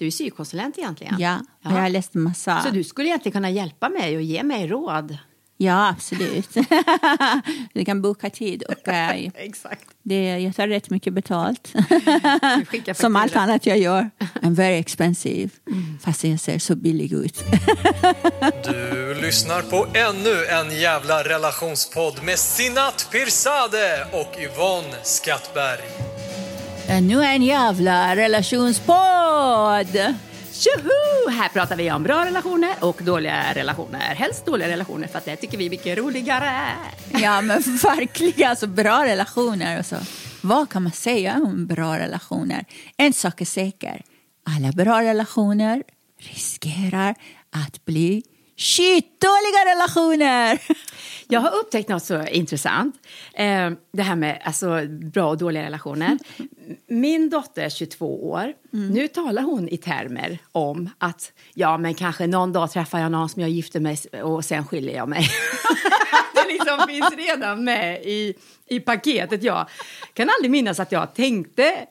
Du 0.00 0.06
är 0.06 0.10
psykkonsulent 0.10 0.78
egentligen. 0.78 1.16
Ja, 1.18 1.40
och 1.64 1.70
jag 1.72 1.80
har 1.80 1.88
läst 1.88 2.14
massa. 2.14 2.62
Så 2.62 2.70
du 2.70 2.84
skulle 2.84 3.08
egentligen 3.08 3.32
kunna 3.32 3.50
hjälpa 3.50 3.88
mig 3.88 4.16
och 4.16 4.22
ge 4.22 4.42
mig 4.42 4.66
råd. 4.66 5.18
Ja, 5.56 5.88
absolut. 5.88 6.48
du 7.72 7.84
kan 7.84 8.02
boka 8.02 8.30
tid. 8.30 8.62
Och, 8.62 8.88
eh, 8.88 9.28
Exakt. 9.34 9.84
det, 10.02 10.38
jag 10.38 10.56
tar 10.56 10.68
rätt 10.68 10.90
mycket 10.90 11.12
betalt. 11.12 11.74
Som 12.94 13.16
allt 13.16 13.36
annat 13.36 13.66
jag 13.66 13.78
gör. 13.78 14.10
I'm 14.42 14.54
very 14.54 14.78
expensive. 14.78 15.50
Fast 16.04 16.24
jag 16.24 16.40
ser 16.40 16.58
så 16.58 16.76
billig 16.76 17.12
ut. 17.12 17.44
Du 18.64 19.14
lyssnar 19.22 19.62
på 19.62 19.86
ännu 19.94 20.44
en 20.44 20.80
jävla 20.80 21.22
relationspodd 21.22 22.24
med 22.24 22.38
Sinat 22.38 23.08
Pirzadeh 23.12 24.00
och 24.12 24.36
Yvonne 24.40 24.96
Skattberg. 25.02 26.29
Ännu 26.90 27.22
en 27.22 27.42
jävla 27.42 28.16
relationspodd! 28.16 29.92
Tjoho! 30.52 31.30
Här 31.30 31.48
pratar 31.48 31.76
vi 31.76 31.90
om 31.92 32.02
bra 32.02 32.24
relationer 32.24 32.74
och 32.80 33.00
dåliga 33.02 33.54
relationer. 33.54 34.14
Helst 34.14 34.46
dåliga 34.46 34.68
relationer 34.68 35.08
för 35.08 35.18
att 35.18 35.24
det 35.24 35.36
tycker 35.36 35.58
vi 35.58 35.66
är 35.66 35.70
mycket 35.70 35.98
roligare. 35.98 36.50
Ja, 37.12 37.40
men 37.40 37.62
verkligen. 37.62 38.50
Alltså, 38.50 38.66
bra 38.66 39.04
relationer. 39.04 39.78
Och 39.78 39.86
så. 39.86 39.96
Vad 40.40 40.68
kan 40.68 40.82
man 40.82 40.92
säga 40.92 41.34
om 41.34 41.66
bra 41.66 41.98
relationer? 41.98 42.64
En 42.96 43.12
sak 43.12 43.40
är 43.40 43.44
säker. 43.44 44.02
Alla 44.46 44.72
bra 44.72 45.02
relationer 45.02 45.82
riskerar 46.18 47.14
att 47.66 47.84
bli 47.84 48.22
skitdåliga 48.60 49.74
relationer. 49.74 50.62
Jag 51.28 51.40
har 51.40 51.50
upptäckt 51.50 51.88
något 51.88 52.02
så 52.02 52.26
intressant. 52.26 52.94
Eh, 53.34 53.70
det 53.92 54.02
här 54.02 54.16
med 54.16 54.42
alltså, 54.44 54.86
bra 54.86 55.28
och 55.28 55.38
dåliga 55.38 55.62
relationer. 55.62 56.18
Min 56.86 57.30
dotter 57.30 57.62
är 57.62 57.68
22 57.68 58.30
år. 58.30 58.52
Nu 58.70 59.08
talar 59.08 59.42
hon 59.42 59.68
i 59.68 59.76
termer 59.76 60.38
om 60.52 60.90
att 60.98 61.32
ja, 61.54 61.78
men 61.78 61.94
kanske 61.94 62.26
någon 62.26 62.52
dag 62.52 62.70
träffar 62.70 62.98
jag 62.98 63.12
någon 63.12 63.28
som 63.28 63.42
jag 63.42 63.50
gifter 63.50 63.80
mig 63.80 63.98
och 64.22 64.44
sen 64.44 64.66
skiljer 64.66 64.96
jag 64.96 65.08
mig. 65.08 65.26
det 66.34 66.52
liksom 66.52 66.86
finns 66.88 67.28
redan 67.28 67.64
med 67.64 68.02
i, 68.02 68.34
i 68.66 68.80
paketet. 68.80 69.42
Jag 69.42 69.66
kan 70.14 70.30
aldrig 70.36 70.50
minnas 70.50 70.80
att 70.80 70.92
jag 70.92 71.14
tänkte 71.14 71.86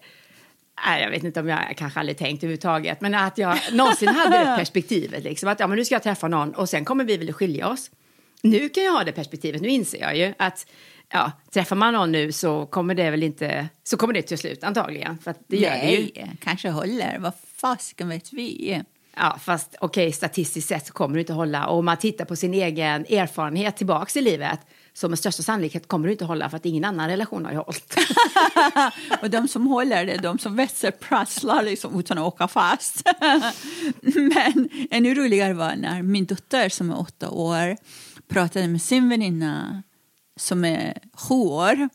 Nej, 0.86 1.04
jag 1.04 1.10
vet 1.10 1.24
inte 1.24 1.40
om 1.40 1.48
jag 1.48 1.78
kanske 1.78 2.00
aldrig 2.00 2.18
tänkt 2.18 2.44
överhuvudtaget, 2.44 3.02
men 3.02 3.16
att 3.16 3.38
jag 3.38 3.58
någonsin 3.72 4.08
hade 4.08 4.38
det 4.38 4.46
perspektivet. 4.58 5.24
Liksom, 5.24 5.50
att 5.50 5.60
ja, 5.60 5.68
men 5.68 5.78
nu 5.78 5.86
ska 5.86 5.96
jag 5.96 6.04
träffa 6.04 6.28
någon 6.28 6.56
och 6.56 6.70
sen 6.70 6.86
kommer 6.86 7.04
vi 7.04 7.18
väl 7.18 7.34
skilja 7.34 7.68
oss. 7.68 7.92
Nu 8.42 8.70
kan 8.70 8.84
jag 8.84 8.92
ha 8.92 9.04
det 9.04 9.12
perspektivet, 9.12 9.62
nu 9.62 9.68
inser 9.68 10.00
jag 10.00 10.18
ju 10.18 10.34
att 10.38 10.66
ja, 11.10 11.32
träffar 11.52 11.76
man 11.76 11.94
någon 11.94 12.12
nu 12.12 12.32
så 12.32 12.66
kommer 12.66 12.96
det 12.96 13.12
väl 13.12 13.24
inte, 13.24 13.68
så 13.84 13.98
kommer 13.98 14.14
det 14.14 14.22
till 14.22 14.38
slut 14.38 14.64
antagligen. 14.64 15.18
För 15.18 15.36
det 15.48 15.58
gör 15.58 15.72
det 15.72 15.92
ju. 15.92 16.12
Nej, 16.16 16.32
kanske 16.40 16.70
håller. 16.70 17.20
Vad 17.20 17.34
fasiken 17.56 18.10
vet 18.10 18.34
vi? 18.34 18.82
Ja, 19.16 19.38
fast 19.42 19.76
okej, 19.80 20.12
statistiskt 20.12 20.68
sett 20.68 20.88
så 20.88 20.94
kommer 20.94 21.16
det 21.16 21.20
inte 21.20 21.34
hålla. 21.34 21.68
Och 21.68 21.78
om 21.78 21.86
man 21.86 21.98
tittar 21.98 22.26
på 22.26 22.36
sin 22.36 22.54
egen 22.54 23.06
erfarenhet 23.06 23.78
tillbaks 23.78 24.18
i 24.18 24.22
livet 24.22 24.60
så 25.00 25.10
med 25.10 25.20
största 25.20 25.44
sannolikhet 25.44 25.88
kommer 25.88 26.08
det 26.08 26.12
inte 26.12 26.26
hålla 26.26 26.50
för 26.50 26.58
att 26.58 26.66
ingen 26.66 26.86
annan 26.86 27.10
relation 27.10 27.46
har 27.46 27.52
ju 27.52 27.58
hållit. 27.58 27.96
Och 29.22 29.30
de 29.30 29.48
som 29.48 29.68
håller 29.68 30.06
det, 30.06 30.18
de 30.18 30.40
som 30.40 30.56
växelprasslar 30.56 31.64
liksom 31.64 32.00
utan 32.00 32.18
att 32.18 32.28
åka 32.28 32.48
fast. 32.48 33.04
Men 34.02 34.70
ännu 34.92 35.14
roligare 35.16 35.54
var 35.54 35.76
när 35.76 36.02
min 36.02 36.26
dotter 36.26 36.70
som 36.70 36.90
är 36.90 37.00
åtta 37.00 37.30
år 37.30 37.78
pratade 38.28 38.68
med 38.68 38.82
sin 38.82 39.10
väninna 39.10 39.84
som 40.36 40.66
är 40.66 40.98
sju 41.14 41.36
år. 41.36 41.90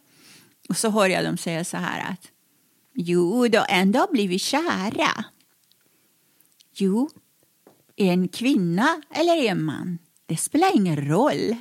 Och 0.68 0.76
så 0.76 0.90
hör 0.90 1.06
jag 1.06 1.24
dem 1.24 1.36
säga 1.36 1.64
så 1.64 1.76
här 1.76 2.12
att 2.12 2.30
jo, 2.94 3.48
då 3.48 3.64
ändå 3.68 4.06
blivit 4.12 4.42
kära. 4.42 5.24
Jo, 6.74 7.10
en 7.96 8.28
kvinna 8.28 9.02
eller 9.10 9.36
en 9.36 9.62
man, 9.62 9.98
det 10.26 10.36
spelar 10.36 10.76
ingen 10.76 11.08
roll. 11.08 11.56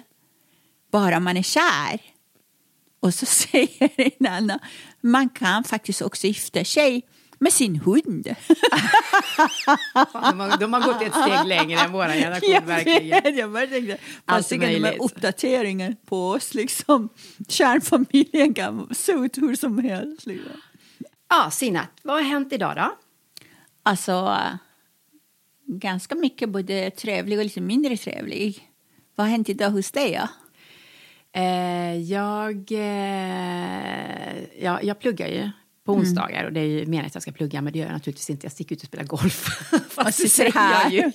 Bara 0.93 1.19
man 1.19 1.37
är 1.37 1.43
kär. 1.43 1.99
Och 2.99 3.13
så 3.13 3.25
säger 3.41 3.89
en 4.19 4.27
annan, 4.27 4.59
man 5.01 5.29
kan 5.29 5.63
faktiskt 5.63 6.01
också 6.01 6.27
gifta 6.27 6.65
sig 6.65 7.01
med 7.39 7.53
sin 7.53 7.75
hund. 7.75 8.35
De 10.13 10.39
har, 10.39 10.57
de 10.57 10.73
har 10.73 10.81
gått 10.85 11.01
ett 11.01 11.13
steg 11.13 11.47
längre 11.47 11.79
än 11.79 11.91
vår 11.91 12.07
generation 12.07 12.51
Jag 12.53 12.61
verkligen. 12.61 13.23
vet, 13.23 13.37
jag 13.37 13.51
bara 13.51 13.67
tänkte, 13.67 13.97
Allt 14.25 14.45
fasiken 14.45 14.59
de 14.69 14.73
här 14.73 14.79
möjligt. 14.81 15.01
uppdateringen 15.01 15.95
på 16.05 16.29
oss, 16.29 16.53
liksom. 16.53 17.09
Kärnfamiljen 17.49 18.53
kan 18.53 18.95
se 18.95 19.11
ut 19.11 19.37
hur 19.37 19.55
som 19.55 19.77
helst. 19.77 20.25
Liksom. 20.25 20.51
Ja, 21.29 21.51
Sinat, 21.51 21.89
vad 22.03 22.15
har 22.15 22.23
hänt 22.23 22.53
idag 22.53 22.75
då? 22.75 22.95
Alltså, 23.83 24.37
ganska 25.65 26.15
mycket 26.15 26.49
både 26.49 26.91
trevlig 26.91 27.37
och 27.37 27.43
lite 27.43 27.61
mindre 27.61 27.97
trevlig. 27.97 28.69
Vad 29.15 29.27
har 29.27 29.31
hänt 29.31 29.49
idag 29.49 29.69
hos 29.69 29.91
dig? 29.91 30.11
Ja? 30.11 30.27
Eh, 31.35 31.95
jag, 31.97 32.71
eh, 32.71 34.43
ja, 34.63 34.79
jag 34.81 34.99
pluggar 34.99 35.27
ju 35.27 35.49
på 35.85 35.91
Mm. 35.91 36.01
onsdagar 36.01 36.43
och 36.45 36.53
det 36.53 36.59
är 36.59 36.65
ju 36.65 36.79
meningen 36.79 37.05
att 37.05 37.13
jag 37.13 37.21
ska 37.21 37.31
plugga 37.31 37.61
men 37.61 37.73
det 37.73 37.79
gör 37.79 37.85
jag 37.85 37.93
naturligtvis 37.93 38.29
inte. 38.29 38.45
Jag 38.45 38.51
sticker 38.51 38.75
ut 38.75 38.81
och 38.81 38.87
spelar 38.87 39.03
golf. 39.03 39.45
Fast 39.89 40.17
så 40.17 40.23
det 40.23 40.29
säger 40.29 40.53
jag 40.55 40.91
ju 40.93 41.11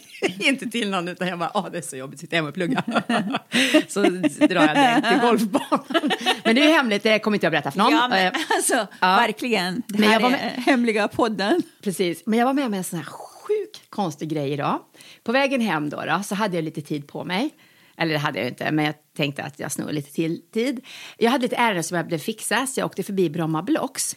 inte 0.49 0.67
till 0.71 0.91
någon 0.91 1.09
utan 1.09 1.29
jag 1.29 1.39
bara, 1.39 1.51
ah, 1.55 1.69
det 1.73 1.79
är 1.79 1.83
så 1.83 1.97
jobbigt 1.97 2.21
sitta 2.21 2.37
hemma 2.37 2.49
och 2.49 2.55
plugga. 2.55 2.83
så 3.89 4.01
drar 4.03 4.67
jag 4.67 4.77
direkt 4.77 5.09
till 5.09 5.19
golfbanan. 5.21 6.11
men 6.45 6.55
det 6.55 6.61
är 6.63 6.67
ju 6.69 6.73
hemligt, 6.73 7.03
det 7.03 7.19
kommer 7.19 7.37
inte 7.37 7.45
jag 7.47 7.53
berätta 7.53 7.71
för 7.71 7.79
någon. 7.79 7.93
Ja, 7.93 8.09
men, 8.09 8.27
Eh, 8.27 8.41
alltså, 8.57 8.75
ja. 9.01 9.07
verkligen. 9.17 9.83
Det 9.87 9.99
Men 9.99 10.03
här 10.09 10.13
jag 10.13 10.21
var 10.21 10.29
är 10.29 10.33
med- 10.33 10.63
hemliga 10.67 11.09
podden. 11.09 11.63
Precis, 11.83 12.23
men 12.27 12.39
jag 12.39 12.47
var 12.47 12.53
med 12.53 12.67
om 12.67 12.75
en 12.75 12.85
sån 12.85 12.99
här 12.99 13.07
sjuk 13.07 13.83
konstig 13.89 14.29
grej 14.29 14.53
idag. 14.53 14.79
På 15.25 15.33
vägen 15.33 15.61
hem 15.61 15.91
då, 15.91 16.05
då 16.05 16.23
så 16.25 16.35
hade 16.35 16.57
jag 16.57 16.65
lite 16.65 16.81
tid 16.83 17.07
på 17.09 17.25
mig. 17.25 17.51
Eller 17.99 18.13
det 18.13 18.19
hade 18.19 18.39
jag 18.39 18.49
inte, 18.49 18.73
men 18.73 18.85
jag 18.85 18.95
tänkte 19.17 19.43
att 19.43 19.59
jag 19.59 19.73
snor 19.73 19.93
lite 19.93 20.13
till 20.13 20.43
tid. 20.53 20.81
Jag 21.19 21.31
hade 21.31 21.43
lite 21.43 21.57
ärende 21.57 21.83
som 21.83 21.97
jag 21.97 22.07
blev 22.07 22.19
fixa, 22.19 22.67
så 22.67 22.81
jag 22.81 22.87
åkte 22.87 23.03
förbi 23.03 23.31
Bromma 23.31 23.63
Blocks. 23.63 24.17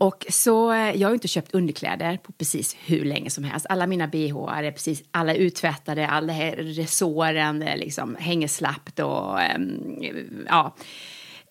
Och 0.00 0.26
så, 0.28 0.72
eh, 0.72 0.96
jag 0.96 1.08
har 1.08 1.14
inte 1.14 1.28
köpt 1.28 1.54
underkläder 1.54 2.16
på 2.16 2.32
precis 2.32 2.76
hur 2.84 3.04
länge 3.04 3.30
som 3.30 3.44
helst. 3.44 3.66
Alla 3.68 3.86
mina 3.86 4.06
bh 4.06 4.48
är 4.52 4.70
precis, 4.70 5.02
alla 5.10 5.34
är 5.34 5.38
uttvättade, 5.38 6.08
alla 6.08 6.32
är 6.32 6.56
resåren, 6.56 7.58
liksom 7.58 8.16
hänger 8.20 8.48
slappt 8.48 8.98
och 8.98 9.40
ehm, 9.40 10.46
ja. 10.48 10.76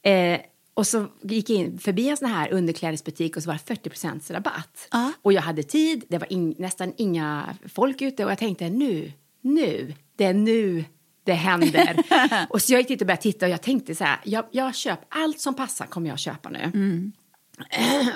Eh, 0.04 0.40
och 0.74 0.88
så 0.88 1.08
gick 1.22 1.50
jag 1.50 1.60
in 1.60 1.80
förbi 1.80 2.10
en 2.10 2.18
sån 2.18 2.30
här 2.30 2.54
underklädesbutik 2.54 3.38
och 3.38 3.44
så 3.44 3.48
var 3.48 3.54
det 3.54 3.76
40 3.76 4.34
rabatt. 4.34 4.88
Ja. 4.92 5.12
Och 5.22 5.34
jag 5.34 5.42
hade 5.42 5.64
tid, 5.64 6.04
det 6.10 6.18
var 6.18 6.34
in, 6.34 6.56
nästan 6.58 6.94
inga 6.98 7.56
folk 7.74 8.02
ute 8.02 8.26
och 8.26 8.32
jag 8.32 8.38
tänkte 8.38 8.70
nu, 8.70 9.12
nu, 9.42 9.94
det 10.16 10.26
är 10.26 10.34
nu 10.34 10.86
det 11.24 11.34
händer. 11.34 12.04
och 12.50 12.62
så 12.62 12.74
jag 12.74 12.80
gick 12.80 12.88
dit 12.88 13.02
och 13.02 13.08
började 13.08 13.22
titta 13.22 13.46
och 13.46 13.52
jag 13.52 13.62
tänkte 13.62 13.96
så 13.96 14.04
här, 14.04 14.20
jag, 14.24 14.46
jag 14.52 14.76
köper 14.76 15.06
allt 15.10 15.40
som 15.40 15.54
passar 15.54 15.86
kommer 15.86 16.10
jag 16.10 16.20
köpa 16.20 16.50
nu. 16.50 16.72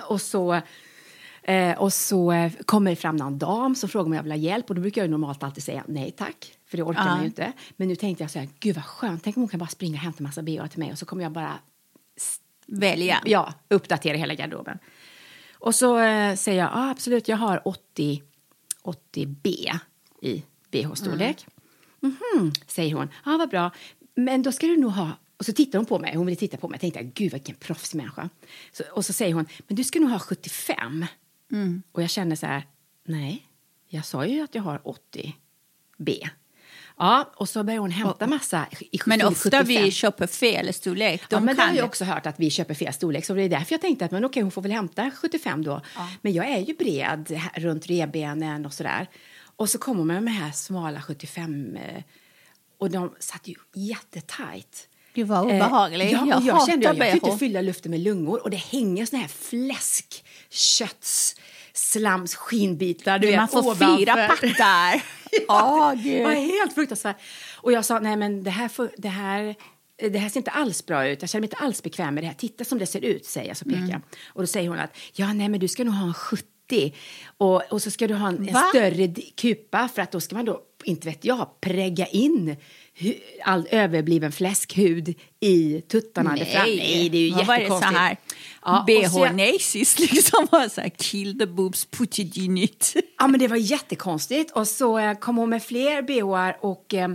och 0.07 0.21
så 0.21 0.61
Eh, 1.47 1.77
och 1.77 1.93
så 1.93 2.49
kommer 2.65 2.91
det 2.91 2.95
fram 2.95 3.15
någon 3.15 3.37
dam 3.37 3.75
som 3.75 3.89
frågar 3.89 4.05
om 4.05 4.13
jag 4.13 4.23
vill 4.23 4.31
ha 4.31 4.37
hjälp 4.37 4.69
och 4.69 4.75
då 4.75 4.81
brukar 4.81 5.01
jag 5.01 5.09
normalt 5.09 5.43
alltid 5.43 5.63
säga 5.63 5.83
nej 5.87 6.11
tack, 6.11 6.53
för 6.65 6.77
det 6.77 6.83
orkar 6.83 7.05
man 7.05 7.19
ju 7.19 7.25
inte. 7.25 7.53
Men 7.77 7.87
nu 7.87 7.95
tänkte 7.95 8.23
jag 8.23 8.31
så 8.31 8.39
här, 8.39 8.49
gud 8.59 8.75
vad 8.75 8.85
skönt, 8.85 9.23
tänk 9.23 9.37
om 9.37 9.41
hon 9.41 9.49
kan 9.49 9.59
bara 9.59 9.69
springa 9.69 9.93
och 9.93 10.03
hämta 10.03 10.23
massa 10.23 10.41
bh 10.41 10.67
till 10.67 10.79
mig 10.79 10.91
och 10.91 10.97
så 10.97 11.05
kommer 11.05 11.23
jag 11.23 11.31
bara 11.31 11.59
Välja. 12.65 13.21
ja, 13.25 13.53
uppdatera 13.69 14.17
hela 14.17 14.33
garderoben. 14.33 14.79
Och 15.53 15.75
så 15.75 15.99
eh, 15.99 16.35
säger 16.35 16.59
jag, 16.59 16.69
ah, 16.73 16.89
absolut, 16.89 17.27
jag 17.27 17.37
har 17.37 17.67
80, 17.67 18.23
80B 18.83 19.79
i 20.21 20.43
bh-storlek. 20.71 21.45
Mhm, 22.01 22.51
säger 22.67 22.95
hon, 22.95 23.09
ja 23.25 23.33
ah, 23.33 23.37
vad 23.37 23.49
bra, 23.49 23.71
men 24.15 24.41
då 24.41 24.51
ska 24.51 24.67
du 24.67 24.77
nog 24.77 24.91
ha 24.91 25.11
och 25.37 25.45
så 25.45 25.53
tittar 25.53 25.79
hon 25.79 25.85
på 25.85 25.99
mig, 25.99 26.15
hon 26.15 26.25
ville 26.25 26.35
titta 26.35 26.57
på 26.57 26.67
mig, 26.67 26.79
jag 26.81 26.93
tänkte 26.93 27.23
gud 27.23 27.31
vilken 27.31 27.55
proffsmänniska. 27.55 28.29
Så, 28.71 28.83
och 28.91 29.05
så 29.05 29.13
säger 29.13 29.33
hon, 29.33 29.45
men 29.67 29.75
du 29.75 29.83
ska 29.83 29.99
nog 29.99 30.09
ha 30.09 30.19
75. 30.19 31.05
Och 31.91 32.03
jag 32.03 32.09
känner 32.09 32.35
så 32.35 32.45
här, 32.45 32.63
nej, 33.05 33.47
jag 33.87 34.05
sa 34.05 34.25
ju 34.25 34.41
att 34.41 34.55
jag 34.55 34.63
har 34.63 34.87
80 34.87 35.35
B. 35.97 36.27
Ja, 36.97 37.31
och 37.35 37.49
så 37.49 37.63
börjar 37.63 37.79
hon 37.79 37.91
hämta 37.91 38.27
massa 38.27 38.67
i 38.91 38.99
Men 39.05 39.21
ofta 39.21 39.63
75. 39.63 39.65
vi 39.67 39.91
köper 39.91 40.27
fel 40.27 40.73
storlek. 40.73 41.29
De 41.29 41.35
ja, 41.35 41.39
men 41.39 41.55
kan 41.55 41.69
har 41.69 41.75
jag 41.75 41.85
också 41.85 42.05
hört 42.05 42.25
att 42.25 42.39
vi 42.39 42.49
köper 42.49 42.73
fel 42.73 42.93
storlek. 42.93 43.25
Så 43.25 43.33
det 43.33 43.43
är 43.43 43.49
därför 43.49 43.73
jag 43.73 43.81
tänkte 43.81 44.05
att 44.05 44.11
men 44.11 44.25
okej, 44.25 44.43
hon 44.43 44.51
får 44.51 44.61
väl 44.61 44.71
hämta 44.71 45.11
75 45.11 45.63
då. 45.63 45.81
Men 46.21 46.33
jag 46.33 46.47
är 46.47 46.59
ju 46.59 46.73
bred 46.73 47.41
runt 47.55 47.87
revbenen 47.87 48.65
och 48.65 48.73
sådär. 48.73 49.07
Och 49.57 49.69
så 49.69 49.77
kommer 49.77 50.03
man 50.03 50.07
med 50.07 50.23
de 50.23 50.27
här 50.39 50.51
smala 50.51 51.01
75 51.01 51.75
eh, 51.75 52.03
och 52.77 52.89
de 52.89 53.15
satt 53.19 53.47
ju 53.47 53.55
jättetajt. 53.73 54.87
Gud 55.13 55.27
vad 55.27 55.45
obehagligt. 55.45 56.01
Eh, 56.07 56.11
ja, 56.11 56.25
jag 56.27 56.41
jag 56.45 56.65
kände 56.67 56.89
att 56.89 56.97
jag 56.97 57.11
kunde 57.11 57.27
inte 57.27 57.39
fylla 57.39 57.61
luften 57.61 57.91
med 57.91 57.99
lungor 57.99 58.43
och 58.43 58.49
det 58.49 58.57
hänger 58.57 59.05
såna 59.05 59.21
här 59.21 59.29
fläsk, 59.29 60.23
kötts, 60.49 61.35
slams, 61.73 62.35
skinnbitar. 62.35 63.19
Du 63.19 63.31
Man 63.35 63.45
vet, 63.45 63.51
får 63.51 63.59
ovanför. 63.59 63.97
fyra 63.97 64.13
pattar. 64.27 65.03
Åh, 65.47 65.89
Det 65.95 66.01
gud. 66.03 66.23
var 66.23 66.31
helt 66.31 66.73
fruktansvärt. 66.73 67.17
Och 67.55 67.71
jag 67.71 67.85
sa, 67.85 67.99
nej 67.99 68.15
men 68.17 68.43
det 68.43 68.49
här, 68.51 68.67
får- 68.67 68.91
det 68.97 69.09
här, 69.09 69.55
det 70.11 70.19
här 70.19 70.29
ser 70.29 70.39
inte 70.39 70.51
alls 70.51 70.85
bra 70.85 71.07
ut. 71.07 71.21
Jag 71.21 71.29
känner 71.29 71.41
mig 71.41 71.45
inte 71.47 71.63
alls 71.63 71.83
bekväm 71.83 72.13
med 72.15 72.23
det 72.23 72.27
här. 72.27 72.33
Titta 72.35 72.63
som 72.65 72.77
det 72.79 72.85
ser 72.85 73.05
ut, 73.05 73.25
säger 73.25 73.47
jag. 73.47 73.57
Så 73.57 73.65
pekar 73.65 73.77
Mm. 73.79 74.01
Och 74.27 74.41
då 74.41 74.47
säger 74.47 74.69
hon 74.69 74.79
att, 74.79 74.97
ja 75.13 75.33
nej 75.33 75.49
men 75.49 75.59
du 75.59 75.67
ska 75.67 75.83
nog 75.83 75.93
ha 75.93 76.07
en 76.07 76.13
70. 76.13 76.47
Och, 77.37 77.71
och 77.71 77.81
så 77.81 77.91
ska 77.91 78.07
du 78.07 78.13
ha 78.13 78.27
en, 78.27 78.49
en 78.49 78.55
större 78.69 79.07
kupa 79.35 79.89
för 79.95 80.01
att 80.01 80.11
då 80.11 80.19
ska 80.19 80.35
man 80.35 80.45
då, 80.45 80.61
inte 80.83 81.07
vet 81.07 81.25
jag, 81.25 81.61
prägga 81.61 82.05
in 82.05 82.55
all 83.43 83.67
överbliven 83.71 84.31
fläskhud 84.31 85.15
i 85.39 85.81
tuttarna. 85.81 86.35
där 86.35 86.45
fram. 86.45 86.65
nej 86.65 87.09
det 87.09 87.17
är 87.17 87.21
ju 87.21 87.31
var 87.31 87.39
det 87.39 87.45
så 87.45 87.53
jättekonstigt. 87.53 87.97
här? 87.97 88.17
Ja, 88.65 88.85
BH-nasis 88.87 89.99
liksom. 90.11 90.47
var 90.51 90.69
Så 90.69 90.81
här, 90.81 90.89
kill 90.89 91.39
the 91.39 91.45
boobs, 91.45 91.85
put 91.85 92.19
it 92.19 92.37
in 92.37 92.57
it. 92.57 92.95
Ja, 93.17 93.27
men 93.27 93.39
det 93.39 93.47
var 93.47 93.57
jättekonstigt. 93.57 94.51
Och 94.51 94.67
så 94.67 94.97
eh, 94.99 95.13
kom 95.13 95.37
hon 95.37 95.49
med 95.49 95.63
fler 95.63 96.01
bhar 96.01 96.57
och 96.61 96.93
eh, 96.93 97.09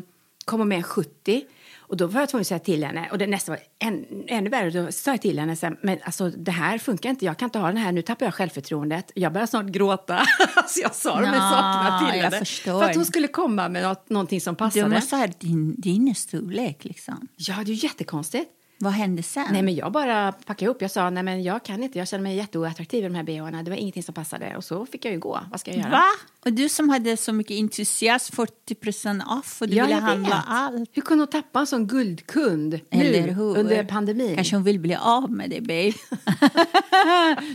kom 0.44 0.60
hon 0.60 0.68
med 0.68 0.78
en 0.78 0.84
70. 0.84 1.44
Och 1.92 1.98
då 1.98 2.06
var 2.06 2.20
jag 2.20 2.28
tvungen 2.28 2.40
att 2.40 2.46
säga 2.46 2.58
till 2.58 2.84
henne, 2.84 3.08
och 3.10 3.18
det 3.18 3.26
nästa 3.26 3.52
var 3.52 3.60
än, 3.78 4.06
ännu 4.26 4.50
värre, 4.50 4.70
då 4.70 4.92
sa 4.92 5.10
jag 5.10 5.22
till 5.22 5.38
henne, 5.38 5.56
så 5.56 5.66
här, 5.66 5.76
men 5.82 5.98
alltså 6.04 6.30
det 6.30 6.50
här 6.50 6.78
funkar 6.78 7.10
inte, 7.10 7.24
jag 7.24 7.38
kan 7.38 7.46
inte 7.46 7.58
ha 7.58 7.66
den 7.66 7.76
här, 7.76 7.92
nu 7.92 8.02
tappar 8.02 8.26
jag 8.26 8.34
självförtroendet. 8.34 9.12
Jag 9.14 9.32
börjar 9.32 9.46
snart 9.46 9.66
gråta. 9.66 10.22
så 10.68 10.80
jag 10.82 10.94
sa 10.94 11.20
de 11.20 11.26
här 11.26 11.50
sakerna 11.50 11.98
till 11.98 12.22
henne. 12.22 12.44
För 12.44 12.90
att 12.90 12.96
hon 12.96 13.04
skulle 13.04 13.28
komma 13.28 13.68
med 13.68 13.82
något, 13.82 14.08
någonting 14.10 14.40
som 14.40 14.54
Du 14.54 14.58
passade. 14.58 14.88
måste 14.88 15.16
ha 15.16 15.26
din, 15.38 15.74
din 15.80 16.14
storlek 16.14 16.84
liksom. 16.84 17.28
Ja, 17.36 17.54
det 17.56 17.72
är 17.72 17.74
ju 17.74 17.86
jättekonstigt. 17.86 18.50
Vad 18.82 18.92
hände 18.92 19.22
sen? 19.22 19.46
Nej, 19.52 19.62
men 19.62 19.74
jag 19.74 19.92
bara 19.92 20.32
packade 20.32 20.64
ihop. 20.64 20.82
Jag 20.82 20.90
sa, 20.90 21.10
nej 21.10 21.22
men 21.22 21.42
jag 21.42 21.64
kan 21.64 21.82
inte, 21.82 21.98
jag 21.98 22.08
känner 22.08 22.22
mig 22.22 22.36
jätteoattraktiv 22.36 23.00
i 23.04 23.08
de 23.08 23.14
här 23.14 23.22
bhna. 23.22 23.62
Det 23.62 23.70
var 23.70 23.76
ingenting 23.78 24.02
som 24.02 24.14
passade. 24.14 24.56
Och 24.56 24.64
så 24.64 24.86
fick 24.86 25.04
jag 25.04 25.12
ju 25.12 25.18
gå. 25.20 25.40
Vad 25.50 25.60
ska 25.60 25.70
jag 25.70 25.78
göra? 25.80 25.90
Va? 25.90 26.02
Och 26.44 26.52
du 26.52 26.68
som 26.68 26.88
hade 26.88 27.16
så 27.16 27.32
mycket 27.32 27.54
entusiasm, 27.54 28.34
40 28.36 29.22
off 29.38 29.62
och 29.62 29.68
du 29.68 29.74
Ja, 29.76 29.84
ville 29.84 29.96
handla 30.00 30.28
vet. 30.36 30.44
allt. 30.46 30.90
Hur 30.92 31.02
kunde 31.02 31.22
hon 31.22 31.30
tappa 31.30 31.60
en 31.60 31.66
sån 31.66 31.86
guldkund 31.86 32.80
Eller 32.90 33.22
nu 33.26 33.32
hur? 33.32 33.56
under 33.58 33.84
pandemin? 33.84 34.34
Kanske 34.34 34.56
hon 34.56 34.64
vill 34.64 34.80
bli 34.80 34.94
av 34.94 35.30
med 35.30 35.50
det, 35.50 35.60
babe. 35.60 35.92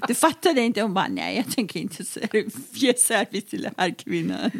du 0.07 0.13
fattade 0.15 0.61
inte. 0.61 0.81
Hon 0.81 0.93
bara, 0.93 1.07
nej, 1.07 1.35
jag 1.37 1.55
tänker 1.55 1.79
inte 1.79 2.03
ge 2.71 2.93
service 2.97 3.45
till 3.45 3.61
den 3.61 3.73
här 3.77 3.89
kvinnan. 3.89 4.51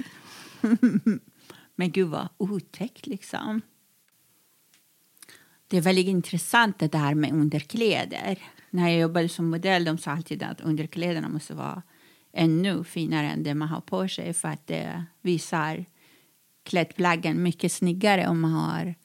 Men 1.76 1.92
gud 1.92 2.08
vad 2.08 2.28
otäckt 2.38 3.08
liksom. 3.08 3.62
Det 5.68 5.78
är 5.78 5.82
väldigt 5.82 6.08
intressant 6.08 6.80
det 6.80 6.96
här 6.96 7.16
med 7.16 7.32
underkläder. 7.32 8.38
När 8.70 8.90
jag 8.90 9.00
jobbade 9.00 9.30
som 9.30 9.50
modell 9.50 9.86
de 9.86 9.98
sa 9.98 10.12
alltid 10.12 10.44
att 10.44 10.62
underkläderna 10.62 11.30
måste 11.30 11.54
vara 11.54 11.84
ännu 12.34 12.84
finare 12.84 13.30
än 13.30 13.44
det 13.44 13.54
man 13.54 13.68
har 13.68 13.82
på 13.82 14.08
sig 14.08 14.34
för 14.34 14.48
att 14.48 14.68
det 14.68 15.04
visar 15.22 15.86
klädplaggen 16.66 17.44
mycket 17.44 17.72
snyggare 17.72 18.28
om 18.28 18.40
man 18.40 18.52
har 18.52 18.96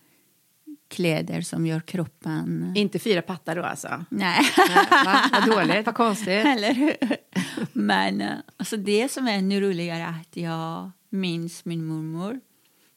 kläder 0.88 1.40
som 1.40 1.66
gör 1.66 1.80
kroppen... 1.80 2.72
Inte 2.76 2.98
fyra 2.98 3.22
pattar 3.22 3.56
då 3.56 3.62
alltså? 3.62 4.04
Nej. 4.08 4.40
Va? 5.04 5.20
Vad 5.32 5.46
dåligt, 5.46 5.86
vad 5.86 5.94
konstigt. 5.94 6.28
Eller 6.46 6.74
hur? 6.74 6.96
Men 7.72 8.20
eh, 8.20 8.32
alltså 8.56 8.76
det 8.76 9.12
som 9.12 9.28
är 9.28 9.32
ännu 9.32 9.60
roligare 9.60 10.02
är 10.02 10.20
att 10.20 10.36
jag 10.36 10.90
minns 11.10 11.64
min 11.64 11.84
mormor. 11.84 12.40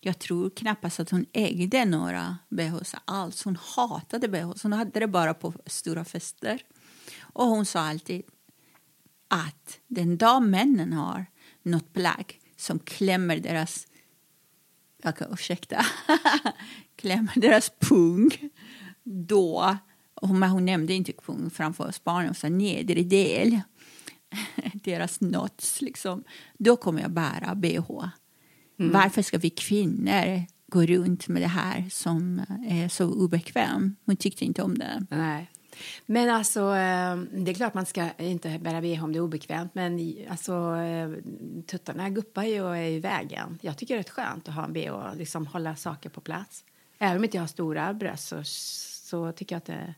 Jag 0.05 0.19
tror 0.19 0.49
knappast 0.49 0.99
att 0.99 1.09
hon 1.09 1.25
ägde 1.33 1.85
några 1.85 2.37
bhs 2.49 2.95
alls. 3.05 3.43
Hon 3.43 3.57
hatade 3.61 4.27
bhs. 4.27 4.63
Hon 4.63 4.73
hade 4.73 4.99
det 4.99 5.07
bara 5.07 5.33
på 5.33 5.53
stora 5.65 6.05
fester. 6.05 6.61
Och 7.21 7.45
hon 7.45 7.65
sa 7.65 7.79
alltid 7.79 8.23
att 9.27 9.79
den 9.87 10.17
dag 10.17 10.43
männen 10.43 10.93
har 10.93 11.25
något 11.63 11.93
plagg 11.93 12.39
som 12.57 12.79
klämmer 12.79 13.37
deras 13.37 13.87
jag 15.03 15.17
kan 15.17 15.33
ursäkta, 15.33 15.85
klämmer 16.95 17.39
deras 17.39 17.71
pung, 17.79 18.31
då, 19.03 19.77
och 20.13 20.27
hon, 20.27 20.43
hon 20.43 20.65
nämnde 20.65 20.93
inte 20.93 21.13
pung 21.13 21.49
framför 21.49 21.87
oss 21.87 22.03
barnen, 22.03 22.25
hon 22.25 22.35
sa 22.35 22.49
nedre 22.49 23.03
del, 23.03 23.61
deras 24.73 25.21
nuts, 25.21 25.81
liksom, 25.81 26.23
då 26.57 26.75
kommer 26.75 27.01
jag 27.01 27.11
bära 27.11 27.55
bh. 27.55 28.09
Varför 28.77 29.21
ska 29.21 29.37
vi 29.37 29.49
kvinnor 29.49 30.43
gå 30.67 30.85
runt 30.85 31.27
med 31.27 31.41
det 31.41 31.47
här 31.47 31.85
som 31.91 32.41
är 32.67 32.87
så 32.89 33.05
obekväm? 33.05 33.95
Hon 34.05 34.15
tyckte 34.15 34.45
inte 34.45 34.63
om 34.63 34.77
det. 34.77 35.05
Nej. 35.09 35.51
Men 36.05 36.29
alltså, 36.29 36.59
eh, 36.59 37.15
det 37.15 37.51
är 37.51 37.53
klart 37.53 37.73
man 37.73 37.85
ska 37.85 38.09
inte 38.17 38.59
bära 38.59 38.81
bh 38.81 39.03
om 39.03 39.11
det 39.11 39.17
är 39.17 39.21
obekvämt, 39.21 39.75
men 39.75 40.15
alltså, 40.29 40.75
eh, 40.75 41.09
tuttarna 41.67 42.09
guppar 42.09 42.43
ju 42.43 42.61
och 42.61 42.77
är 42.77 42.89
i 42.89 42.99
vägen. 42.99 43.59
Jag 43.61 43.77
tycker 43.77 43.93
det 43.93 43.97
är 43.97 44.03
rätt 44.03 44.09
skönt 44.09 44.49
att 44.49 44.55
ha 44.55 44.65
en 44.65 44.73
bh 44.73 44.89
och 44.89 45.15
liksom 45.15 45.47
hålla 45.47 45.75
saker 45.75 46.09
på 46.09 46.21
plats. 46.21 46.63
Även 46.99 47.17
om 47.17 47.23
inte 47.23 47.37
jag 47.37 47.41
har 47.41 47.47
stora 47.47 47.93
bröst 47.93 48.27
så, 48.27 48.41
så 48.43 49.31
tycker 49.31 49.55
jag 49.55 49.57
att 49.57 49.65
det... 49.65 49.93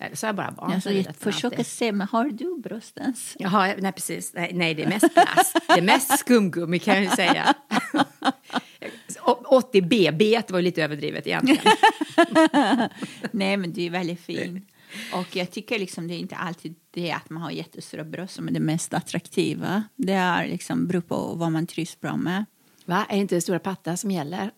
Eller 0.00 0.16
så 0.16 0.26
jag 0.26 0.34
bara 0.36 0.50
barn. 0.50 0.72
Alltså, 0.72 0.88
det 0.88 0.94
jag 1.00 1.16
försöker 1.16 1.64
se, 1.64 1.92
men 1.92 2.08
har 2.08 2.24
du 2.30 2.60
bröst 2.60 2.98
ens? 2.98 3.36
Jaha, 3.38 3.74
nej 3.78 3.92
precis. 3.92 4.32
Nej, 4.34 4.50
nej, 4.54 4.74
det 4.74 4.82
är 4.82 4.88
mest 4.88 5.14
plast. 5.14 5.56
det 5.66 5.72
är 5.78 5.82
mest 5.82 6.18
skumgummi 6.18 6.78
kan 6.78 6.94
jag 6.94 7.04
ju 7.04 7.10
säga. 7.10 7.54
Å- 9.22 9.44
80 9.44 9.82
B, 9.82 10.10
B 10.14 10.42
var 10.48 10.62
lite 10.62 10.82
överdrivet 10.82 11.26
egentligen. 11.26 11.62
Nej, 13.30 13.56
men 13.56 13.72
du 13.72 13.82
är 13.82 13.90
väldigt 13.90 14.20
fin. 14.20 14.66
Och 15.12 15.36
jag 15.36 15.50
tycker 15.50 15.78
liksom 15.78 16.08
det 16.08 16.14
är 16.14 16.18
inte 16.18 16.36
alltid 16.36 16.74
det 16.90 17.12
att 17.12 17.30
man 17.30 17.42
har 17.42 17.50
jättestora 17.50 18.04
bröst 18.04 18.34
som 18.34 18.48
är 18.48 18.52
det 18.52 18.60
mest 18.60 18.94
attraktiva. 18.94 19.82
Det 19.96 20.12
är 20.12 20.46
liksom 20.46 20.86
beror 20.86 21.00
på 21.00 21.34
vad 21.34 21.52
man 21.52 21.66
trivs 21.66 22.00
bra 22.00 22.16
med. 22.16 22.44
Va? 22.84 23.06
Är 23.08 23.14
det 23.14 23.20
inte 23.20 23.40
stora 23.40 23.58
pattar 23.58 23.96
som 23.96 24.10
gäller? 24.10 24.50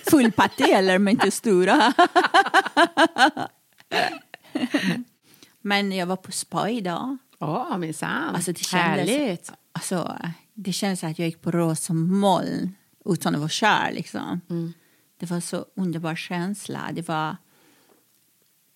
Full 0.10 0.32
patte 0.32 0.62
gäller, 0.64 0.98
men 0.98 1.10
inte 1.12 1.30
stora. 1.30 1.92
Men 5.60 5.92
jag 5.92 6.06
var 6.06 6.16
på 6.16 6.32
spa 6.32 6.68
idag. 6.70 7.16
Ja, 7.38 7.76
minsann. 7.78 8.34
Alltså 8.34 8.52
det 8.52 8.64
kändes, 8.64 9.10
Härligt. 9.10 9.52
Alltså, 9.72 10.18
det 10.54 10.72
kändes 10.72 11.04
att 11.04 11.18
jag 11.18 11.28
gick 11.28 11.42
på 11.42 11.50
rosa 11.50 11.92
moln 11.92 12.74
utan 13.04 13.34
att 13.34 13.40
vara 13.40 13.48
kär. 13.48 13.92
Liksom. 13.92 14.40
Det 15.18 15.30
var 15.30 15.40
så 15.40 15.66
underbar 15.76 16.14
känsla. 16.14 16.90
Det 16.92 17.08
var 17.08 17.36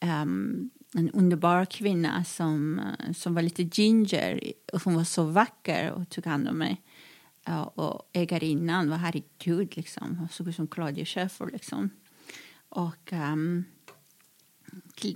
ehm, 0.00 0.70
en 0.94 1.10
underbar 1.10 1.64
kvinna 1.64 2.24
som, 2.24 2.80
som 3.16 3.34
var 3.34 3.42
lite 3.42 3.62
ginger. 3.62 4.52
Och 4.72 4.82
hon 4.82 4.94
var 4.94 5.04
så 5.04 5.24
vacker 5.24 5.90
och 5.90 6.08
tog 6.08 6.26
hand 6.26 6.48
om 6.48 6.58
mig. 6.58 6.82
Ja, 7.44 7.64
och 7.64 8.10
ägarinnan 8.12 8.90
var 8.90 8.96
herregud, 8.96 9.76
liksom. 9.76 10.16
Hon 10.16 10.28
såg 10.28 10.48
ut 10.48 10.56
som 10.56 10.66
Claudia 10.66 11.04
Schiffer. 11.04 11.46
Liksom. 11.52 11.90
Och 12.68 12.96
kli- 13.10 13.64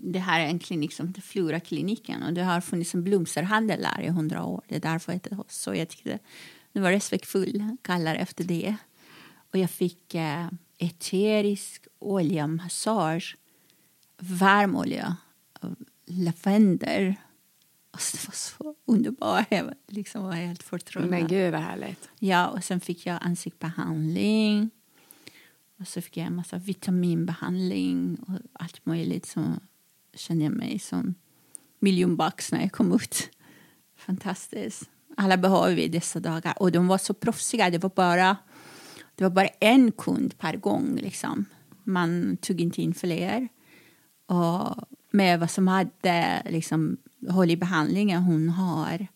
det 0.03 0.19
här 0.19 0.41
är 0.41 0.47
en 0.47 0.59
klinik 0.59 0.93
som 0.93 1.09
heter 1.09 1.23
Flora-kliniken 1.23 2.23
och 2.23 2.33
det 2.33 2.43
har 2.43 2.61
funnits 2.61 2.95
en 2.95 3.05
blomsterhandel 3.05 3.83
där 3.83 4.03
i 4.03 4.09
hundra 4.09 4.45
år. 4.45 4.65
Det 4.69 4.77
är 4.77 4.81
därför 4.81 5.13
det 5.13 5.17
heter 5.17 5.45
så. 5.49 5.75
Jag 5.75 5.89
tyckte 5.89 6.19
det 6.73 6.81
var 6.81 6.91
respektfull, 6.91 7.77
kallar 7.83 8.15
efter 8.15 8.45
det. 8.45 8.77
Och 9.53 9.59
jag 9.59 9.71
fick 9.71 10.15
eh, 10.15 10.49
eterisk 10.79 11.87
oljemassage, 11.99 13.37
varm 14.19 14.77
olja, 14.77 15.17
av 15.61 15.77
lavendel. 16.07 17.15
Alltså, 17.91 18.17
det 18.17 18.29
var 18.29 18.35
så 18.35 18.75
underbart. 18.85 19.47
Jag 19.51 19.75
liksom 19.87 20.25
var 20.25 20.33
helt 20.33 20.63
förtrollad. 20.63 21.11
Men 21.11 21.27
gud 21.27 21.53
vad 21.53 21.61
härligt. 21.61 22.09
Ja, 22.19 22.49
och 22.49 22.65
sen 22.65 22.81
fick 22.81 23.07
jag 23.07 23.19
ansiktsbehandling. 23.21 24.71
Och 25.85 25.89
så 25.89 26.01
fick 26.01 26.17
jag 26.17 26.27
en 26.27 26.37
massa 26.37 26.59
vitaminbehandling 26.59 28.19
och 28.27 28.39
allt 28.53 28.87
möjligt. 28.87 29.27
Så 29.27 29.45
kände 30.15 30.45
jag 30.45 30.53
mig 30.53 30.79
som 30.79 31.15
miljonbucks 31.79 32.53
när 32.53 32.61
jag 32.61 32.73
kom 32.73 32.93
ut. 32.93 33.31
Fantastiskt. 33.97 34.91
Alla 35.17 35.37
behöver 35.37 35.75
vi 35.75 35.89
dessa 35.89 36.21
dagar. 36.21 36.55
Och 36.57 36.73
de 36.73 36.87
var 36.87 36.99
så 36.99 37.15
proffsiga. 37.15 37.71
Det 37.71 37.79
var 37.79 37.91
bara, 37.91 38.37
det 39.15 39.25
var 39.25 39.31
bara 39.31 39.47
en 39.47 39.93
kund 39.93 40.39
per 40.39 40.57
gång. 40.57 40.97
Liksom. 40.97 41.45
Man 41.83 42.37
tog 42.37 42.61
inte 42.61 42.83
in 42.83 42.95
fler. 42.95 43.49
Och 44.27 44.75
med 45.11 45.41
vad 45.41 45.51
som 45.51 45.69
hade 45.69 46.43
liksom, 46.51 46.97
i 47.49 47.57
behandlingen 47.57 48.23
hon 48.23 48.49
har 48.49 49.07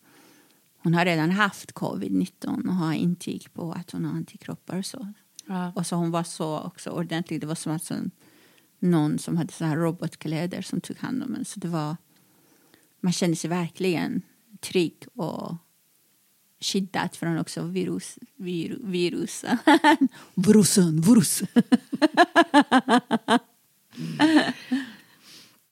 hon 0.83 0.93
har 0.93 1.05
redan 1.05 1.31
haft 1.31 1.71
covid-19 1.71 2.67
och 2.67 2.75
har 2.75 2.93
intyg 2.93 3.53
på 3.53 3.71
att 3.71 3.91
hon 3.91 4.05
har 4.05 4.11
antikroppar 4.11 4.77
och 4.77 4.85
så. 4.85 5.07
Ja. 5.49 5.71
Och 5.75 5.87
så 5.87 5.95
hon 5.95 6.11
var 6.11 6.23
så 6.23 6.59
också 6.59 6.89
ordentlig. 6.89 7.41
Det 7.41 7.47
var 7.47 7.55
som 7.55 7.71
att 7.71 7.83
som 7.83 8.11
någon 8.79 9.19
som 9.19 9.37
hade 9.37 9.53
så 9.53 9.65
här 9.65 9.75
robotkläder 9.75 10.61
som 10.61 10.81
tog 10.81 10.97
hand 10.97 11.23
om 11.23 11.35
en. 11.35 11.45
Så 11.45 11.59
det 11.59 11.67
var, 11.67 11.97
man 12.99 13.13
kände 13.13 13.35
sig 13.35 13.49
verkligen 13.49 14.21
trygg 14.59 15.05
och 15.13 15.55
skyddad 16.59 17.15
från 17.15 17.37
också 17.39 17.61
virus. 17.61 18.17
Vir, 18.35 18.77
virus. 18.83 19.45
Virusen, 20.35 21.01
virus. 21.01 21.41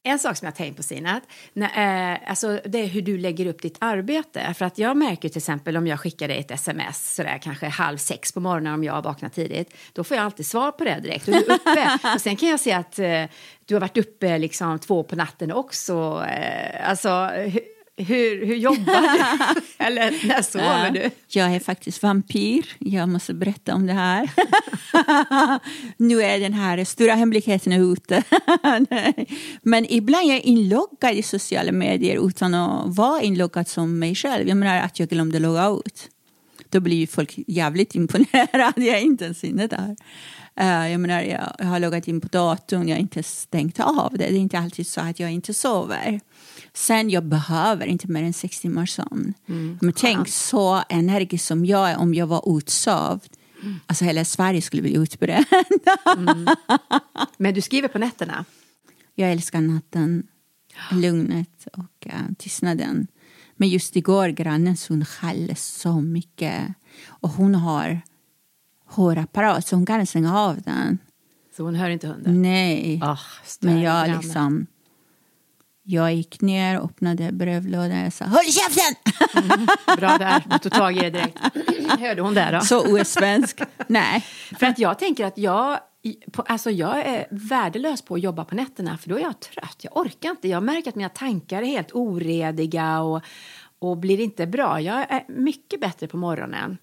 En 0.08 0.20
sak 0.20 0.38
som 0.38 0.46
jag 0.46 0.52
har 0.52 0.56
tänkt 0.58 0.78
på 0.78 0.84
Sinat, 0.84 1.24
när, 1.54 2.14
eh, 2.14 2.20
alltså 2.30 2.60
det 2.66 2.80
är 2.80 2.88
hur 2.88 3.02
du 3.02 3.18
lägger 3.18 3.46
upp 3.46 3.62
ditt 3.62 3.78
arbete. 3.80 4.54
För 4.54 4.66
att 4.66 4.78
jag 4.78 4.98
märker 4.98 5.30
till 5.30 5.38
exempel 5.38 5.78
om 5.78 5.88
jag 5.88 6.00
skickar 6.00 6.28
dig 6.28 6.38
ett 6.38 6.52
sms 6.52 7.16
sådär 7.16 7.40
kanske 7.42 7.68
halv 7.68 7.98
sex 7.98 8.32
på 8.32 8.40
morgonen 8.40 8.74
om 8.74 8.84
jag 8.84 9.02
vaknar 9.02 9.30
tidigt. 9.30 9.74
Då 9.94 10.04
får 10.04 10.18
jag 10.18 10.24
alltid 10.26 10.46
svar 10.46 10.72
på 10.72 10.84
det 10.84 11.00
direkt. 11.00 11.28
Och 11.28 11.34
du 11.34 11.40
är 11.40 11.56
uppe. 11.56 12.00
och 12.16 12.22
sen 12.22 12.36
kan 12.36 12.50
jag 12.50 12.60
se 12.60 12.72
att 12.72 13.00
eh, 13.00 13.24
du 13.66 13.76
har 13.76 13.82
varit 13.82 13.98
uppe 13.98 14.38
liksom 14.38 14.80
två 14.80 15.04
på 15.04 15.16
natten 15.16 15.52
också. 15.52 16.26
Eh, 16.30 16.90
alltså 16.90 17.30
hur, 17.98 18.46
hur 18.46 18.56
jobbar 18.56 19.02
du? 19.02 19.62
Eller 19.86 20.28
när 20.28 20.42
sover 20.42 20.92
du? 20.92 21.10
Jag 21.28 21.56
är 21.56 21.60
faktiskt 21.60 22.04
vampyr. 22.04 22.66
Jag 22.80 23.10
måste 23.10 23.34
berätta 23.34 23.76
om 23.76 23.88
det 23.88 23.94
här. 23.94 24.30
nu 25.98 26.22
är 26.22 26.40
den 26.40 26.54
här 26.54 26.84
stora 26.84 27.14
hemligheten 27.14 27.74
ute. 27.74 28.24
Men 29.62 29.86
ibland 29.90 30.30
är 30.30 30.34
jag 30.34 30.42
inloggad 30.42 31.14
i 31.14 31.24
sociala 31.24 31.72
medier 31.72 32.28
utan 32.28 32.54
att 32.54 32.96
vara 32.96 33.22
inloggad 33.22 33.68
som 33.68 34.00
mig 34.00 34.16
själv. 34.16 34.48
Jag 34.48 34.58
menar 34.58 34.82
att 34.82 35.00
jag 35.00 35.10
glömde 35.10 35.40
logga 35.40 35.68
ut. 35.68 36.10
Då 36.70 36.80
blir 36.80 37.08
folk 37.08 37.40
jävligt 37.48 37.96
imponerade. 37.96 38.86
Jag 38.86 38.98
är 38.98 39.02
inte 39.02 39.26
ens 39.26 39.44
inne 39.44 39.68
där. 39.68 39.96
Eh, 40.56 40.92
jag 40.92 41.00
menar, 41.00 41.22
jag 41.22 41.66
har 41.66 41.80
loggat 41.80 42.08
in 42.08 42.22
på 42.22 42.28
datorn, 42.28 42.88
jag 42.88 42.96
har 42.96 43.02
inte 43.02 43.24
stängt 43.24 43.80
av 43.80 44.10
det. 44.12 44.18
Det 44.18 44.36
är 44.36 44.40
inte 44.40 44.60
alltid 44.60 44.88
så 44.88 45.02
att 45.02 45.20
jag 45.20 45.32
inte 45.32 45.54
sover. 45.54 46.20
Sen 46.74 47.10
jag 47.10 47.26
behöver 47.26 47.86
inte 47.86 48.08
mer 48.08 48.24
än 48.24 48.34
sex 48.34 48.60
timmars 48.60 48.92
sömn. 48.92 49.34
Men 49.82 49.94
tänk 49.94 50.28
så 50.28 50.84
energisk 50.90 51.46
som 51.46 51.66
jag 51.66 51.92
är 51.92 51.98
om 51.98 52.14
jag 52.14 52.28
var 52.28 52.58
utsövd. 52.58 53.30
Alltså 53.86 54.06
hela 54.06 54.26
Sverige 54.26 54.62
skulle 54.62 54.82
bli 54.82 54.96
utbränd. 54.96 55.46
Men 57.38 57.54
du 57.54 57.62
skriver 57.62 57.88
på 57.88 57.98
nätterna? 57.98 58.46
Jag 59.16 59.32
älskar 59.32 59.62
natten, 59.62 60.28
lugnet 60.92 61.68
och 61.74 62.08
uh, 62.08 62.34
tystnaden. 62.38 63.08
Men 63.56 63.70
just 63.70 63.96
igår, 63.96 64.28
grannens 64.30 64.88
hon 64.90 65.06
skällde 65.06 65.56
så 65.56 66.02
mycket. 66.02 66.68
Och 67.08 67.30
hon 67.30 67.56
har 67.56 68.02
hårapparat 68.86 69.68
så 69.68 69.76
hon 69.76 69.86
kan 69.86 70.06
stänga 70.06 70.40
av 70.40 70.62
den. 70.62 70.98
Så 71.58 71.64
hon 71.64 71.76
hör 71.76 71.90
inte 71.90 72.08
hunden? 72.08 72.42
Nej. 72.42 73.02
Stör 73.46 73.68
Men 73.68 73.82
jag 73.82 74.06
grannen. 74.06 74.22
liksom... 74.22 74.68
Jag 75.90 76.14
gick 76.14 76.42
ner, 76.42 76.80
öppnade 76.80 77.32
brevlådan 77.32 78.06
och 78.06 78.14
sa 78.14 78.26
Håll 78.26 78.44
käften! 78.44 78.96
Bra 79.98 80.18
där, 80.18 80.44
du 80.50 80.58
tog 80.58 80.72
tag 80.72 80.98
i 80.98 81.00
det 81.00 81.10
direkt. 81.10 81.38
Hörde 82.00 82.22
hon 82.22 82.34
det 82.34 82.50
då? 82.52 82.60
Så 82.60 83.02
osvensk. 83.02 83.62
Nej. 83.88 84.26
För 84.60 84.66
att 84.66 84.80
jag 84.80 85.00
tänker 85.00 85.26
att 85.26 85.38
jag, 85.38 85.80
på, 86.32 86.42
alltså 86.42 86.72
jag 86.72 87.00
är 87.00 87.28
värdelös 87.32 88.02
på 88.02 88.16
att 88.16 88.24
jobba 88.24 88.46
på 88.46 88.56
nätterna 88.56 88.98
för 88.98 89.10
då 89.10 89.16
är 89.16 89.22
jag 89.22 89.40
trött. 89.40 89.78
Jag 89.82 89.98
orkar 89.98 90.30
inte. 90.30 90.48
Jag 90.48 90.64
märker 90.64 90.90
att 90.90 90.96
mina 90.96 91.10
tankar 91.10 91.62
är 91.62 91.68
helt 91.68 91.92
orediga 91.92 93.02
och, 93.02 93.22
och 93.80 93.98
blir 93.98 94.20
inte 94.20 94.48
bra. 94.48 94.82
Jag 94.82 95.12
är 95.12 95.26
mycket 95.28 95.82
bättre 95.82 96.08
på 96.08 96.18
morgonen. 96.18 96.78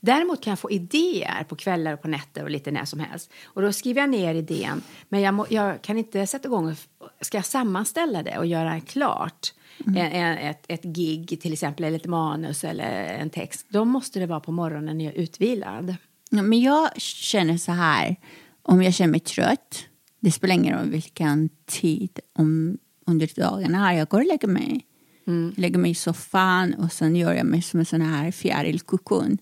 Däremot 0.00 0.44
kan 0.44 0.50
jag 0.50 0.58
få 0.58 0.70
idéer 0.70 1.44
på 1.48 1.56
kvällar 1.56 1.92
och 1.92 2.02
på 2.02 2.08
nätter 2.08 2.42
och 2.42 2.50
lite 2.50 2.70
när 2.70 2.84
som 2.84 3.00
helst. 3.00 3.32
Och 3.44 3.62
då 3.62 3.72
skriver 3.72 4.00
jag 4.00 4.10
ner 4.10 4.34
idén. 4.34 4.82
Men 5.08 5.20
jag, 5.20 5.34
må, 5.34 5.46
jag 5.50 5.82
kan 5.82 5.98
inte 5.98 6.26
sätta 6.26 6.48
igång 6.48 6.68
och 6.70 6.76
ska 7.20 7.38
jag 7.38 7.44
sammanställa 7.44 8.22
det 8.22 8.38
och 8.38 8.46
göra 8.46 8.80
klart. 8.80 9.54
En, 9.86 9.96
en, 9.96 10.38
ett, 10.38 10.64
ett 10.68 10.82
gig 10.82 11.40
till 11.40 11.52
exempel, 11.52 11.84
eller 11.84 11.98
ett 11.98 12.06
manus 12.06 12.64
eller 12.64 13.04
en 13.04 13.30
text. 13.30 13.66
Då 13.68 13.84
måste 13.84 14.18
det 14.18 14.26
vara 14.26 14.40
på 14.40 14.52
morgonen 14.52 14.98
när 14.98 15.04
jag 15.04 15.14
är 15.14 15.18
utvilad. 15.18 15.96
Ja, 16.30 16.42
men 16.42 16.60
jag 16.60 17.00
känner 17.00 17.56
så 17.56 17.72
här, 17.72 18.16
om 18.62 18.82
jag 18.82 18.94
känner 18.94 19.10
mig 19.10 19.20
trött, 19.20 19.84
det 20.20 20.30
spelar 20.30 20.54
ingen 20.54 20.78
roll 20.78 20.90
vilken 20.90 21.48
tid 21.66 22.18
om, 22.34 22.78
under 23.06 23.30
dagarna 23.36 23.94
jag 23.94 24.08
går 24.08 24.20
och 24.20 24.26
lägger 24.26 24.48
mig. 24.48 24.84
Jag 25.24 25.58
lägger 25.58 25.78
mig 25.78 25.90
i 25.90 25.94
soffan 25.94 26.74
och 26.74 26.92
sen 26.92 27.16
gör 27.16 27.34
jag 27.34 27.46
mig 27.46 27.62
som 27.62 27.80
en 27.80 27.86
sån 27.86 28.00
här 28.00 28.30
fjärilkokon. 28.30 29.38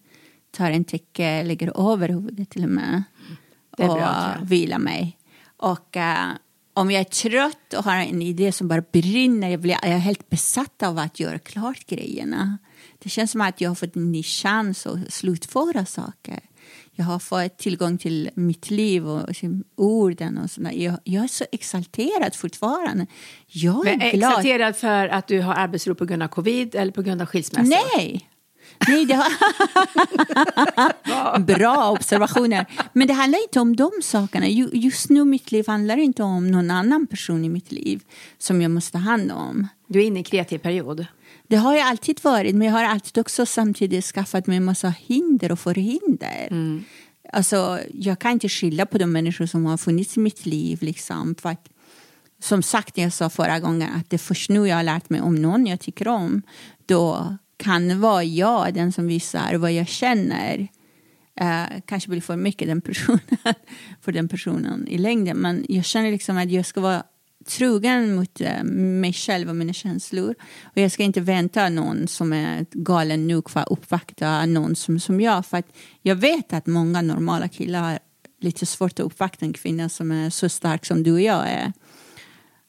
Tar 0.57 0.71
en 0.71 0.85
täcke, 0.85 1.43
lägger 1.45 1.93
över 1.93 2.09
huvudet 2.09 2.51
till 2.51 2.65
och 2.65 2.71
med. 2.71 3.03
Är 3.79 3.91
och 3.91 3.97
bra, 3.97 4.35
vilar 4.43 4.79
mig. 4.79 5.19
Och 5.57 5.97
eh, 5.97 6.29
om 6.75 6.91
jag 6.91 7.01
är 7.01 7.05
trött 7.05 7.75
och 7.77 7.85
har 7.85 7.97
en 7.97 8.23
idé 8.23 8.53
som 8.53 8.69
bara 8.69 8.83
brinner, 8.93 9.49
jag, 9.49 9.61
blir, 9.61 9.79
jag 9.83 9.93
är 9.93 9.99
helt 9.99 10.31
besatt 10.31 10.83
av 10.83 10.99
att 10.99 11.21
göra 11.21 11.39
klart 11.39 11.87
grejerna. 11.87 12.59
Det 12.99 13.09
känns 13.09 13.31
som 13.31 13.41
att 13.41 13.61
jag 13.61 13.71
har 13.71 13.75
fått 13.75 13.97
en 13.97 14.13
ny 14.13 14.23
chans 14.23 14.87
att 14.87 15.13
slutföra 15.13 15.87
saker. 15.87 16.41
Jag 16.93 17.05
har 17.05 17.19
fått 17.19 17.59
tillgång 17.59 17.99
till 17.99 18.31
mitt 18.35 18.71
liv 18.71 19.09
och 19.09 19.35
till 19.35 19.63
orden 19.75 20.39
och 20.39 20.51
sådär. 20.51 20.73
Jag, 20.73 20.99
jag 21.05 21.25
är 21.25 21.29
så 21.29 21.45
exalterad 21.53 22.35
fortfarande. 22.35 23.07
Jag 23.47 23.87
är 23.87 23.97
Men 23.97 24.11
glad. 24.11 24.31
exalterad 24.31 24.77
för 24.77 25.09
att 25.09 25.29
du 25.29 25.41
har 25.41 25.55
arbetsro 25.55 25.95
på 25.95 26.05
grund 26.05 26.23
av 26.23 26.29
covid 26.29 26.75
eller 26.75 26.93
på 26.93 27.03
grund 27.03 27.23
av 27.23 27.27
skilsmässa? 27.27 27.77
Nej! 27.97 28.31
Nej, 28.89 29.07
det 29.07 29.15
har... 29.15 29.27
Bra 31.39 31.91
observationer. 31.91 32.67
Men 32.93 33.07
det 33.09 33.13
handlar 33.15 33.43
inte 33.43 33.61
om 33.61 33.77
de 33.77 33.91
sakerna. 34.03 34.49
Ju- 34.49 34.71
Just 34.73 35.11
nu 35.11 35.25
mitt 35.25 35.53
liv 35.53 35.65
handlar 35.67 35.97
inte 35.97 36.23
om 36.23 36.51
någon 36.51 36.71
annan 36.71 37.07
person 37.07 37.45
i 37.45 37.49
mitt 37.49 37.73
liv 37.73 38.03
som 38.39 38.63
jag 38.63 38.71
måste 38.71 38.93
ta 38.93 38.99
hand 38.99 39.33
om. 39.33 39.69
Du 39.89 40.03
är 40.03 40.07
inne 40.07 40.17
i 40.17 40.21
en 40.21 40.25
kreativ 40.25 40.59
period. 40.59 41.07
Det 41.49 41.57
har 41.57 41.75
jag 41.75 41.87
alltid 41.87 42.21
varit, 42.23 42.55
men 42.55 42.67
jag 42.67 42.75
har 42.75 42.85
alltid 42.85 43.19
också 43.21 43.47
samtidigt 43.47 44.05
skaffat 44.05 44.47
mig 44.47 44.57
en 44.57 44.65
massa 44.65 44.95
hinder 45.07 45.53
och 45.53 45.59
förhinder. 45.61 46.49
Alltså, 47.33 47.79
jag 47.93 48.19
kan 48.19 48.31
inte 48.33 48.49
skylla 48.49 48.87
på 48.87 48.99
de 48.99 49.13
människor 49.13 49.47
som 49.47 49.67
har 49.67 49.77
funnits 49.77 50.17
i 50.17 50.21
mitt 50.21 50.47
liv. 50.47 50.79
Liksom, 50.83 51.35
för 51.43 51.49
att, 51.49 51.69
som 52.43 52.63
sagt, 52.63 52.99
jag 52.99 53.13
sa 53.13 53.31
förra 53.31 53.59
gången 53.61 53.91
att 53.97 54.11
det 54.11 54.17
är 54.17 54.19
först 54.19 54.51
nu 54.51 54.69
jag 54.69 54.77
har 54.77 54.83
lärt 54.83 55.11
mig 55.11 55.21
om 55.21 55.35
någon 55.35 55.67
jag 55.67 55.81
tycker 55.81 56.09
om. 56.09 56.43
Då 56.87 57.37
kan 57.57 58.01
vara 58.01 58.25
jag 58.25 58.75
den 58.75 58.93
som 58.93 59.07
visar 59.07 59.55
vad 59.55 59.73
jag 59.73 59.89
känner. 59.89 60.69
Eh, 61.41 61.65
kanske 61.87 62.11
blir 62.11 62.21
för 62.21 62.37
mycket 62.37 62.69
den 62.69 62.81
personen, 62.81 63.21
för 64.01 64.13
den 64.13 64.29
personen 64.29 64.89
i 64.89 64.99
längden. 64.99 65.37
Men 65.37 65.67
jag 65.69 65.85
känner 65.85 66.11
liksom 66.11 66.37
att 66.37 66.51
jag 66.51 66.67
ska 66.67 66.81
vara 66.81 67.03
trogen 67.47 68.15
mot 68.15 68.41
eh, 68.41 68.65
mig 68.65 69.13
själv 69.13 69.49
och 69.49 69.57
mina 69.57 69.73
känslor. 69.73 70.35
Och 70.65 70.79
jag 70.79 70.93
ska 70.93 71.03
inte 71.03 71.21
vänta 71.21 71.69
någon 71.69 72.09
som 72.09 72.33
är 72.33 72.67
galen 72.71 73.27
nog 73.27 73.51
för 73.51 73.61
att 73.61 73.69
uppvakta 73.69 74.47
någon 74.47 74.77
som, 74.77 75.01
som 75.01 75.21
jag. 75.21 75.47
För 75.47 75.57
att 75.57 75.77
jag 76.03 76.17
vet 76.17 76.53
att 76.53 76.67
många 76.67 77.03
normala 77.03 77.49
killar 77.49 77.81
har 77.81 77.99
lite 78.41 78.67
svårt 78.67 78.93
att 78.93 79.07
uppvakta 79.07 79.45
en 79.45 79.53
kvinna 79.53 79.89
som 79.89 80.13
är 80.13 80.31
så 80.31 80.49
stark 80.49 80.85
som 80.85 81.03
du 81.03 81.13
och 81.13 81.21
jag 81.21 81.49
är. 81.49 81.73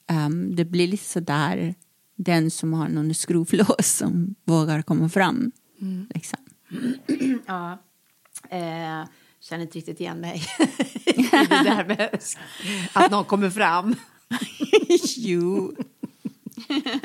Um, 0.10 0.56
det 0.56 0.66
blir 0.66 0.88
lite 0.88 1.06
sådär 1.06 1.76
den 2.18 2.52
som 2.52 2.74
har 2.74 2.88
någon 2.90 3.14
skruvlås 3.14 3.88
som 3.98 4.36
vågar 4.44 4.82
komma 4.82 5.10
fram. 5.10 5.52
Liksom. 6.14 6.40
Ja. 7.48 7.72
Eh, 8.50 9.08
känner 9.40 9.62
inte 9.64 9.78
riktigt 9.78 10.00
igen 10.00 10.20
mig 10.20 10.44
det 11.06 11.48
där 11.64 11.86
med 11.88 12.20
att 12.94 13.12
någon 13.12 13.26
kommer 13.26 13.50
fram. 13.50 13.96
jo. 15.18 15.76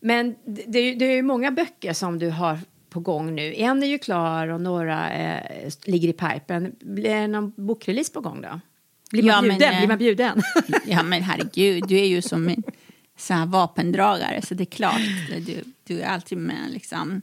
Men 0.00 0.34
det, 0.46 0.94
det 0.94 1.04
är 1.04 1.16
ju- 1.16 1.22
många 1.22 1.50
böcker 1.50 1.92
som 1.92 2.18
du 2.18 2.30
har 2.30 2.58
på 2.90 3.00
gång 3.00 3.34
nu. 3.34 3.54
En 3.54 3.82
är 3.82 3.86
ju 3.86 3.98
klar 3.98 4.48
och 4.48 4.60
några 4.60 5.12
eh, 5.12 5.70
ligger 5.84 6.08
i 6.08 6.12
pipen. 6.12 6.72
Blir 6.80 7.10
det 7.14 7.26
någon 7.26 7.52
bokrelease 7.66 8.12
på 8.12 8.20
gång 8.20 8.40
då? 8.42 8.60
Blir 9.10 9.22
man 9.22 9.28
Ja, 9.30 9.42
men, 9.42 9.48
bjuden? 9.58 9.72
eh, 9.72 9.78
Blir 9.78 9.88
man 9.88 9.98
bjuden? 9.98 10.42
Ja 10.86 11.02
men 11.02 11.22
herregud, 11.22 11.84
du 11.88 11.98
är 11.98 12.06
ju 12.06 12.22
som 12.22 12.48
en 12.48 12.62
så 13.16 13.34
här 13.34 13.46
vapendragare 13.46 14.42
så 14.42 14.54
det 14.54 14.62
är 14.62 14.64
klart, 14.64 15.00
du, 15.46 15.64
du 15.84 16.00
är 16.00 16.06
alltid 16.06 16.38
med 16.38 16.70
liksom. 16.70 17.22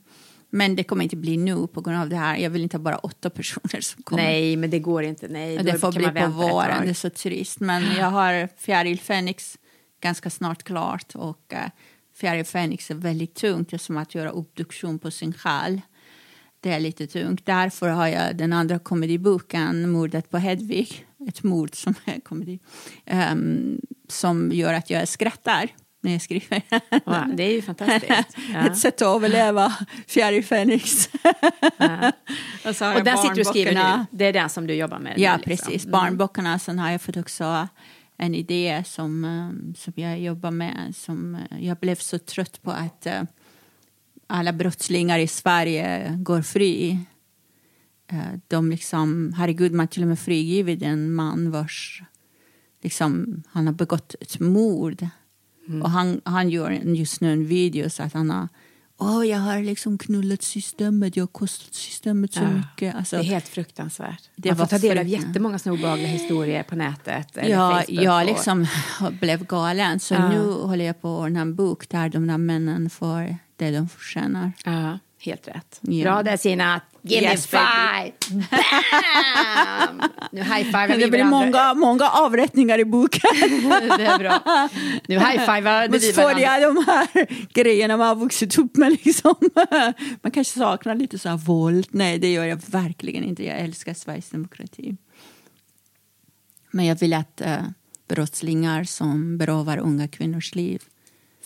Men 0.49 0.75
det 0.75 0.83
kommer 0.83 1.03
inte 1.03 1.15
bli 1.15 1.37
nu 1.37 1.67
på 1.67 1.81
grund 1.81 1.97
av 1.97 2.09
det 2.09 2.15
här. 2.15 2.37
Jag 2.37 2.49
vill 2.49 2.63
inte 2.63 2.77
ha 2.77 2.81
bara 2.81 2.97
åtta 2.97 3.29
personer 3.29 3.81
som 3.81 4.03
kommer. 4.03 4.23
Nej, 4.23 4.55
men 4.55 4.69
det 4.69 4.79
går 4.79 5.03
inte. 5.03 5.27
Nej, 5.27 5.57
det 5.57 5.79
får 5.79 5.91
bli 5.91 6.21
på 6.21 6.27
våren, 6.27 6.83
det 6.83 6.89
är 6.89 6.93
så 6.93 7.09
trist. 7.09 7.59
Men 7.59 7.95
jag 7.97 8.11
har 8.11 8.49
Fjäril 8.57 8.99
Fenix 8.99 9.57
ganska 10.01 10.29
snart 10.29 10.63
klart 10.63 11.15
och 11.15 11.53
uh, 11.53 11.59
Fjäril 12.15 12.45
Fenix 12.45 12.91
är 12.91 12.95
väldigt 12.95 13.35
tungt. 13.35 13.69
Det 13.69 13.75
är 13.75 13.77
som 13.77 13.97
att 13.97 14.15
göra 14.15 14.31
obduktion 14.31 14.99
på 14.99 15.11
sin 15.11 15.33
själ. 15.33 15.81
Det 16.59 16.71
är 16.71 16.79
lite 16.79 17.07
tungt. 17.07 17.45
Därför 17.45 17.89
har 17.89 18.07
jag 18.07 18.35
den 18.35 18.53
andra 18.53 18.79
komediboken, 18.79 19.89
Mordet 19.89 20.29
på 20.29 20.37
Hedvig. 20.37 21.05
Ett 21.27 21.43
mord 21.43 21.75
som 21.75 21.93
är 22.05 22.19
komedi. 22.19 22.59
ehm, 23.05 23.81
som 24.07 24.51
gör 24.51 24.73
att 24.73 24.89
jag 24.89 25.07
skrattar 25.07 25.69
när 26.03 26.11
jag 26.11 26.21
skriver. 26.21 26.61
Ja, 27.05 27.27
det 27.33 27.43
är 27.43 27.51
ju 27.51 27.61
fantastiskt. 27.61 28.37
Ja. 28.53 28.67
Ett 28.67 28.77
sätt 28.77 29.01
att 29.01 29.15
överleva, 29.15 29.73
fjärr 30.07 30.33
i 30.33 30.43
Fenix. 30.43 31.09
och 32.65 32.75
så 32.75 32.93
Och 32.93 33.03
den 33.03 33.17
sitter 33.17 33.35
du 33.35 33.41
och 33.41 33.47
skriver 33.47 33.73
nu? 33.73 34.05
Det 34.11 34.25
är 34.25 34.33
den 34.33 34.49
som 34.49 34.67
du 34.67 34.73
jobbar 34.73 34.99
med? 34.99 35.13
Ja, 35.17 35.37
nu, 35.37 35.43
liksom. 35.45 35.67
precis. 35.67 35.85
Mm. 35.85 35.91
Barnböckerna. 35.91 36.59
Sen 36.59 36.79
har 36.79 36.91
jag 36.91 37.01
fått 37.01 37.17
också 37.17 37.67
en 38.17 38.35
idé 38.35 38.83
som, 38.85 39.25
eh, 39.25 39.73
som 39.77 39.93
jag 39.95 40.19
jobbar 40.19 40.51
med. 40.51 40.93
Som 40.95 41.35
eh, 41.35 41.65
jag 41.65 41.77
blev 41.77 41.95
så 41.95 42.19
trött 42.19 42.61
på 42.61 42.71
att 42.71 43.05
eh, 43.05 43.21
alla 44.27 44.53
brottslingar 44.53 45.19
i 45.19 45.27
Sverige 45.27 46.17
går 46.17 46.41
fri. 46.41 46.99
De 48.47 48.71
liksom, 48.71 49.33
herregud, 49.37 49.71
man 49.71 49.87
till 49.87 50.01
och 50.01 50.07
med 50.07 50.19
frigivit 50.19 50.81
en 50.81 51.13
man 51.13 51.51
vars 51.51 52.03
liksom, 52.83 53.43
han 53.51 53.67
har 53.67 53.73
begått 53.73 54.15
ett 54.21 54.39
mord. 54.39 55.07
Och 55.83 55.89
han, 55.89 56.21
han 56.25 56.49
gör 56.49 56.71
just 56.71 57.21
nu 57.21 57.33
en 57.33 57.45
video 57.47 57.89
så 57.89 58.03
att 58.03 58.13
han 58.13 58.29
har 58.29 58.47
Åh, 58.97 59.27
jag 59.27 59.39
har 59.39 59.59
liksom 59.61 59.97
knullat 59.97 60.41
systemet, 60.41 61.17
jag 61.17 61.21
har 61.23 61.27
kostat 61.27 61.73
systemet 61.75 62.33
så 62.33 62.39
Ja. 62.41 62.49
mycket. 62.49 62.95
Alltså, 62.95 63.15
Det 63.15 63.21
är 63.21 63.25
helt 63.25 63.47
fruktansvärt. 63.47 64.29
Det 64.35 64.49
Man 64.49 64.57
får 64.57 64.65
ta 64.65 64.77
del 64.77 64.97
av 64.97 65.07
jättemånga 65.07 65.59
obehagliga 65.65 66.07
historier 66.07 66.63
på 66.63 66.75
nätet. 66.75 67.37
Eller 67.37 67.49
Ja, 67.51 67.71
Facebook 67.87 68.03
jag 68.03 68.21
och- 68.21 68.27
liksom 68.27 68.67
blev 69.19 69.45
galen. 69.45 69.99
Så 69.99 70.13
Ja. 70.13 70.29
nu 70.29 70.39
håller 70.51 70.85
jag 70.85 71.01
på 71.01 71.15
att 71.15 71.21
ordna 71.21 71.41
en 71.41 71.55
bok 71.55 71.89
där 71.89 72.09
de 72.09 72.27
där 72.27 72.37
männen 72.37 72.89
får 72.89 73.37
det 73.55 73.71
de 73.71 73.89
förtjänar. 73.89 74.51
Ja, 74.65 74.99
helt 75.25 75.47
rätt. 75.47 75.79
Ja. 75.81 76.03
Bra 76.03 76.23
där 76.23 76.37
Sina. 76.37 76.81
Give 77.05 77.21
Yes, 77.21 77.51
me 77.51 77.59
five! 77.59 78.11
Bam! 78.29 80.01
Nu 80.31 80.41
high-fivar 80.41 80.87
vi 80.87 81.03
Det 81.03 81.09
blir 81.09 81.23
varandra. 81.23 81.39
många, 81.39 81.73
många 81.73 82.09
avrättningar 82.09 82.79
i 82.79 82.85
boken. 82.85 83.21
det 83.97 84.05
är 84.05 84.19
bra. 84.19 84.69
Nu 85.07 85.19
high-fivar 85.19 85.87
vi 85.87 85.99
så 85.99 86.13
får 86.13 86.21
varandra. 86.21 86.41
jag 86.59 86.75
de 86.75 86.85
här 86.87 87.27
grejerna 87.53 87.97
man 87.97 88.07
har 88.07 88.15
vuxit 88.15 88.57
upp 88.57 88.77
med. 88.77 88.91
Liksom. 88.91 89.35
Man 90.21 90.31
kanske 90.31 90.59
saknar 90.59 90.95
lite 90.95 91.19
så 91.19 91.29
här 91.29 91.37
våld. 91.37 91.87
Nej, 91.91 92.19
det 92.19 92.31
gör 92.31 92.45
jag 92.45 92.61
verkligen 92.67 93.23
inte. 93.23 93.45
Jag 93.45 93.59
älskar 93.59 93.93
Sveriges 93.93 94.29
demokrati. 94.29 94.95
Men 96.71 96.85
jag 96.85 96.95
vill 96.99 97.13
att 97.13 97.41
uh, 97.45 97.57
brottslingar 98.07 98.83
som 98.83 99.37
berövar 99.37 99.77
unga 99.77 100.07
kvinnors 100.07 100.55
liv, 100.55 100.83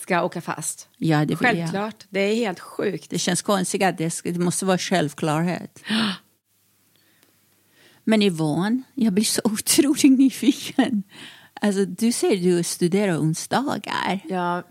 Ska 0.08 0.24
åka 0.24 0.40
fast. 0.40 0.88
ja 0.96 1.24
det. 1.24 1.36
Självklart. 1.36 2.06
Det 2.08 2.20
är 2.20 2.34
helt 2.34 2.60
sjukt. 2.60 3.10
Det 3.10 3.18
känns 3.18 3.42
konstigt 3.42 3.82
att 3.82 3.98
det, 3.98 4.20
det 4.24 4.38
måste 4.38 4.64
vara 4.64 4.78
självklarhet. 4.78 5.82
Men 8.04 8.22
Yvonne, 8.22 8.82
jag 8.94 9.12
blir 9.12 9.24
så 9.24 9.40
otroligt 9.44 10.18
nyfiken. 10.18 11.02
Alltså, 11.60 11.84
du 11.84 12.12
säger 12.12 12.36
att 12.36 12.42
du 12.42 12.62
studerar 12.62 13.18
onsdagar. 13.18 14.20
Ja, 14.24 14.62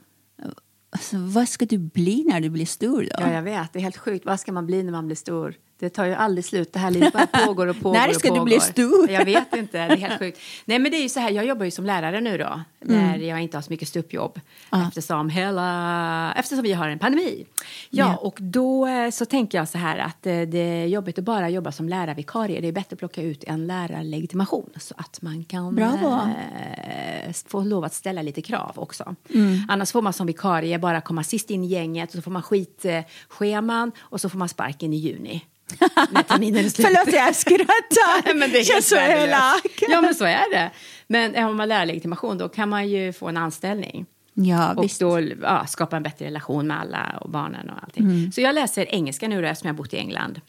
Alltså, 0.90 1.18
vad 1.18 1.50
ska 1.50 1.66
du 1.66 1.78
bli 1.78 2.24
när 2.24 2.42
du 2.42 2.50
blir 2.50 2.66
stor 2.66 3.02
då? 3.02 3.16
ja, 3.20 3.34
jag 3.34 3.42
vet. 3.42 3.74
Det 3.74 3.80
är 3.80 3.84
helt 3.84 3.98
sjukt. 3.98 4.26
Vad 4.26 4.40
ska 4.40 4.52
man 4.52 4.66
bli 4.66 4.84
när 4.84 4.92
man 4.92 5.06
blir 5.06 5.16
stor? 5.16 5.56
Det 5.80 5.90
tar 5.90 6.06
ju 6.06 6.14
aldrig 6.14 6.46
slut. 6.46 6.74
Det 6.74 6.80
här 6.80 6.92
livet 6.92 7.14
bara 7.14 7.28
pågår 7.46 7.68
och 7.68 7.80
pågår 7.82 7.94
När 7.98 8.14
ska 8.14 8.28
du 8.28 8.34
pågår. 8.34 8.46
bli 8.46 8.60
stor? 8.60 9.10
Jag 9.12 9.26
vet 9.26 9.56
inte. 9.56 9.78
Det 9.78 9.94
är 9.94 9.98
helt 9.98 10.20
sjukt. 10.20 10.40
Nej, 10.66 10.80
men 10.80 10.92
det 10.92 10.98
är 10.98 11.02
ju 11.02 11.10
så 11.10 11.20
här. 11.20 11.32
Jag 11.32 11.46
jobbar 11.46 11.66
ju 11.66 11.72
som 11.72 11.86
lärare 11.86 12.22
nu 12.22 12.38
då. 12.38 12.62
När 12.80 13.18
jag 13.18 13.42
inte 13.42 13.58
har 13.58 13.62
så 13.62 13.70
mycket 13.74 13.88
ståuppjobb. 13.88 14.40
Eftersom, 14.88 15.30
hela, 15.30 16.34
eftersom 16.38 16.64
vi 16.64 16.74
har 16.74 16.90
en 16.90 17.00
pandemi. 17.00 17.46
Ja, 17.90 18.06
Ja. 18.06 18.16
och 18.18 18.38
då 18.42 18.88
eh, 18.88 19.10
så 19.10 19.26
tänker 19.26 19.58
jag 19.58 19.68
så 19.70 19.78
här 19.78 19.98
att 19.98 20.26
eh, 20.28 20.42
det 20.42 20.58
är 20.60 20.86
jobbigt 20.86 21.18
att 21.20 21.24
bara 21.26 21.50
jobba 21.50 21.72
som 21.72 21.90
lärarvikarie. 21.90 22.62
Det 22.62 22.68
är 22.68 22.72
bättre 22.72 22.94
att 22.94 23.00
plocka 23.00 23.22
ut 23.22 23.44
en 23.44 23.68
lärarlegitimation 23.68 24.70
så 24.78 24.94
att 24.98 25.22
man 25.22 25.44
kan 25.44 25.76
Bravo. 25.76 26.08
eh, 26.08 27.34
få 27.48 27.62
lov 27.64 27.84
att 27.84 27.94
ställa 27.94 28.22
lite 28.22 28.42
krav 28.42 28.72
också. 28.76 29.16
Mm. 29.34 29.60
Annars 29.70 29.92
får 29.92 30.02
man 30.02 30.14
som 30.14 30.28
vikarie 30.28 30.80
bara 30.80 31.02
komma 31.02 31.24
sist 31.24 31.50
in 31.50 31.64
i 31.64 31.68
gänget 31.68 32.10
och 32.10 32.16
så 32.16 32.22
får 32.22 32.32
man 32.32 32.42
skitscheman 32.44 33.92
och 34.00 34.22
så 34.22 34.30
får 34.30 34.38
man 34.38 34.50
sparken 34.50 34.94
i 34.94 34.98
juni. 34.98 35.46
När 36.12 36.24
terminen 36.24 36.66
är 36.66 36.70
slut. 36.70 36.88
Förlåt, 36.88 37.16
jag 37.16 37.36
skrattar. 37.36 38.34
men 38.34 38.52
det 38.52 38.60
är 38.60 38.64
känns 38.64 38.90
så 38.90 38.96
elak. 38.96 39.84
Ja, 39.90 40.02
men 40.02 40.16
så 40.16 40.26
är 40.26 40.52
det. 40.54 40.72
Men 41.08 41.44
har 41.44 41.54
man 41.54 41.70
lärarlegitimation 41.70 42.38
då 42.38 42.50
kan 42.50 42.70
man 42.70 42.90
ju 42.90 43.14
få 43.14 43.28
en 43.28 43.38
anställning. 43.38 44.06
Ja, 44.34 44.74
Och 44.74 44.84
visst. 44.84 45.00
då 45.00 45.20
ja, 45.42 45.66
skapa 45.68 45.98
en 45.98 46.04
bättre 46.04 46.26
relation 46.26 46.68
med 46.68 46.80
alla 46.80 47.18
och 47.22 47.30
barnen 47.30 47.70
och 47.70 47.84
allting. 47.84 48.04
Mm. 48.04 48.32
Så 48.32 48.42
jag 48.42 48.56
läser 48.56 48.86
engelska 48.96 49.28
nu 49.28 49.42
då, 49.42 49.48
eftersom 49.48 49.68
jag 49.68 49.74
har 49.74 49.78
bott 49.78 49.94
i 49.94 49.98
England. 49.98 50.42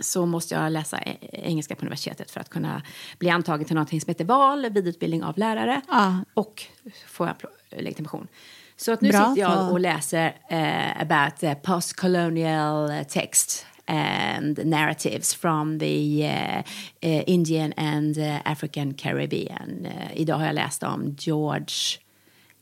Så 0.00 0.26
måste 0.26 0.54
jag 0.54 0.72
läsa 0.72 0.98
e- 0.98 1.16
engelska 1.32 1.74
på 1.74 1.80
universitetet 1.82 2.30
för 2.30 2.40
att 2.40 2.48
kunna 2.48 2.82
bli 3.18 3.30
antagen 3.30 3.64
till 3.64 3.74
någonting 3.74 4.00
som 4.00 4.08
heter 4.08 4.24
VAL, 4.24 4.70
vidareutbildning 4.70 5.24
av 5.24 5.38
lärare. 5.38 5.80
Ah. 5.88 6.12
Och 6.34 6.62
få 7.06 7.28
legitimation. 7.70 8.28
Så 8.76 8.92
att 8.92 9.00
nu 9.00 9.10
Bra, 9.10 9.28
sitter 9.28 9.40
jag 9.42 9.72
och 9.72 9.80
läser 9.80 10.36
eh, 10.50 11.02
about 11.02 11.62
post-colonial 11.62 13.04
text 13.08 13.66
and 13.86 14.58
narratives 14.64 15.34
from 15.34 15.78
the 15.78 16.24
eh, 16.24 16.62
eh, 17.00 17.24
Indian 17.26 17.72
and 17.76 18.18
eh, 18.18 18.40
African 18.44 18.94
Caribbean. 18.94 19.88
Idag 20.14 20.36
har 20.38 20.46
jag 20.46 20.54
läst 20.54 20.82
om 20.82 21.16
George 21.18 21.98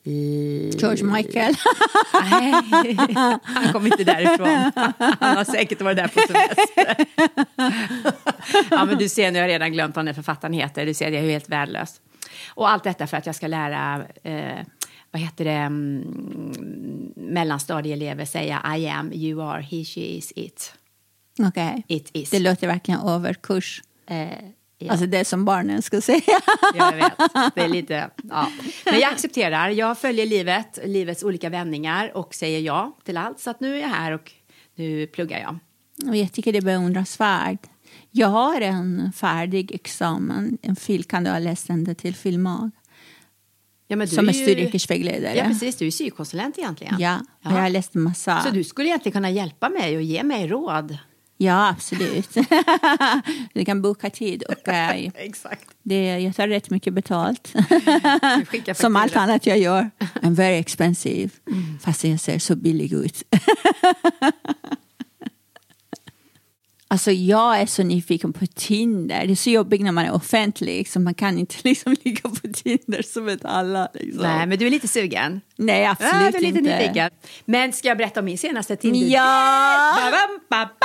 George 0.03 1.05
Michael. 1.05 1.55
Nej, 2.31 2.53
han 3.43 3.73
kom 3.73 3.87
inte 3.87 4.05
därifrån. 4.05 4.73
Han 5.21 5.37
har 5.37 5.45
säkert 5.45 5.81
varit 5.81 5.97
där 5.97 6.09
på 6.09 6.21
semester. 6.21 7.07
Ja, 8.71 8.85
men 8.85 8.99
du 8.99 9.09
ser, 9.09 9.31
nu 9.31 9.39
har 9.39 9.47
jag 9.47 9.55
redan 9.55 9.73
glömt 9.73 9.97
vad 9.97 10.05
den 10.05 10.15
författaren 10.15 10.53
heter. 10.53 10.87
Du 10.87 10.95
ser, 10.95 11.11
jag 11.11 11.25
är 11.25 11.31
helt 11.31 11.49
värdelös. 11.49 12.01
Och 12.49 12.71
allt 12.71 12.85
detta 12.85 13.07
för 13.07 13.17
att 13.17 13.27
jag 13.27 13.35
ska 13.35 13.47
lära, 13.47 14.07
vad 15.11 15.23
heter 15.23 15.45
det, 15.45 15.51
mm, 15.51 17.13
mellanstadieelever 17.17 18.25
säga 18.25 18.77
I 18.77 18.89
am, 18.89 19.13
you 19.13 19.43
are, 19.43 19.61
he, 19.63 19.85
she 19.85 20.01
is, 20.01 20.33
it. 20.37 20.75
Okej. 21.49 21.85
It 21.89 22.11
is. 22.13 22.31
Det 22.31 22.39
låter 22.39 22.67
verkligen 22.67 23.01
överkurs. 23.01 23.83
Eh, 24.07 24.29
ja. 24.79 24.91
Alltså 24.93 25.07
det 25.07 25.25
som 25.25 25.45
barnen 25.45 25.83
ska 25.83 26.01
säga. 26.01 26.21
Ja, 26.27 26.39
jag 26.75 26.93
vet. 26.97 27.13
Det 27.55 27.61
är 27.61 27.69
lite, 27.69 28.11
ja. 28.31 28.49
Men 28.85 29.01
jag 29.01 29.13
accepterar. 29.13 29.69
Jag 29.69 29.99
följer 29.99 30.27
livet, 30.27 30.79
livets 30.85 31.23
olika 31.23 31.49
vändningar 31.49 32.17
och 32.17 32.35
säger 32.35 32.61
ja 32.61 32.97
till 33.05 33.17
allt. 33.17 33.41
Så 33.41 33.51
att 33.51 33.61
nu 33.61 33.77
är 33.77 33.81
jag 33.81 33.89
här 33.89 34.13
och 34.13 34.33
nu 34.75 35.07
pluggar 35.07 35.39
jag. 35.39 35.59
Och 36.11 36.17
jag 36.17 36.33
tycker 36.33 36.53
det 36.53 36.59
är 36.59 36.63
beundransvärt. 36.63 37.67
Jag 38.11 38.29
har 38.29 38.61
en 38.61 39.13
färdig 39.13 39.75
examen, 39.75 40.59
en 40.63 40.77
fil, 40.77 41.05
kan 41.05 41.25
du 41.25 41.31
ha 41.31 41.39
läst 41.39 41.67
den 41.67 41.95
till 41.95 42.15
filmag, 42.15 42.71
Ja, 43.89 43.97
men 43.97 44.09
du 44.09 44.15
som 44.15 44.29
är 44.29 44.33
ju- 44.33 44.43
studieyrkesvägledare. 44.45 45.37
Ja, 45.37 45.45
precis. 45.45 45.77
Du 45.77 45.87
är 45.87 45.91
syokonsulent 45.91 46.59
egentligen. 46.59 46.97
Ja, 46.99 47.19
och 47.45 47.53
jag 47.53 47.57
har 47.61 47.69
läst 47.71 47.95
massa. 47.95 48.43
Så 48.43 48.51
du 48.51 48.65
skulle 48.65 48.89
egentligen 48.89 49.13
kunna 49.13 49.31
hjälpa 49.31 49.69
mig 49.69 49.97
och 49.97 50.03
ge 50.03 50.23
mig 50.23 50.47
råd. 50.47 50.99
Ja, 51.43 51.69
absolut. 51.69 52.29
du 53.55 53.65
kan 53.65 53.83
boka 53.83 54.11
tid. 54.11 54.43
Och, 54.43 54.69
eh, 54.69 55.07
Exakt. 55.15 55.65
det, 55.83 56.19
jag 56.19 56.37
tar 56.37 56.49
rätt 56.49 56.71
mycket 56.71 56.95
betalt. 56.95 57.55
Som 58.75 58.97
allt 58.97 59.17
annat 59.17 59.47
jag 59.47 59.59
gör. 59.59 59.91
I'm 60.23 60.35
very 60.35 60.57
expensive. 60.59 61.31
Fast 61.85 62.05
jag 62.05 62.21
ser 62.21 62.39
så 62.39 62.57
billig 62.57 62.93
ut. 62.93 63.23
Alltså 66.89 67.11
jag 67.11 67.61
är 67.61 67.67
så 67.67 67.83
nyfiken 67.83 68.33
på 68.33 68.47
Tinder. 68.47 69.27
Det 69.27 69.33
är 69.33 69.37
så 69.37 69.51
jobbigt 69.51 69.81
när 69.81 69.93
man 69.93 70.05
är 70.05 70.13
offentlig. 70.13 70.89
Så 70.89 71.01
man 71.01 71.15
kan 71.15 71.39
inte 71.39 71.57
liksom 71.65 71.97
ligga 72.05 72.29
på 72.29 72.49
Tinder 72.55 73.03
som 73.03 73.29
ett 73.29 73.45
alla. 73.45 73.89
Liksom. 73.95 74.23
Nej, 74.23 74.47
men 74.47 74.59
du 74.59 74.67
är 74.67 74.71
lite 74.71 74.89
sugen. 74.89 75.41
Nej, 75.57 75.83
Ja, 75.83 75.91
absolut 75.91 76.33
du 76.33 76.39
är 76.39 76.43
lite 76.43 76.59
inte. 76.59 76.79
nyfiken. 76.79 77.11
Men 77.45 77.73
ska 77.73 77.89
jag 77.89 77.99
berätta 77.99 78.21
om 78.21 78.27
min 78.27 78.39
senaste 78.39 78.77
Tinder? 78.77 79.07
Ja! 79.07 79.97
Ba, 79.97 80.11
ba, 80.57 80.65
ba. 80.67 80.77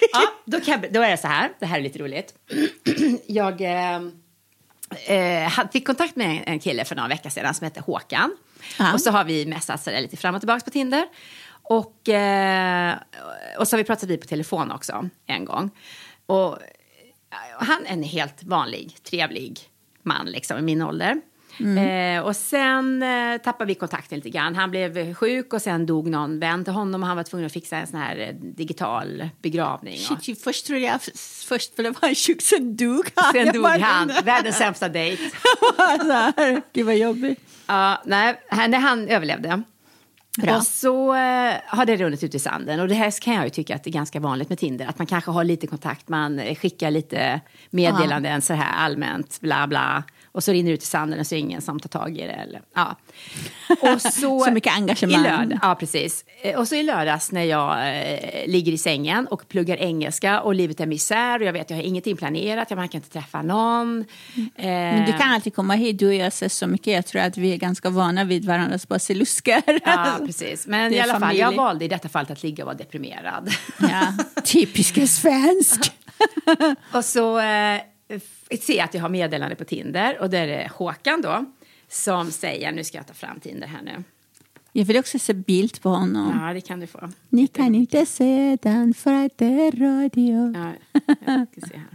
ja, 0.12 0.22
då, 0.44 0.60
kan, 0.60 0.82
jag- 0.82 0.92
då 0.92 1.00
är 1.02 1.10
det 1.10 1.16
så 1.16 1.28
här. 1.28 1.50
Det 1.60 1.66
här 1.66 1.78
är 1.78 1.82
lite 1.82 1.98
roligt. 1.98 2.34
jag 3.26 3.60
eh, 3.60 3.96
eh, 5.16 5.70
fick 5.72 5.86
kontakt 5.86 6.16
med 6.16 6.42
en, 6.46 6.60
kille 6.60 6.84
för 6.84 6.96
några 6.96 7.08
veckor 7.08 7.30
sedan 7.30 7.54
som 7.54 7.64
heter 7.64 7.80
Håkan. 7.80 8.36
Ja. 8.78 8.92
Och 8.92 9.00
så 9.00 9.10
har 9.10 9.24
vi 9.24 9.46
messat 9.46 9.82
sådär 9.82 10.00
lite 10.00 10.16
fram 10.16 10.34
och 10.34 10.40
tillbaka 10.40 10.64
på 10.64 10.70
Tinder. 10.70 11.06
Och, 11.62 12.08
eh, 12.08 12.96
och 13.58 13.68
så 13.68 13.76
har 13.76 13.78
vi 13.78 13.84
pratat 13.84 14.10
vid 14.10 14.20
på 14.20 14.26
telefon 14.26 14.70
också 14.70 15.08
en 15.26 15.44
gång. 15.44 15.70
Och 16.26 16.58
han 17.58 17.86
är 17.86 17.92
en 17.92 18.02
helt 18.02 18.42
vanlig, 18.42 18.96
trevlig 19.02 19.60
man 20.02 20.26
liksom 20.26 20.58
i 20.58 20.62
min 20.62 20.82
ålder. 20.82 21.20
Eh, 21.60 22.22
och 22.22 22.36
sen 22.36 23.02
eh, 23.02 23.36
tappade 23.38 23.68
vi 23.68 23.74
kontakten 23.74 24.18
lite 24.18 24.30
grann. 24.30 24.54
Han 24.54 24.70
blev 24.70 25.14
sjuk 25.14 25.52
och 25.52 25.62
sen 25.62 25.86
dog 25.86 26.10
någon 26.10 26.38
vän 26.38 26.64
till 26.64 26.72
honom 26.72 27.02
och 27.02 27.08
han 27.08 27.16
var 27.16 27.24
tvungen 27.24 27.46
att 27.46 27.52
fixa 27.52 27.76
en 27.76 27.86
sån 27.86 28.00
här 28.00 28.18
eh, 28.18 28.34
digital 28.34 29.28
begravning. 29.42 29.98
Och 30.10 30.24
Shit, 30.24 30.44
först 30.44 30.66
trodde 30.66 30.80
jag 30.80 31.00
först 31.48 31.76
för 31.76 31.82
det 31.82 31.90
var 31.90 32.08
en 32.08 32.14
sjuk, 32.14 32.42
sen 32.42 32.76
dog 32.76 33.10
han. 33.14 33.32
sen 33.32 33.52
dog 33.52 33.66
han, 33.66 34.12
världens 34.24 34.56
sämsta 34.56 34.88
dejt. 34.88 35.22
Gud 36.72 36.86
vad 36.86 36.96
jobbigt. 36.96 37.40
Ja, 37.66 38.02
nej, 38.04 38.40
han, 38.48 38.74
han 38.74 39.08
överlevde. 39.08 39.62
Bra. 40.38 40.56
Och 40.56 40.62
så 40.62 41.14
eh, 41.14 41.54
har 41.66 41.86
det 41.86 41.96
runnit 41.96 42.22
ut 42.22 42.34
i 42.34 42.38
sanden. 42.38 42.80
Och 42.80 42.88
det 42.88 42.94
här 42.94 43.20
kan 43.20 43.34
jag 43.34 43.44
ju 43.44 43.50
tycka 43.50 43.74
att 43.74 43.84
det 43.84 43.90
är 43.90 43.92
ganska 43.92 44.20
vanligt 44.20 44.48
med 44.48 44.58
Tinder. 44.58 44.86
Att 44.86 44.98
man 44.98 45.06
kanske 45.06 45.30
har 45.30 45.44
lite 45.44 45.66
kontakt, 45.66 46.08
man 46.08 46.54
skickar 46.54 46.90
lite 46.90 47.40
meddelanden 47.70 48.42
så 48.42 48.54
här 48.54 48.84
allmänt, 48.84 49.40
bla 49.40 49.66
bla. 49.66 50.02
Och 50.32 50.44
så 50.44 50.52
rinner 50.52 50.68
det 50.70 50.74
ut 50.74 50.82
i 50.82 50.86
sanden 50.86 51.20
och 51.20 51.26
så 51.26 51.34
är 51.34 51.36
det 51.36 51.40
ingen 51.40 51.62
som 51.62 51.80
tar 51.80 51.88
tag 51.88 52.18
i 52.18 52.20
det. 52.20 52.32
Eller, 52.32 52.62
ja. 52.74 52.96
och 53.80 54.02
så, 54.02 54.40
Så 54.44 54.50
mycket 54.50 54.72
engagemang. 54.74 55.20
I 55.20 55.22
lördag, 55.22 55.58
ja, 55.62 55.74
precis. 55.74 56.24
Eh, 56.42 56.58
Och 56.58 56.68
så 56.68 56.74
i 56.74 56.82
lördags 56.82 57.32
när 57.32 57.44
jag 57.44 57.70
eh, 57.98 58.46
ligger 58.46 58.72
i 58.72 58.78
sängen 58.78 59.26
och 59.26 59.48
pluggar 59.48 59.76
engelska 59.76 60.40
och 60.40 60.54
livet 60.54 60.80
är 60.80 60.86
misär 60.86 61.40
och 61.40 61.46
jag 61.46 61.52
vet 61.52 61.70
jag 61.70 61.76
har 61.76 61.84
ingenting 61.84 62.16
planerat, 62.16 62.70
jag 62.70 62.76
man 62.76 62.88
kan 62.88 62.98
inte 62.98 63.10
träffa 63.10 63.42
någon. 63.42 64.04
Eh, 64.56 64.64
Men 64.66 65.06
du 65.06 65.12
kan 65.12 65.32
alltid 65.32 65.54
komma 65.54 65.74
hit, 65.74 65.98
du 65.98 66.06
och 66.06 66.14
jag 66.14 66.26
ses 66.26 66.56
så 66.56 66.66
mycket. 66.66 66.94
Jag 66.94 67.06
tror 67.06 67.22
att 67.22 67.36
vi 67.36 67.52
är 67.52 67.56
ganska 67.56 67.90
vana 67.90 68.24
vid 68.24 68.44
varandras 68.44 68.88
basilusker. 68.88 69.62
Ja, 69.84 70.18
precis. 70.26 70.66
Men 70.66 70.92
i 70.92 71.00
alla 71.00 71.12
fall, 71.12 71.20
familj. 71.20 71.40
jag 71.40 71.52
valde 71.56 71.84
i 71.84 71.88
detta 71.88 72.08
fallet 72.08 72.30
att 72.30 72.42
ligga 72.42 72.64
och 72.64 72.66
vara 72.66 72.76
deprimerad. 72.76 73.50
Ja, 73.78 74.12
typiska 74.44 75.06
svensk. 75.06 75.92
och 76.92 77.04
så 77.04 77.38
eh, 77.38 77.80
ser 78.60 78.76
jag 78.76 78.84
att 78.84 78.94
jag 78.94 79.02
har 79.02 79.08
meddelande 79.08 79.56
på 79.56 79.64
Tinder 79.64 80.18
och 80.20 80.30
det 80.30 80.38
är 80.38 80.46
det 80.46 80.70
Håkan 80.74 81.22
då 81.22 81.44
som 81.88 82.30
säger, 82.30 82.72
nu 82.72 82.84
ska 82.84 82.98
jag 82.98 83.06
ta 83.06 83.14
fram 83.14 83.40
Tinder 83.40 83.66
här 83.66 83.82
nu. 83.82 84.04
Jag 84.72 84.84
vill 84.84 84.96
också 84.98 85.18
se 85.18 85.32
bild 85.34 85.82
på 85.82 85.88
honom. 85.88 86.40
Ja, 86.46 86.52
det 86.54 86.60
kan 86.60 86.80
du 86.80 86.86
få. 86.86 87.10
Ni 87.28 87.46
kan 87.46 87.74
inte 87.74 88.06
se 88.06 88.58
den 88.62 88.94
för 88.94 89.12
att 89.12 89.38
det 89.38 89.44
är 89.46 89.72
radio. 89.72 90.54
Ja, 90.56 90.72
jag 91.26 91.48
ska 91.52 91.60
se 91.68 91.76
här. 91.76 91.86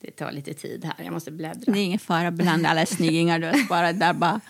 Det 0.00 0.10
tar 0.10 0.32
lite 0.32 0.54
tid 0.54 0.84
här, 0.84 1.04
jag 1.04 1.12
måste 1.12 1.30
bläddra. 1.30 1.72
Det 1.72 1.78
är 1.80 1.84
ingen 1.84 1.98
fara 1.98 2.30
bland 2.30 2.66
alla 2.66 2.86
snyggingar 2.86 3.38
du 3.38 3.46
har 3.46 3.54
sparat 3.54 4.00
där 4.00 4.12
bara. 4.12 4.40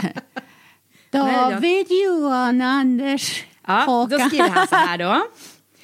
David, 1.10 1.86
Johan, 1.90 2.60
Anders, 2.60 3.44
Ja, 3.66 3.84
då 3.86 3.92
Håkan. 3.92 4.28
skriver 4.28 4.48
han 4.48 4.66
så 4.68 4.74
här 4.74 4.98
då. 4.98 5.22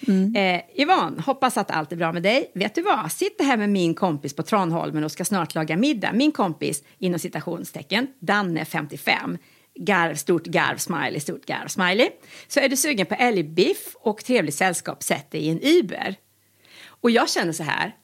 Mm. 0.07 0.35
Eh, 0.35 0.83
Yvonne, 0.83 1.23
hoppas 1.23 1.57
att 1.57 1.71
allt 1.71 1.93
är 1.93 1.97
bra 1.97 2.13
med 2.13 2.23
dig. 2.23 2.51
Vet 2.55 2.75
du 2.75 2.83
vad? 2.83 3.13
Sitter 3.13 3.45
här 3.45 3.57
med 3.57 3.71
min 3.71 3.95
kompis 3.95 4.35
på 4.35 4.43
Tranholmen 4.43 5.05
och 5.05 5.13
ska 5.13 5.25
snart 5.25 5.55
laga 5.55 5.77
middag. 5.77 6.13
Min 6.13 6.33
kompis, 6.33 6.83
inom 6.99 7.19
citationstecken, 7.19 8.07
Danne 8.19 8.65
55. 8.65 9.39
Garv, 9.75 10.15
stort 10.15 10.45
garv, 10.45 10.77
smiley, 10.77 11.21
stort 11.21 11.47
garv, 11.47 11.69
smiley. 11.69 12.11
Så 12.49 12.61
är 12.61 12.69
du 12.69 12.77
sugen 12.77 13.07
på 13.07 13.15
älgbiff 13.15 13.97
och 14.01 14.25
trevligt 14.25 14.55
sällskap, 14.55 15.03
sätt 15.03 15.31
dig 15.31 15.41
i 15.41 15.49
en 15.49 15.61
Uber. 15.63 16.15
Och 16.87 17.11
jag 17.11 17.31
känner 17.31 17.53
så 17.53 17.63
här, 17.63 17.95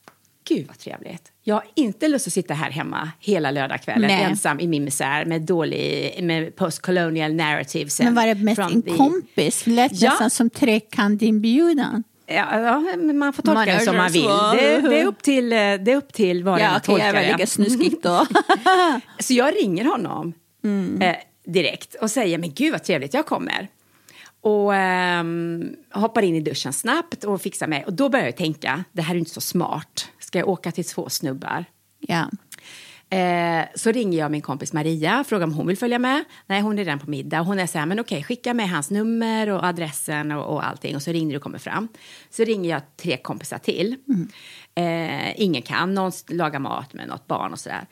gud 0.47 0.67
vad 0.67 0.77
trevligt. 0.79 1.31
Jag 1.43 1.55
har 1.55 1.63
inte 1.75 2.07
lust 2.07 2.27
att 2.27 2.33
sitta 2.33 2.53
här 2.53 2.71
hemma 2.71 3.11
hela 3.19 3.51
lördagskvällen 3.51 4.09
ensam 4.09 4.59
i 4.59 4.67
min 4.67 4.83
misär 4.83 5.25
med 5.25 5.41
dålig, 5.41 6.19
med 6.23 6.55
postcolonial 6.55 7.33
narratives. 7.33 7.99
Men 7.99 8.15
var 8.15 8.27
det 8.27 8.35
mest 8.35 8.59
en 8.59 8.81
the- 8.81 8.89
kompis? 8.97 9.67
Lät 9.67 10.01
Ja. 10.01 10.09
nästan 10.09 10.29
som 10.29 10.49
trekantinbjudan. 10.49 12.03
Ja, 12.27 12.59
ja, 12.59 12.97
man 13.13 13.33
får 13.33 13.43
tolka 13.43 13.65
det 13.65 13.79
som 13.79 13.93
är 13.95 13.97
man 13.97 14.11
vill. 14.11 14.23
Det, 14.23 14.89
det, 14.89 14.99
är 15.01 15.05
upp 15.05 15.21
till, 15.23 15.49
det 15.49 15.91
är 15.91 15.95
upp 15.95 16.13
till 16.13 16.39
en 16.41 16.45
Ja, 16.47 16.53
okej, 16.69 16.81
tolka 16.83 17.05
jag 17.05 17.15
det. 17.15 17.31
lika 17.31 17.47
snuskigt 17.47 18.03
då. 18.03 18.25
Så 19.19 19.33
jag 19.33 19.55
ringer 19.61 19.85
honom 19.85 20.33
Mm. 20.63 21.01
eh, 21.01 21.15
direkt 21.45 21.95
och 21.95 22.11
säger, 22.11 22.37
men 22.37 22.53
gud 22.53 22.71
vad 22.71 22.83
trevligt, 22.83 23.13
jag 23.13 23.25
kommer. 23.25 23.67
Och 24.41 24.75
ehm, 24.75 25.69
hoppar 25.91 26.21
in 26.21 26.35
i 26.35 26.39
duschen 26.39 26.73
snabbt 26.73 27.23
och 27.23 27.41
fixar 27.41 27.67
mig. 27.67 27.83
Och 27.85 27.93
då 27.93 28.09
börjar 28.09 28.25
jag 28.25 28.35
tänka, 28.37 28.83
det 28.91 29.01
här 29.01 29.15
är 29.15 29.19
inte 29.19 29.31
så 29.31 29.41
smart. 29.41 30.07
Ska 30.35 30.39
jag 30.39 30.49
åka 30.49 30.71
till 30.71 30.85
två 30.85 31.09
snubbar? 31.09 31.65
ja. 31.99 32.29
Eh, 33.17 33.65
så 33.75 33.91
ringer 33.91 34.19
jag 34.19 34.31
min 34.31 34.41
kompis 34.41 34.73
Maria, 34.73 35.23
frågar 35.23 35.43
om 35.43 35.53
hon 35.53 35.67
vill 35.67 35.77
följa 35.77 35.99
med. 35.99 36.23
Nej, 36.45 36.61
hon 36.61 36.79
är 36.79 36.83
redan 36.83 36.99
på 36.99 37.09
middag. 37.09 37.39
Hon 37.39 37.59
är 37.59 37.67
så 37.67 37.77
här, 37.77 37.85
men 37.85 37.99
okej, 37.99 38.23
skicka 38.23 38.53
med 38.53 38.69
hans 38.69 38.91
nummer 38.91 39.49
och 39.49 39.65
adressen 39.65 40.31
och, 40.31 40.53
och 40.53 40.67
allting. 40.67 40.95
Och 40.95 41.01
så 41.01 41.11
ringer 41.11 41.29
du 41.29 41.37
och 41.37 41.43
kommer 41.43 41.57
fram. 41.57 41.87
Så 42.29 42.43
ringer 42.43 42.69
jag 42.69 42.81
tre 42.97 43.17
kompisar 43.17 43.57
till. 43.57 43.95
Eh, 44.75 45.41
ingen 45.41 45.61
kan, 45.61 45.93
någon 45.93 46.11
lagar 46.29 46.59
mat 46.59 46.93
med 46.93 47.07
något 47.07 47.27
barn 47.27 47.53
och 47.53 47.59
sådär. 47.59 47.85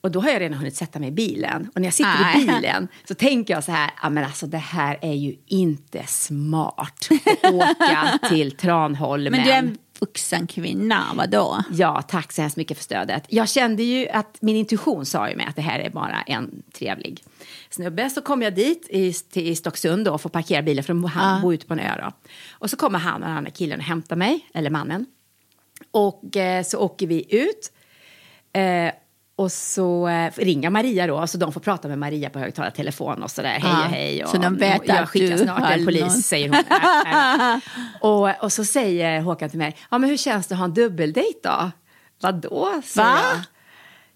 Och 0.00 0.10
då 0.10 0.20
har 0.20 0.28
jag 0.28 0.40
redan 0.40 0.58
hunnit 0.58 0.76
sätta 0.76 0.98
mig 0.98 1.08
i 1.08 1.12
bilen. 1.12 1.70
Och 1.74 1.80
när 1.80 1.86
jag 1.86 1.94
sitter 1.94 2.40
i 2.40 2.44
Nej. 2.44 2.46
bilen 2.46 2.88
så 3.08 3.14
tänker 3.14 3.54
jag 3.54 3.64
så 3.64 3.72
här, 3.72 3.90
ja 4.02 4.10
men 4.10 4.24
alltså 4.24 4.46
det 4.46 4.58
här 4.58 4.98
är 5.02 5.14
ju 5.14 5.36
inte 5.46 6.06
smart. 6.06 7.08
Att 7.26 7.52
åka 7.52 8.18
till 8.28 8.56
Tranholmen. 8.56 9.32
Men 9.32 9.78
vuxen 10.00 10.46
kvinna, 10.46 11.06
vadå? 11.14 11.62
Ja, 11.70 12.02
tack 12.02 12.32
så 12.32 12.42
hemskt 12.42 12.56
mycket 12.56 12.76
för 12.76 12.84
stödet. 12.84 13.24
Jag 13.28 13.48
kände 13.48 13.82
ju 13.82 14.08
att 14.08 14.38
min 14.40 14.56
intuition 14.56 15.06
sa 15.06 15.30
ju 15.30 15.36
mig 15.36 15.46
att 15.46 15.56
det 15.56 15.62
här 15.62 15.78
är 15.78 15.90
bara 15.90 16.22
en 16.22 16.62
trevlig 16.72 17.24
snubbe. 17.70 18.10
Så 18.10 18.22
kom 18.22 18.42
jag 18.42 18.54
dit 18.54 18.86
i, 18.90 19.12
till 19.12 19.56
Stocksund 19.56 20.04
då 20.04 20.12
och 20.12 20.20
får 20.20 20.30
parkera 20.30 20.62
bilen 20.62 20.84
för 20.84 21.08
han 21.08 21.42
bor 21.42 21.54
ute 21.54 21.66
på 21.66 21.72
en 21.72 21.80
ö 21.80 21.92
då. 21.98 22.12
Och 22.50 22.70
så 22.70 22.76
kommer 22.76 22.98
han 22.98 23.22
och 23.22 23.28
den 23.28 23.36
andra 23.36 23.50
killen 23.50 23.78
och 23.78 23.84
hämtar 23.84 24.16
mig, 24.16 24.46
eller 24.54 24.70
mannen. 24.70 25.06
Och 25.90 26.36
eh, 26.36 26.62
så 26.62 26.78
åker 26.78 27.06
vi 27.06 27.36
ut. 27.36 27.72
Eh, 28.52 28.92
och 29.40 29.52
så 29.52 30.08
eh, 30.08 30.32
ringer 30.36 30.70
Maria 30.70 31.06
då, 31.06 31.26
så 31.26 31.38
de 31.38 31.52
får 31.52 31.60
prata 31.60 31.88
med 31.88 31.98
Maria 31.98 32.30
på 32.30 32.38
högtalartelefon 32.38 33.22
och 33.22 33.30
sådär. 33.30 33.48
Hej 33.48 33.60
Ja, 33.62 33.84
och 33.84 33.90
hej. 33.90 34.24
Och, 34.24 34.30
så 34.30 34.36
de 34.36 34.56
vet 34.56 34.80
och 34.80 34.86
jag 34.88 35.08
skickar 35.08 35.36
snart 35.36 35.70
en 35.70 35.84
polis, 35.84 36.02
någon. 36.02 36.10
säger 36.10 36.48
hon. 36.48 36.58
Äh, 36.58 37.54
äh. 37.54 37.58
och, 38.00 38.44
och 38.44 38.52
så 38.52 38.64
säger 38.64 39.20
Håkan 39.20 39.50
till 39.50 39.58
mig, 39.58 39.76
ja 39.90 39.98
men 39.98 40.10
hur 40.10 40.16
känns 40.16 40.46
det 40.46 40.54
att 40.54 40.58
ha 40.58 40.64
en 40.64 40.74
dubbeldejt 40.74 41.38
då? 41.42 41.70
Vadå? 42.20 42.82
Va? 42.96 43.18
jag. 43.18 43.40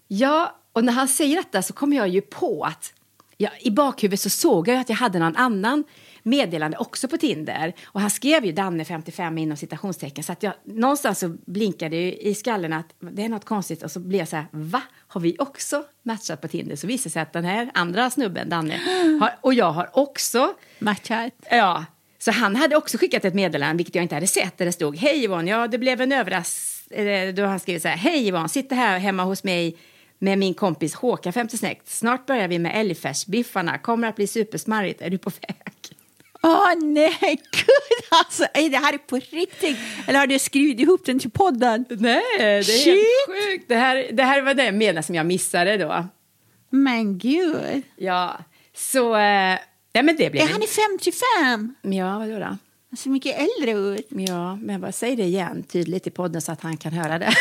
Ja, 0.07 0.55
och 0.73 0.83
när 0.83 0.93
han 0.93 1.07
säger 1.07 1.35
detta 1.35 1.61
så 1.61 1.73
kommer 1.73 1.97
jag 1.97 2.07
ju 2.07 2.21
på 2.21 2.63
att 2.63 2.93
ja, 3.37 3.49
i 3.59 3.71
bakhuvudet 3.71 4.19
så 4.19 4.29
såg 4.29 4.67
jag 4.67 4.77
att 4.77 4.89
jag 4.89 4.95
hade 4.95 5.19
någon 5.19 5.35
annan 5.35 5.83
meddelande 6.25 6.77
också 6.77 7.07
på 7.07 7.17
Tinder. 7.17 7.73
Och 7.85 8.01
han 8.01 8.09
skrev 8.09 8.45
ju 8.45 8.51
Danne 8.51 8.85
55 8.85 9.37
inom 9.37 9.57
citationstecken. 9.57 10.23
Så 10.23 10.31
att 10.31 10.43
jag, 10.43 10.53
någonstans 10.63 11.19
så 11.19 11.29
blinkade 11.45 11.95
ju 11.95 12.13
i 12.13 12.35
skallen 12.35 12.73
att 12.73 12.85
det 12.99 13.25
är 13.25 13.29
något 13.29 13.45
konstigt. 13.45 13.83
Och 13.83 13.91
så 13.91 13.99
blev 13.99 14.19
jag 14.19 14.27
så 14.27 14.35
här, 14.35 14.45
va? 14.51 14.81
Har 15.07 15.21
vi 15.21 15.35
också 15.39 15.83
matchat 16.03 16.41
på 16.41 16.47
Tinder? 16.47 16.75
Så 16.75 16.87
visade 16.87 17.09
det 17.09 17.13
sig 17.13 17.21
att 17.21 17.33
den 17.33 17.45
här 17.45 17.71
andra 17.73 18.09
snubben, 18.09 18.49
Danne, 18.49 18.79
har, 19.21 19.31
och 19.41 19.53
jag 19.53 19.71
har 19.71 19.89
också 19.93 20.53
Matchat? 20.79 21.33
Ja, 21.49 21.85
så 22.19 22.31
han 22.31 22.55
hade 22.55 22.75
också 22.75 22.97
skickat 22.97 23.25
ett 23.25 23.33
meddelande, 23.33 23.77
vilket 23.77 23.95
jag 23.95 24.03
inte 24.03 24.15
hade 24.15 24.27
sett, 24.27 24.57
där 24.57 24.65
det 24.65 24.71
stod 24.71 24.97
Hej 24.97 25.23
Yvonne, 25.23 25.51
ja 25.51 25.67
det 25.67 25.77
blev 25.77 26.01
en 26.01 26.11
överraskning. 26.11 27.35
Då 27.35 27.45
han 27.45 27.59
skrev 27.59 27.79
så 27.79 27.87
här, 27.87 27.97
Hej 27.97 28.27
Yvonne, 28.27 28.49
sitter 28.49 28.75
här 28.75 28.99
hemma 28.99 29.23
hos 29.23 29.43
mig 29.43 29.77
med 30.19 30.37
min 30.37 30.53
kompis 30.53 30.95
Håkan 30.95 31.33
56. 31.33 31.97
Snart 31.97 32.25
börjar 32.25 32.47
vi 32.47 32.59
med 32.59 32.79
älgfärsbiffarna, 32.79 33.77
kommer 33.77 34.07
att 34.07 34.15
bli 34.15 34.27
supersmarrigt, 34.27 35.01
är 35.01 35.09
du 35.09 35.17
på 35.17 35.29
väg? 35.29 35.74
Åh 36.45 36.73
nej, 36.81 37.17
gud 37.51 38.09
alltså! 38.09 38.43
Är 38.53 38.69
det 38.69 38.77
här 38.77 38.93
är 38.93 38.97
på 38.97 39.15
riktigt? 39.15 39.77
Eller 40.07 40.19
har 40.19 40.27
du 40.27 40.39
skrivit 40.39 40.79
ihop 40.79 41.05
den 41.05 41.19
till 41.19 41.31
podden? 41.31 41.85
Nej, 41.89 42.21
det 42.37 42.43
är 42.43 42.63
Shit. 42.63 42.85
helt 42.85 43.43
sjukt. 43.45 43.65
Det 43.67 43.75
här, 43.75 44.09
det 44.11 44.23
här 44.23 44.41
var 44.41 44.53
det 44.53 44.71
meddelande 44.71 45.03
som 45.03 45.15
jag 45.15 45.25
missade 45.25 45.77
då. 45.77 46.05
Men 46.69 47.17
gud! 47.17 47.81
Ja, 47.95 48.37
så... 48.75 49.15
Eh, 49.15 49.57
ja, 49.93 50.03
men 50.03 50.15
det 50.15 50.29
blev... 50.29 50.43
Är 50.43 50.47
han 50.47 50.61
är 50.61 50.97
55? 50.97 51.75
Ja, 51.81 52.19
vadå 52.19 52.39
då? 52.39 52.57
Han 52.95 52.99
ser 52.99 53.09
mycket 53.09 53.35
äldre 53.39 53.71
ut. 53.71 54.07
Ja, 54.09 54.55
men 54.55 54.81
bara 54.81 54.91
säg 54.91 55.15
det 55.15 55.23
igen 55.23 55.63
tydligt 55.63 56.07
i 56.07 56.09
podden 56.09 56.41
så 56.41 56.51
att 56.51 56.61
han 56.61 56.77
kan 56.77 56.93
höra 56.93 57.19
det. 57.19 57.33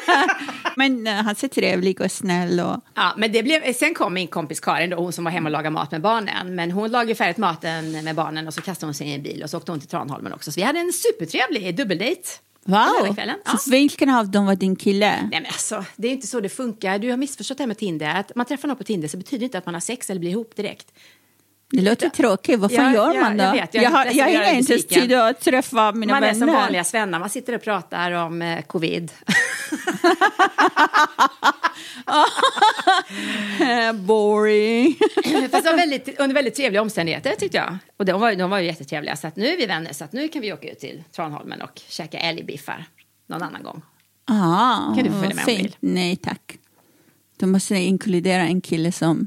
Men 0.76 1.06
eh, 1.06 1.12
han 1.12 1.34
ser 1.34 1.48
trevlig 1.48 2.00
och 2.00 2.12
snäll 2.12 2.60
och... 2.60 2.80
Ja, 2.94 3.14
men 3.16 3.32
det 3.32 3.42
blev, 3.42 3.72
sen 3.72 3.94
kom 3.94 4.14
min 4.14 4.26
kompis 4.26 4.60
Karin, 4.60 4.90
då, 4.90 4.96
hon 4.96 5.12
som 5.12 5.24
var 5.24 5.30
hemma 5.30 5.48
och 5.48 5.52
lagade 5.52 5.70
mat 5.70 5.90
med 5.90 6.00
barnen. 6.00 6.54
Men 6.54 6.70
hon 6.70 6.90
lagade 6.90 7.14
färdigt 7.14 7.36
maten 7.36 8.04
med 8.04 8.14
barnen 8.14 8.46
och 8.46 8.54
så 8.54 8.60
kastade 8.60 8.86
hon 8.86 8.94
sig 8.94 9.08
i 9.08 9.14
en 9.14 9.22
bil 9.22 9.42
och 9.42 9.50
så 9.50 9.56
åkte 9.56 9.72
hon 9.72 9.80
till 9.80 9.88
Tranholmen 9.88 10.32
också. 10.32 10.52
Så 10.52 10.60
vi 10.60 10.64
hade 10.64 10.78
en 10.78 10.92
supertrevlig 10.92 11.76
dubbeldejt. 11.76 12.22
Wow! 12.64 13.16
Ja. 13.44 13.58
Så 13.58 13.70
vilken 13.70 14.10
av 14.10 14.30
dem 14.30 14.46
var 14.46 14.54
din 14.54 14.76
kille? 14.76 15.10
Nej 15.10 15.28
men 15.30 15.46
alltså, 15.46 15.84
det 15.96 16.08
är 16.08 16.12
inte 16.12 16.26
så 16.26 16.40
det 16.40 16.48
funkar. 16.48 16.98
Du 16.98 17.10
har 17.10 17.16
missförstått 17.16 17.58
det 17.58 17.62
här 17.62 17.68
med 17.68 17.78
Tinder. 17.78 18.14
Att 18.14 18.34
man 18.34 18.46
träffar 18.46 18.68
någon 18.68 18.76
på 18.76 18.84
Tinder 18.84 19.08
så 19.08 19.16
betyder 19.16 19.38
det 19.38 19.44
inte 19.44 19.58
att 19.58 19.66
man 19.66 19.74
har 19.74 19.80
sex 19.80 20.10
eller 20.10 20.20
blir 20.20 20.30
ihop 20.30 20.56
direkt. 20.56 20.92
Det 21.70 21.82
låter 21.82 22.08
tråkigt. 22.08 22.58
Vad 22.60 22.72
fan 22.72 22.84
Ja, 22.84 22.94
gör 22.94 23.14
ja, 23.14 23.20
man 23.20 23.36
då? 23.36 23.44
jag 23.44 23.52
vet. 23.52 23.74
Jag 23.74 23.82
är 23.84 23.84
jag, 23.84 23.90
har, 23.90 24.04
jag 24.04 24.14
dig 24.42 24.58
inte 24.58 24.72
ens 24.72 24.86
tid 24.86 25.12
att 25.12 25.40
träffa 25.40 25.92
mina 25.92 26.12
man 26.14 26.22
är 26.22 26.26
vänner. 26.32 26.46
som 26.46 26.54
vanliga 26.54 26.84
svennar, 26.84 27.18
man 27.18 27.30
sitter 27.30 27.54
och 27.54 27.62
pratar 27.62 28.12
om 28.12 28.42
eh, 28.42 28.62
covid. 28.62 29.12
Boring. 33.94 34.94
Fast 35.50 35.64
väldigt, 35.66 36.20
under 36.20 36.34
väldigt 36.34 36.54
trevliga 36.54 36.82
omständigheter 36.82 37.32
tyckte 37.38 37.56
jag. 37.56 37.76
Och 37.96 38.04
de 38.04 38.20
var, 38.20 38.34
de 38.34 38.50
var 38.50 38.58
ju 38.58 38.66
jättetrevliga. 38.66 39.16
Så 39.16 39.26
att 39.26 39.36
nu 39.36 39.46
är 39.46 39.56
vi 39.56 39.66
vänner, 39.66 39.92
så 39.92 40.04
att 40.04 40.12
nu 40.12 40.28
kan 40.28 40.42
vi 40.42 40.52
åka 40.52 40.70
ut 40.70 40.78
till 40.78 41.02
Tranholmen 41.16 41.62
och 41.62 41.80
käka 41.88 42.18
älgbiffar 42.18 42.84
någon 43.26 43.42
annan 43.42 43.62
gång. 43.62 43.82
Ah, 44.24 44.94
Kan 44.94 45.04
du 45.04 45.10
följa 45.10 45.20
med 45.20 45.30
om 45.30 45.36
du 45.36 45.42
fint. 45.42 45.60
vill? 45.62 45.76
Nej 45.80 46.16
tack. 46.16 46.58
Då 47.38 47.46
måste 47.46 47.74
jag 47.74 47.82
inkludera 47.82 48.42
en 48.42 48.60
kille 48.60 48.92
som, 48.92 49.26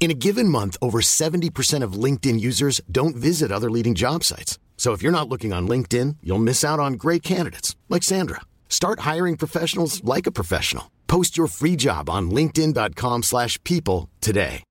In 0.00 0.10
a 0.10 0.14
given 0.26 0.48
month, 0.48 0.76
over 0.82 1.00
70% 1.00 1.82
of 1.82 2.04
LinkedIn 2.04 2.38
users 2.38 2.82
don't 2.92 3.16
visit 3.16 3.50
other 3.50 3.70
leading 3.70 3.94
job 3.94 4.22
sites. 4.22 4.58
So 4.76 4.92
if 4.92 5.02
you're 5.02 5.18
not 5.18 5.28
looking 5.30 5.52
on 5.54 5.66
LinkedIn, 5.66 6.16
you'll 6.22 6.38
miss 6.44 6.62
out 6.64 6.78
on 6.78 6.98
great 6.98 7.22
candidates 7.22 7.74
like 7.88 8.02
Sandra. 8.02 8.40
Start 8.68 9.00
hiring 9.00 9.38
professionals 9.38 10.04
like 10.04 10.26
a 10.26 10.32
professional. 10.32 10.90
Post 11.06 11.38
your 11.38 11.48
free 11.48 11.76
job 11.76 12.10
on 12.10 12.30
linkedin.com/people 12.30 13.22
slash 13.22 13.58
people 13.64 14.08
today. 14.20 14.62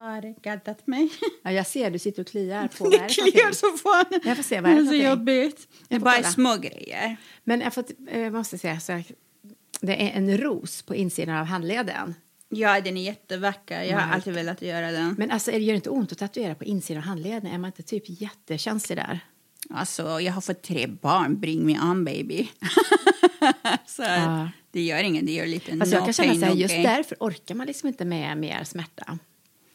Har 0.00 0.34
gaddat 0.42 0.86
mig. 0.86 1.08
Ja, 1.42 1.52
jag 1.52 1.66
ser, 1.66 1.90
du 1.90 1.98
sitter 1.98 2.22
och 2.22 2.28
kliar 2.28 2.68
på. 2.68 2.88
Det 2.90 2.96
är 2.96 3.02
det 3.08 3.14
kliar 3.14 3.52
så 3.52 3.76
fan. 3.76 4.20
Jag 4.24 4.36
får 4.36 4.42
se, 4.42 4.60
vad 4.60 4.70
är 4.70 4.74
det 4.74 4.82
Det 4.82 4.86
för 4.88 4.94
är 4.94 4.98
så 4.98 5.04
jobbigt. 5.08 5.68
Det 5.88 5.94
är 5.94 6.00
bara 6.00 6.22
små 6.22 6.56
grejer. 6.56 7.16
Men 7.44 7.60
jag, 7.60 7.74
får, 7.74 7.84
jag 8.12 8.32
måste 8.32 8.58
säga 8.58 8.80
så 8.80 8.92
här, 8.92 9.04
det 9.80 10.02
är 10.02 10.10
en 10.16 10.38
ros 10.38 10.82
på 10.82 10.94
insidan 10.94 11.36
av 11.36 11.44
handleden. 11.46 12.14
Ja, 12.48 12.80
den 12.80 12.96
är 12.96 13.02
jättevacker. 13.02 13.82
Jag 13.82 13.98
har 13.98 14.14
alltid 14.14 14.34
velat 14.34 14.62
göra 14.62 14.92
den. 14.92 15.14
Men 15.18 15.30
alltså, 15.30 15.50
är 15.50 15.58
det 15.58 15.64
gör 15.64 15.74
inte 15.74 15.90
ont 15.90 16.12
att 16.12 16.18
tatuera 16.18 16.54
på 16.54 16.64
insidan 16.64 17.02
av 17.02 17.08
handleden? 17.08 17.46
Är 17.46 17.58
man 17.58 17.68
inte 17.68 17.82
typ 17.82 18.04
jättekänslig 18.06 18.98
där? 18.98 19.20
Alltså, 19.70 20.20
jag 20.20 20.32
har 20.32 20.40
fått 20.40 20.62
tre 20.62 20.86
barn. 20.86 21.40
Bring 21.40 21.66
me 21.66 21.80
on, 21.80 22.04
baby. 22.04 22.48
så 23.86 24.02
Ja. 24.02 24.48
det 24.70 24.82
gör 24.82 25.02
inget. 25.02 25.26
Det 25.26 25.32
gör 25.32 25.46
lite 25.46 25.72
Alltså, 25.72 25.86
no 25.86 25.94
jag 25.94 26.04
kan 26.04 26.12
känna 26.12 26.28
pain, 26.28 26.40
så 26.40 26.46
här, 26.46 26.54
no 26.54 26.58
just 26.60 26.74
därför 26.74 27.16
orkar 27.20 27.54
man 27.54 27.66
liksom 27.66 27.88
inte 27.88 28.04
med 28.04 28.38
mer 28.38 28.64
smärta. 28.64 29.18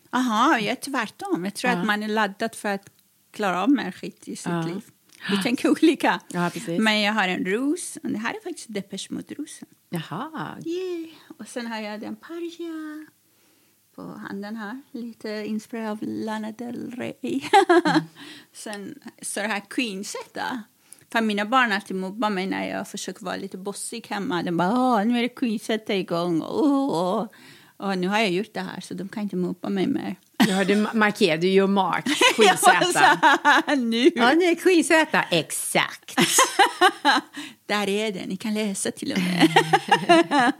Aha, 0.10 0.60
jag 0.60 0.72
är 0.72 0.76
tvärtom. 0.76 1.46
Jag 1.46 1.54
tror 1.56 1.72
Ja. 1.74 1.80
att 1.80 1.86
man 1.86 2.04
är 2.04 2.08
laddad 2.08 2.56
för 2.56 2.70
att 2.70 2.90
klara 3.32 3.64
av 3.64 3.70
mer 3.70 3.92
skit 3.92 4.28
i 4.28 4.36
sitt 4.36 4.46
Ja. 4.46 4.62
liv. 4.62 4.82
Vi 5.30 5.44
tänker 5.44 5.70
olika. 5.70 6.20
Ja. 6.28 6.52
Men 6.80 7.02
jag 7.02 7.14
har 7.14 7.28
en 7.28 7.46
ros. 7.46 7.98
Och 8.04 8.10
det 8.10 8.18
här 8.18 8.34
är 8.34 8.44
faktiskt 8.44 8.74
Depeche 8.74 9.08
Mode-rosen. 9.10 9.68
Jaha. 9.90 10.58
Yeah. 10.66 11.10
Och 11.40 11.48
sen 11.48 11.68
har 11.68 11.82
jag 11.82 12.00
den 12.00 12.16
Parja 12.16 13.06
på 13.96 14.02
handen 14.02 14.56
här. 14.56 14.82
Lite 14.92 15.30
inspirerad 15.30 15.92
av 15.92 16.00
Lana 16.02 16.52
Del 16.52 16.92
Rey. 16.92 17.14
Mm. 17.22 18.02
sen 18.54 19.00
så 19.22 19.40
det 19.40 19.48
här 19.48 19.64
Queenset. 19.70 20.38
För 21.12 21.22
mina 21.22 21.46
barn 21.46 21.72
alltid 21.72 21.96
mobbar 21.96 22.30
mig 22.30 22.48
när 22.48 22.70
jag 22.70 22.88
försöker 22.88 23.26
vara 23.26 23.36
lite 23.36 23.58
bossig 23.58 24.08
hemma. 24.08 24.44
De 24.44 24.58
bara, 24.58 24.72
Åh, 24.72 25.06
nu 25.06 25.18
är 25.18 25.22
det 25.22 25.30
Queenset 25.30 25.90
igång. 25.90 26.42
Åh. 26.42 27.28
Och 27.78 27.98
nu 27.98 28.08
har 28.08 28.20
jag 28.20 28.32
gjort 28.32 28.54
det 28.54 28.62
här 28.62 28.82
så 28.82 28.94
de 28.94 29.10
kan 29.10 29.24
inte 29.24 29.36
mobba 29.36 29.70
mig 29.70 29.88
mer. 29.88 30.16
Ja, 30.58 30.64
du 30.64 30.88
markerar 30.94 31.38
du 31.38 31.48
ju 31.48 31.68
Mark, 31.68 32.06
Queen 32.36 32.48
Jag 32.48 32.58
var 32.62 32.82
Z. 32.82 32.94
så 32.94 33.00
här, 33.00 33.76
nu. 33.76 34.12
Ja, 34.16 34.34
ni 34.34 34.46
är 34.46 34.56
Queen 34.56 34.84
Z. 34.84 35.24
Exakt. 35.32 36.16
Där 37.66 37.90
är 37.90 38.12
det, 38.12 38.26
ni 38.26 38.38
kan 38.38 38.54
läsa 38.54 38.92
till 38.92 39.12
och 39.12 39.20
med. 39.20 39.50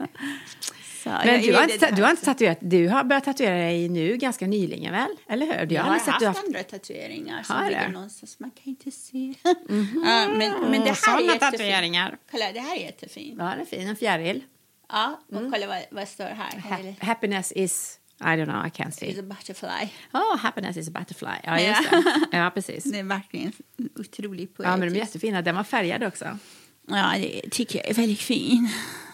Så, 1.04 1.10
Men 1.10 1.42
du 1.42 1.52
har, 1.54 1.60
är 1.62 1.72
inte, 1.72 1.86
det 1.90 1.96
du 1.96 2.02
har 2.02 2.10
inte 2.10 2.24
tatuerat, 2.24 2.58
du 2.60 2.88
har 2.88 3.04
börjat 3.04 3.24
tatuera 3.24 3.54
dig 3.54 3.88
nu 3.88 4.16
ganska 4.16 4.46
nyligen 4.46 4.92
väl? 4.92 5.10
Eller 5.28 5.46
hur? 5.58 5.66
Du 5.66 5.74
Jag 5.74 5.82
har 5.82 5.90
haft 5.90 6.06
haft 6.06 6.44
andra 6.44 6.62
tatueringar 6.62 7.42
som 7.42 7.56
Har 7.56 7.64
ligger 7.64 7.88
någonstans. 7.88 8.40
Man 8.40 8.50
kan 8.50 8.62
inte 8.64 8.90
se. 8.90 9.34
ja, 9.44 10.28
men, 10.28 10.52
men 10.60 10.72
det 10.72 10.78
här 10.78 10.86
är 10.90 10.94
sådana 10.94 11.20
jättefint. 11.20 11.40
tatueringar. 11.52 12.18
Kolla, 12.30 12.52
det 12.52 12.60
här 12.60 12.76
är 12.76 12.80
jättefint. 12.80 13.34
Ja, 13.38 13.44
den 13.44 13.60
är 13.60 13.64
fin. 13.64 13.88
En 13.88 13.96
fjäril. 13.96 14.42
Ja, 14.88 15.20
och 15.32 15.52
kolla 15.52 15.66
vad, 15.66 15.78
vad 15.90 16.08
står 16.08 16.24
här. 16.24 16.60
Ha- 16.60 17.06
happiness 17.06 17.52
is... 17.52 17.98
I 18.24 18.36
don't 18.36 18.44
know, 18.46 18.66
I 18.66 18.70
can't 18.70 18.88
It's 18.88 18.98
see. 19.14 19.18
a 19.20 19.22
butterfly. 19.22 19.88
Oh, 20.12 20.36
happiness 20.38 20.76
is 20.76 20.88
a 20.88 20.90
butterfly. 20.90 21.28
Ja, 21.44 21.60
Ja. 21.60 21.68
just 21.78 21.90
det. 21.90 22.36
Ja, 22.38 22.50
precis. 22.54 22.84
Det 22.84 22.98
är 22.98 23.02
verkligen 23.04 23.52
otroligt 23.98 24.54
poetiskt. 24.56 24.70
Ja, 24.70 24.76
men 24.76 24.88
de 24.88 24.94
är 24.94 24.98
jättefina. 25.00 25.42
Den 25.42 25.54
var 25.56 25.64
färgad 25.64 26.02
också. 26.04 26.38
Ja, 26.88 27.12
det 27.16 27.50
tycker 27.50 27.78
jag 27.78 27.88
är 27.90 27.94
väldigt 27.94 28.20
fin. 28.20 28.68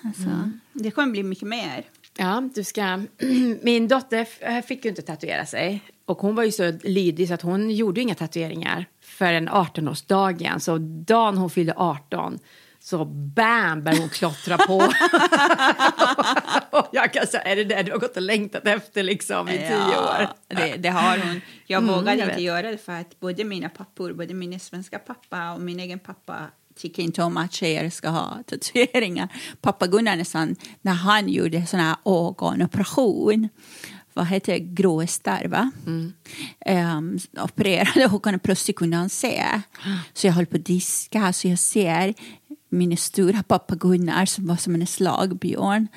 Alltså, 0.04 0.50
Det 0.72 0.90
kommer 0.90 1.10
bli 1.12 1.22
mycket 1.22 1.48
mer. 1.48 1.84
Ja, 2.18 2.48
du 2.54 2.64
ska... 2.64 2.96
Min 3.62 3.88
dotter 3.88 4.26
f- 4.40 4.64
fick 4.66 4.84
ju 4.84 4.88
inte 4.90 5.02
tatuera 5.02 5.46
sig. 5.46 5.80
Och 6.04 6.18
hon 6.18 6.34
var 6.34 6.44
ju 6.44 6.52
så 6.52 6.72
lydig 6.82 7.28
så 7.28 7.34
att 7.34 7.42
hon 7.42 7.70
gjorde 7.70 8.00
inga 8.00 8.14
tatueringar 8.14 8.86
förrän 9.02 9.48
18-årsdagen. 9.48 10.58
Så 10.58 10.78
dagen 11.06 11.36
hon 11.38 11.50
fyllde 11.50 11.74
18 11.76 12.38
så 12.82 13.04
bam 13.04 13.82
började 13.84 14.00
hon 14.00 14.08
klottra 14.08 14.58
på. 14.58 14.76
och 16.70 16.88
jag 16.92 17.12
kan 17.12 17.26
säga, 17.26 17.42
är 17.42 17.56
det 17.56 17.64
det 17.64 17.82
du 17.82 17.92
har 17.92 17.98
gått 17.98 18.16
och 18.16 18.22
längtat 18.22 18.66
efter 18.66 19.02
liksom 19.02 19.48
i 19.48 19.58
tio 19.58 19.98
år? 19.98 20.28
Det, 20.48 20.76
det 20.76 20.88
har 20.88 21.18
hon. 21.18 21.40
Jag 21.66 21.82
Mm, 21.82 21.94
vågade 21.94 22.18
jag 22.18 22.28
inte 22.28 22.42
göra 22.42 22.70
det 22.70 22.78
för 22.78 22.92
att 22.92 23.20
både 23.20 23.44
mina 23.44 23.68
pappor, 23.68 24.12
både 24.12 24.34
min 24.34 24.60
svenska 24.60 24.98
pappa 24.98 25.52
och 25.52 25.60
min 25.60 25.80
egen 25.80 25.98
pappa 25.98 26.36
tycker 26.76 27.02
inte 27.02 27.22
om 27.22 27.36
att 27.36 27.52
tjejer 27.52 27.90
ska 27.90 28.08
ha 28.08 28.38
tatueringar. 28.46 29.28
Pappa 29.60 29.86
Gunnar 29.86 30.16
nästan, 30.16 30.56
när 30.82 30.92
han 30.92 31.28
gjorde 31.28 31.66
sån 31.66 31.80
här 31.80 31.96
ögonoperation 32.04 33.48
vad 34.12 34.26
heter 34.26 34.52
det, 34.52 34.58
gråstarr, 34.58 35.44
va? 35.48 35.70
Mm. 35.86 36.12
Ehm, 36.60 37.18
opererade 37.40 38.06
och 38.06 38.42
plötsligt 38.42 38.76
kunde 38.76 38.96
han 38.96 39.10
se. 39.10 39.44
Så 40.12 40.26
jag 40.26 40.34
höll 40.34 40.46
på 40.46 40.56
att 40.56 40.64
diska, 40.64 41.32
så 41.32 41.48
jag 41.48 41.58
ser 41.58 42.14
min 42.70 42.96
stora 42.96 43.42
pappa 43.42 43.74
Gunnar 43.74 44.26
som 44.26 44.46
var 44.46 44.56
som 44.56 44.74
en 44.74 44.86
slagbjörn 44.86 45.88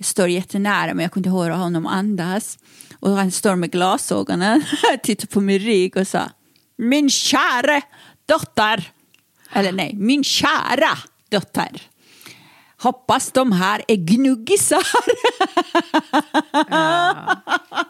står 0.00 0.28
jättenära 0.28 0.94
men 0.94 1.02
jag 1.02 1.12
kunde 1.12 1.30
höra 1.30 1.54
honom 1.54 1.86
andas. 1.86 2.58
Och 3.00 3.10
han 3.10 3.30
står 3.30 3.56
med 3.56 3.70
glasögonen, 3.70 4.62
tittar 5.02 5.26
på 5.26 5.40
min 5.40 5.58
rygg 5.58 5.96
och 5.96 6.08
sa 6.08 6.30
Min 6.76 7.10
kära 7.10 7.82
dotter, 8.26 8.92
eller 9.52 9.72
nej, 9.72 9.94
min 9.94 10.24
kära 10.24 10.98
dotter. 11.28 11.89
Hoppas 12.82 13.32
de 13.32 13.52
här 13.52 13.82
är 13.88 13.96
gnuggisar. 13.96 14.82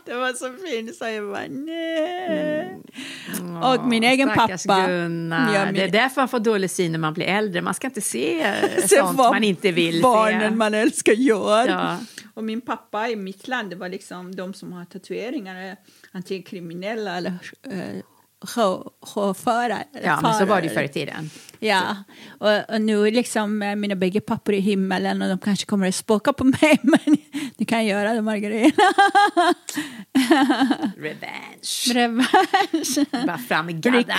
Det 0.04 0.14
var 0.14 0.32
så 0.32 0.52
fint 0.66 0.96
så 0.96 1.04
jag 1.04 1.30
bara 1.30 1.46
nej. 1.48 2.76
och 3.62 3.86
min 3.88 4.04
egen 4.04 4.28
Mm. 4.30 4.38
Pappa. 4.48 4.86
Gunnar. 4.86 5.54
Ja, 5.54 5.64
min- 5.64 5.74
Det 5.74 5.82
är 5.82 5.88
därför 5.88 6.20
man 6.20 6.28
får 6.28 6.38
dålig 6.40 6.70
syn 6.70 6.92
när 6.92 6.98
man 6.98 7.14
blir 7.14 7.26
äldre. 7.26 7.62
Man 7.62 7.74
ska 7.74 7.86
inte 7.86 8.00
se 8.00 8.40
eh, 8.40 8.54
Se 8.82 8.88
sånt 8.96 9.16
man 9.16 9.44
inte 9.44 9.72
vill 9.72 10.02
barnen 10.02 10.50
se. 10.52 10.56
man 10.56 10.74
älskar 10.74 11.12
gör. 11.12 11.68
Ja. 11.68 11.98
Och 12.34 12.44
min 12.44 12.60
pappa 12.60 13.08
i 13.08 13.16
mitt 13.16 13.48
land, 13.48 13.70
det 13.70 13.76
var 13.76 13.88
liksom 13.88 14.36
de 14.36 14.54
som 14.54 14.72
har 14.72 14.84
tatueringar, 14.84 15.76
antingen 16.12 16.42
kriminella 16.42 17.16
eller 17.16 17.30
uh, 17.66 18.00
chaufförer. 18.46 19.84
Ja, 20.04 20.20
men 20.22 20.34
så 20.34 20.44
var 20.44 20.60
det 20.60 20.68
ju 20.68 20.74
förr 20.74 20.82
i 20.82 20.88
tiden. 20.88 21.30
Ja, 21.62 21.96
och, 22.38 22.74
och 22.74 22.80
nu 22.80 23.06
är 23.06 23.10
liksom 23.10 23.62
eh, 23.62 23.76
mina 23.76 23.94
bägge 23.94 24.20
pappor 24.20 24.54
i 24.54 24.60
himmelen 24.60 25.22
och 25.22 25.28
de 25.28 25.38
kanske 25.38 25.66
kommer 25.66 25.88
att 25.88 25.94
spåka 25.94 26.32
på 26.32 26.44
mig, 26.44 26.78
men 26.82 27.16
ni 27.56 27.64
kan 27.64 27.86
göra 27.86 28.14
det, 28.14 28.22
Margareta. 28.22 28.82
Revenge. 30.96 31.94
Revansch. 31.94 33.26
Bara 33.26 33.38
fram 33.38 33.66
med 33.66 33.82
gaddarna. 33.82 34.18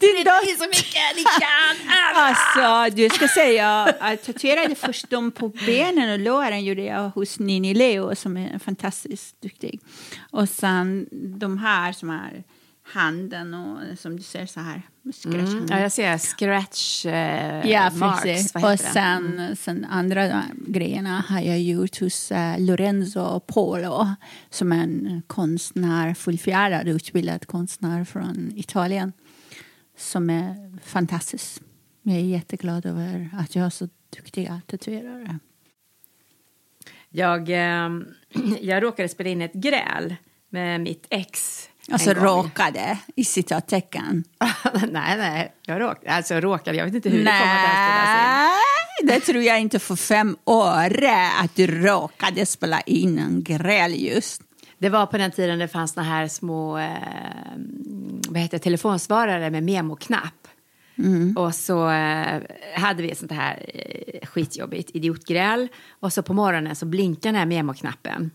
Din 0.00 0.16
dotter. 0.16 0.58
så 0.58 0.68
mycket 0.68 1.16
ni 1.16 1.24
kan. 1.24 1.76
Alltså, 2.14 2.96
du 2.96 3.10
ska 3.10 3.28
säga, 3.28 3.94
jag 4.00 4.22
tatuerade 4.22 4.74
först 4.74 5.10
dem 5.10 5.30
på 5.30 5.48
benen 5.48 6.12
och 6.12 6.18
låren 6.18 6.64
gjorde 6.64 6.82
jag 6.82 7.10
hos 7.10 7.38
Nini 7.38 7.74
Leo 7.74 8.14
som 8.14 8.36
är 8.36 8.58
fantastiskt 8.58 9.42
duktig. 9.42 9.80
Och 10.30 10.48
sen 10.48 11.06
de 11.38 11.58
här 11.58 11.92
som 11.92 12.10
är 12.16 12.44
handen 12.82 13.54
och 13.54 13.98
som 13.98 14.16
du 14.16 14.22
ser 14.22 14.46
så 14.46 14.60
här. 14.60 14.82
Scratch. 15.12 15.52
Mm. 15.52 15.66
Ja, 15.70 15.80
jag 15.80 15.92
ser 15.92 16.18
scratch 16.18 17.06
eh, 17.06 17.70
Ja, 17.70 17.90
marks. 17.90 18.54
Och 18.54 18.60
det? 18.60 18.66
Mm. 18.66 18.76
sen, 18.76 19.56
sen 19.56 19.84
andra 19.84 20.44
grejerna 20.66 21.24
har 21.28 21.40
jag 21.40 21.60
gjort 21.60 22.00
hos 22.00 22.32
eh, 22.32 22.60
Lorenzo 22.60 23.40
Polo 23.40 24.06
som 24.50 24.72
är 24.72 24.82
en 24.82 25.22
konstnär, 25.26 26.14
fullfjädrad 26.14 26.88
utbildad 26.88 27.46
konstnär 27.46 28.04
från 28.04 28.52
Italien 28.56 29.12
som 29.96 30.30
är 30.30 30.78
fantastisk. 30.84 31.62
Jag 32.02 32.16
är 32.16 32.20
jätteglad 32.20 32.86
över 32.86 33.30
att 33.32 33.54
jag 33.54 33.62
har 33.62 33.70
så 33.70 33.88
duktiga 34.16 34.60
tatuerare. 34.66 35.38
Jag, 37.08 37.50
eh, 37.50 37.90
jag 38.60 38.82
råkade 38.82 39.08
spela 39.08 39.30
in 39.30 39.42
ett 39.42 39.52
gräl 39.52 40.16
med 40.48 40.80
mitt 40.80 41.06
ex. 41.10 41.68
Alltså 41.90 42.12
råkade 42.12 42.98
i 43.16 43.24
citattecken. 43.24 44.24
nej, 44.90 45.18
nej. 45.18 45.52
Jag 45.66 45.80
råkade, 45.80 46.10
alltså 46.10 46.34
råkade. 46.34 46.76
Jag 46.76 46.84
vet 46.84 46.94
inte 46.94 47.08
hur 47.08 47.18
det 47.18 47.24
kom 47.24 47.48
att 47.48 47.60
spelas 47.60 48.08
in. 48.08 48.32
Nej, 49.06 49.18
det 49.18 49.20
tror 49.20 49.42
jag 49.42 49.60
inte 49.60 49.78
för 49.78 49.96
fem 49.96 50.36
år 50.44 51.04
att 51.42 51.54
du 51.54 51.66
råkade 51.66 52.46
spela 52.46 52.80
in 52.80 53.18
en 53.18 53.42
gräl 53.42 53.94
just. 53.94 54.42
Det 54.78 54.88
var 54.88 55.06
på 55.06 55.18
den 55.18 55.30
tiden 55.30 55.58
det 55.58 55.68
fanns 55.68 55.92
såna 55.92 56.06
här 56.06 56.28
små 56.28 56.78
eh, 56.78 56.88
vad 58.28 58.40
heter 58.40 58.58
telefonsvarare 58.58 59.50
med 59.50 59.62
memoknapp. 59.62 60.48
Och 61.36 61.54
så 61.54 61.90
eh, 61.90 62.42
hade 62.74 63.02
vi 63.02 63.10
ett 63.10 63.18
sånt 63.18 63.32
här 63.32 63.64
eh, 63.74 64.26
skitjobbigt 64.26 64.90
idiotgräl. 64.94 65.68
Och 66.00 66.12
så 66.12 66.22
på 66.22 66.34
morgonen 66.34 66.76
så 66.76 66.86
blinkade 66.86 67.28
den 67.28 67.34
här 67.34 67.46
memoknappen. 67.46 68.30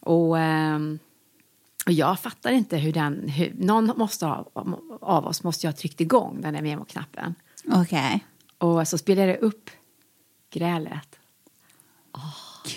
Och, 0.00 0.38
ehm, 0.38 0.98
och 1.86 1.92
jag 1.92 2.20
fattar 2.20 2.52
inte 2.52 2.76
hur 2.76 2.92
den... 2.92 3.28
Hur, 3.28 3.52
någon 3.58 3.92
måste 3.96 4.26
ha, 4.26 4.50
av 5.00 5.26
oss 5.26 5.42
måste 5.42 5.68
ha 5.68 5.72
tryckt 5.72 6.00
igång 6.00 6.40
den 6.40 6.54
där 6.54 6.62
memoknappen. 6.62 7.34
Okej. 7.72 8.24
Och 8.58 8.88
så 8.88 8.98
spelade 8.98 9.28
jag 9.28 9.40
upp 9.40 9.70
grälet. 10.50 11.18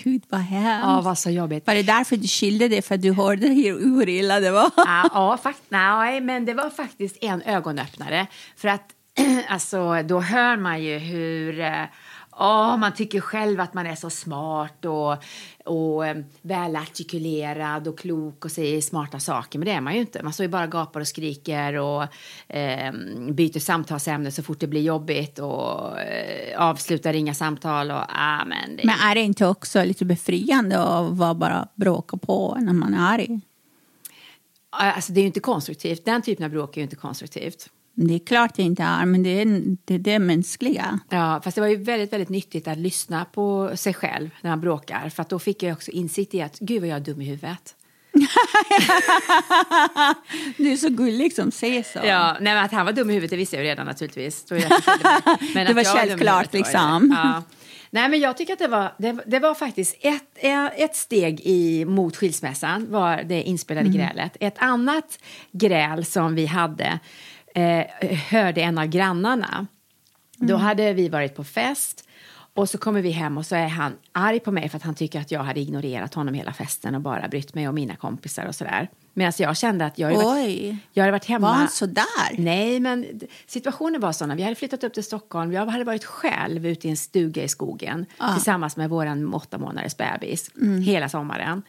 Gud, 0.04 0.22
vad 0.28 0.40
hemskt. 0.40 0.86
Ja, 0.86 1.00
vad 1.00 1.18
så 1.18 1.30
jobbigt. 1.30 1.66
Var 1.66 1.74
det 1.74 1.82
därför 1.82 2.16
du 2.16 2.28
skilde 2.28 2.68
dig? 2.68 2.82
För 2.82 2.94
att 2.94 3.02
du 3.02 3.12
hörde 3.12 3.46
hur, 3.46 3.80
hur 3.80 4.08
illa 4.08 4.40
det 4.40 4.50
var? 4.50 4.70
Ja, 4.76 5.10
ja 5.14 5.38
fakt 5.42 5.62
nej, 5.68 6.20
men 6.20 6.44
det 6.44 6.54
var 6.54 6.70
faktiskt 6.70 7.16
en 7.20 7.42
ögonöppnare. 7.42 8.26
För 8.56 8.68
att 8.68 8.92
alltså, 9.48 10.02
då 10.02 10.20
hör 10.20 10.56
man 10.56 10.82
ju 10.82 10.98
hur... 10.98 11.60
åh, 12.38 12.76
man 12.76 12.94
tycker 12.94 13.20
själv 13.20 13.60
att 13.60 13.74
man 13.74 13.86
är 13.86 13.94
så 13.94 14.10
smart 14.10 14.84
och, 14.84 15.16
och 15.64 16.06
eh, 16.06 16.16
välartikulerad 16.42 17.88
och 17.88 17.98
klok 17.98 18.44
och 18.44 18.50
säger 18.50 18.80
smarta 18.80 19.20
saker. 19.20 19.58
Men 19.58 19.66
det 19.66 19.72
är 19.72 19.80
man 19.80 19.94
ju 19.94 20.00
inte. 20.00 20.22
Man 20.22 20.32
står 20.32 20.44
ju 20.44 20.50
bara 20.50 20.64
och 20.64 20.72
gapar 20.72 21.00
och 21.00 21.08
skriker 21.08 21.74
och 21.74 22.02
eh, 22.48 22.92
byter 23.30 23.58
samtalsämne 23.58 24.30
så 24.30 24.42
fort 24.42 24.60
det 24.60 24.66
blir 24.66 24.82
jobbigt 24.82 25.38
och 25.38 26.00
eh, 26.00 26.60
avslutar 26.60 27.14
inga 27.14 27.34
samtal. 27.34 27.90
Och, 27.90 28.02
ah, 28.08 28.44
men 28.44 28.76
det, 28.76 28.82
Men 28.84 29.10
är 29.10 29.14
det 29.14 29.20
inte 29.20 29.46
också 29.46 29.84
lite 29.84 30.04
befriande 30.04 30.78
att 30.78 31.12
vara 31.12 31.34
bara 31.34 31.68
bråka 31.74 32.16
på 32.16 32.56
när 32.60 32.72
man 32.72 32.94
är 32.94 33.14
arg? 33.14 33.40
alltså, 34.70 35.12
det 35.12 35.20
är 35.20 35.22
ju 35.22 35.26
inte 35.26 35.40
konstruktivt. 35.40 36.04
Den 36.04 36.22
typen 36.22 36.44
av 36.44 36.50
bråk 36.50 36.76
är 36.76 36.80
ju 36.80 36.82
inte 36.82 36.96
konstruktivt. 36.96 37.70
Det 38.00 38.14
är 38.14 38.18
klart 38.18 38.54
det 38.54 38.62
inte 38.62 38.82
är, 38.82 39.06
men 39.06 39.22
det 39.22 39.30
är 39.40 39.62
det, 39.84 39.94
är 39.94 39.98
det 39.98 40.18
mänskliga. 40.18 40.98
Ja, 41.08 41.40
fast 41.44 41.54
det 41.54 41.60
var 41.60 41.68
ju 41.68 41.76
väldigt, 41.76 42.12
väldigt 42.12 42.28
nyttigt 42.28 42.68
att 42.68 42.78
lyssna 42.78 43.24
på 43.24 43.70
sig 43.76 43.94
själv 43.94 44.30
när 44.40 44.50
man 44.50 44.60
bråkar. 44.60 45.08
För 45.08 45.22
att 45.22 45.28
då 45.28 45.38
fick 45.38 45.62
jag 45.62 45.72
också 45.72 45.90
insikt 45.90 46.34
i 46.34 46.42
att 46.42 46.58
gud 46.58 46.80
vad 46.80 46.88
jag 46.88 46.96
är 46.96 47.00
dum 47.00 47.20
i 47.20 47.24
huvudet. 47.24 47.74
Du 50.56 50.72
är 50.72 50.76
så 50.76 50.88
gullig 50.88 51.32
som 51.32 51.50
säger 51.50 51.82
så. 51.82 51.98
Ja, 52.04 52.32
nej, 52.40 52.54
men 52.54 52.64
att 52.64 52.72
han 52.72 52.86
var 52.86 52.92
dum 52.92 53.10
i 53.10 53.12
huvudet 53.12 53.30
det 53.30 53.36
visste 53.36 53.56
jag 53.56 53.64
ju 53.64 53.70
redan 53.70 53.86
naturligtvis. 53.86 54.44
Det 54.48 54.54
var, 54.54 54.60
jag 55.54 55.76
jag 55.78 55.86
självklart, 55.86 56.52
var 56.52 56.58
liksom. 56.58 57.16
Ja. 57.16 57.42
Nej, 57.90 58.08
men 58.08 58.20
jag 58.20 58.36
tycker 58.36 58.52
att 58.52 58.58
det 58.58 58.68
var, 58.68 58.92
det, 58.98 59.18
det 59.26 59.38
var 59.38 59.54
faktiskt 59.54 59.96
ett, 60.00 60.38
ett 60.76 60.96
steg 60.96 61.40
i, 61.40 61.84
mot 61.84 62.16
skilsmässan, 62.16 62.86
var 62.90 63.22
det 63.22 63.42
inspelade 63.42 63.88
Mm. 63.88 63.98
grälet. 63.98 64.36
Ett 64.40 64.56
annat 64.58 65.18
gräl 65.52 66.04
som 66.04 66.34
vi 66.34 66.46
hade 66.46 66.98
eh, 67.58 68.16
hörde 68.30 68.60
en 68.60 68.78
av 68.78 68.86
grannarna. 68.86 69.66
Då 70.36 70.54
Mm. 70.54 70.60
hade 70.66 70.92
vi 70.92 71.08
varit 71.08 71.34
på 71.36 71.44
fest 71.44 72.04
och 72.54 72.68
så 72.68 72.78
kommer 72.78 73.02
vi 73.02 73.10
hem 73.10 73.38
och 73.38 73.46
så 73.46 73.54
är 73.56 73.68
han 73.68 73.92
arg 74.12 74.40
på 74.40 74.52
mig 74.52 74.68
för 74.68 74.76
att 74.76 74.82
han 74.82 74.94
tycker 74.94 75.20
att 75.20 75.30
jag 75.30 75.40
hade 75.42 75.60
ignorerat 75.60 76.14
honom 76.14 76.34
hela 76.34 76.52
festen 76.52 76.94
och 76.94 77.00
bara 77.00 77.28
brytt 77.28 77.54
mig 77.54 77.68
om 77.68 77.74
mina 77.74 77.96
kompisar 77.96 78.46
och 78.46 78.54
sådär. 78.54 78.88
Medan 79.14 79.32
jag 79.38 79.56
kände 79.56 79.86
att 79.86 79.98
jag, 79.98 80.08
hade 80.12 80.24
varit, 80.24 80.76
jag 80.92 81.02
hade 81.02 81.12
varit 81.12 81.24
hemma. 81.24 81.46
Var 81.48 81.54
han 81.54 81.68
så 81.68 81.86
där? 81.86 82.04
Nej, 82.38 82.80
men 82.80 83.20
situationen 83.46 84.00
var 84.00 84.12
sån. 84.12 84.36
Vi 84.36 84.42
hade 84.42 84.54
flyttat 84.54 84.84
upp 84.84 84.94
till 84.94 85.04
Stockholm. 85.04 85.52
Jag 85.52 85.66
hade 85.66 85.84
varit 85.84 86.04
själv 86.04 86.66
ute 86.66 86.86
i 86.86 86.90
en 86.90 86.96
stuga 86.96 87.42
i 87.42 87.48
skogen 87.48 88.06
tillsammans 88.34 88.76
med 88.76 88.90
vår 88.90 89.34
åtta 89.34 89.58
månaders 89.58 89.96
bebis 89.96 90.50
Mm. 90.56 90.80
hela 90.82 91.08
sommaren. 91.08 91.62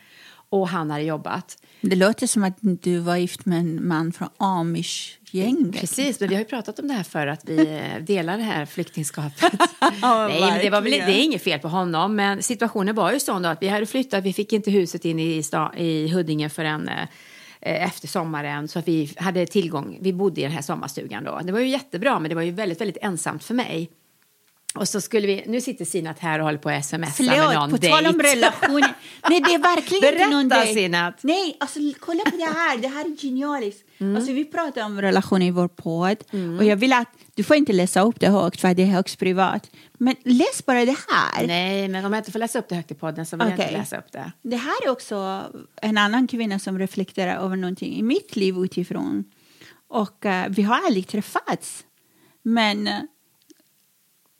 Och 0.49 0.67
han 0.67 0.91
hade 0.91 1.03
jobbat. 1.03 1.57
Det 1.81 1.95
låter 1.95 2.27
som 2.27 2.43
att 2.43 2.57
du 2.61 2.99
var 2.99 3.15
gift 3.15 3.45
med 3.45 3.59
en 3.59 3.87
man 3.87 4.11
från 4.11 4.29
Amish-gänget. 4.37 5.81
Precis, 5.81 6.19
men 6.19 6.29
vi 6.29 6.35
har 6.35 6.39
ju 6.39 6.47
pratat 6.47 6.79
om 6.79 6.87
det 6.87 6.93
här 6.93 7.03
för 7.03 7.27
att 7.27 7.49
vi 7.49 7.57
eh, 7.57 8.03
delar 8.03 8.37
det 8.37 8.43
här 8.43 8.65
flyktingskapet. 8.65 9.53
Nej, 10.01 10.41
men 10.41 10.59
det, 10.59 10.69
var 10.69 10.81
väl, 10.81 10.91
det 10.91 10.97
är 10.97 11.23
inget 11.23 11.43
fel 11.43 11.59
på 11.59 11.67
honom, 11.67 12.15
men 12.15 12.43
situationen 12.43 12.95
var 12.95 13.11
ju 13.11 13.19
sån 13.19 13.45
att 13.45 13.61
vi 13.61 13.67
hade 13.67 13.85
flyttat, 13.85 14.23
vi 14.23 14.33
fick 14.33 14.53
inte 14.53 14.71
huset 14.71 15.05
in 15.05 15.19
i, 15.19 15.43
sta, 15.43 15.73
i 15.77 16.07
Huddinge 16.07 16.49
förrän 16.49 16.89
eh, 16.89 17.07
efter 17.61 18.07
sommaren 18.07 18.67
så 18.67 18.79
att 18.79 18.87
vi 18.87 19.13
hade 19.17 19.45
tillgång, 19.45 19.97
vi 20.01 20.13
bodde 20.13 20.41
i 20.41 20.43
den 20.43 20.53
här 20.53 20.61
sommarstugan 20.61 21.23
då. 21.23 21.39
Det 21.43 21.51
var 21.51 21.59
ju 21.59 21.67
jättebra, 21.67 22.19
men 22.19 22.29
det 22.29 22.35
var 22.35 22.41
ju 22.41 22.51
väldigt, 22.51 22.81
väldigt 22.81 22.97
ensamt 23.01 23.43
för 23.43 23.53
mig. 23.53 23.89
Och 24.75 24.87
så 24.87 25.01
skulle 25.01 25.27
vi, 25.27 25.43
nu 25.47 25.61
sitter 25.61 25.85
Sinat 25.85 26.19
här 26.19 26.39
och 26.39 26.45
håller 26.45 26.57
på 26.57 26.69
att 26.69 26.85
smsa 26.85 27.23
med 27.23 27.53
någon 27.53 27.69
på 27.71 27.77
tal 27.77 28.05
om 28.05 28.17
dejt. 28.17 28.35
relationer. 28.35 28.93
Nej, 29.29 29.41
det 29.41 29.53
är 29.53 29.59
verkligen 29.59 30.03
inte 30.03 30.17
Berätta, 30.17 30.29
någon 30.29 30.49
dejt. 30.49 30.73
Sinat. 30.73 31.19
Nej, 31.21 31.57
alltså 31.59 31.79
kolla 31.99 32.23
på 32.23 32.37
det 32.37 32.43
här. 32.43 32.77
Det 32.77 32.87
här 32.87 33.05
är 33.05 33.15
genialiskt. 33.15 33.85
Mm. 33.97 34.15
Alltså, 34.15 34.31
vi 34.31 34.45
pratar 34.45 34.85
om 34.85 35.01
relationer 35.01 35.45
i 35.45 35.51
vår 35.51 35.67
podd. 35.67 36.17
Och 36.59 36.65
jag 36.65 36.75
vill 36.75 36.93
att, 36.93 37.07
du 37.35 37.43
får 37.43 37.55
inte 37.55 37.73
läsa 37.73 38.01
upp 38.01 38.19
det 38.19 38.27
högt 38.27 38.61
för 38.61 38.73
det 38.73 38.83
är 38.83 38.87
högst 38.87 39.19
privat. 39.19 39.69
Men 39.97 40.15
läs 40.23 40.65
bara 40.65 40.85
det 40.85 40.97
här. 41.07 41.47
Nej, 41.47 41.87
men 41.87 42.05
om 42.05 42.13
jag 42.13 42.19
inte 42.19 42.31
får 42.31 42.39
läsa 42.39 42.59
upp 42.59 42.69
det 42.69 42.75
högt 42.75 42.91
i 42.91 42.95
podden 42.95 43.25
så 43.25 43.37
vill 43.37 43.47
jag 43.47 43.53
Okej. 43.53 43.65
inte 43.65 43.77
läsa 43.77 43.97
upp 43.97 44.11
det. 44.11 44.31
Det 44.41 44.57
här 44.57 44.85
är 44.85 44.89
också 44.89 45.43
en 45.81 45.97
annan 45.97 46.27
kvinna 46.27 46.59
som 46.59 46.79
reflekterar 46.79 47.43
över 47.43 47.55
någonting 47.55 47.93
i 47.93 48.03
mitt 48.03 48.35
liv 48.35 48.55
utifrån. 48.57 49.23
Och 49.87 50.25
eh, 50.25 50.49
vi 50.49 50.61
har 50.61 50.79
aldrig 50.85 51.07
träffats. 51.07 51.83
Men 52.43 52.87
eh, 52.87 52.99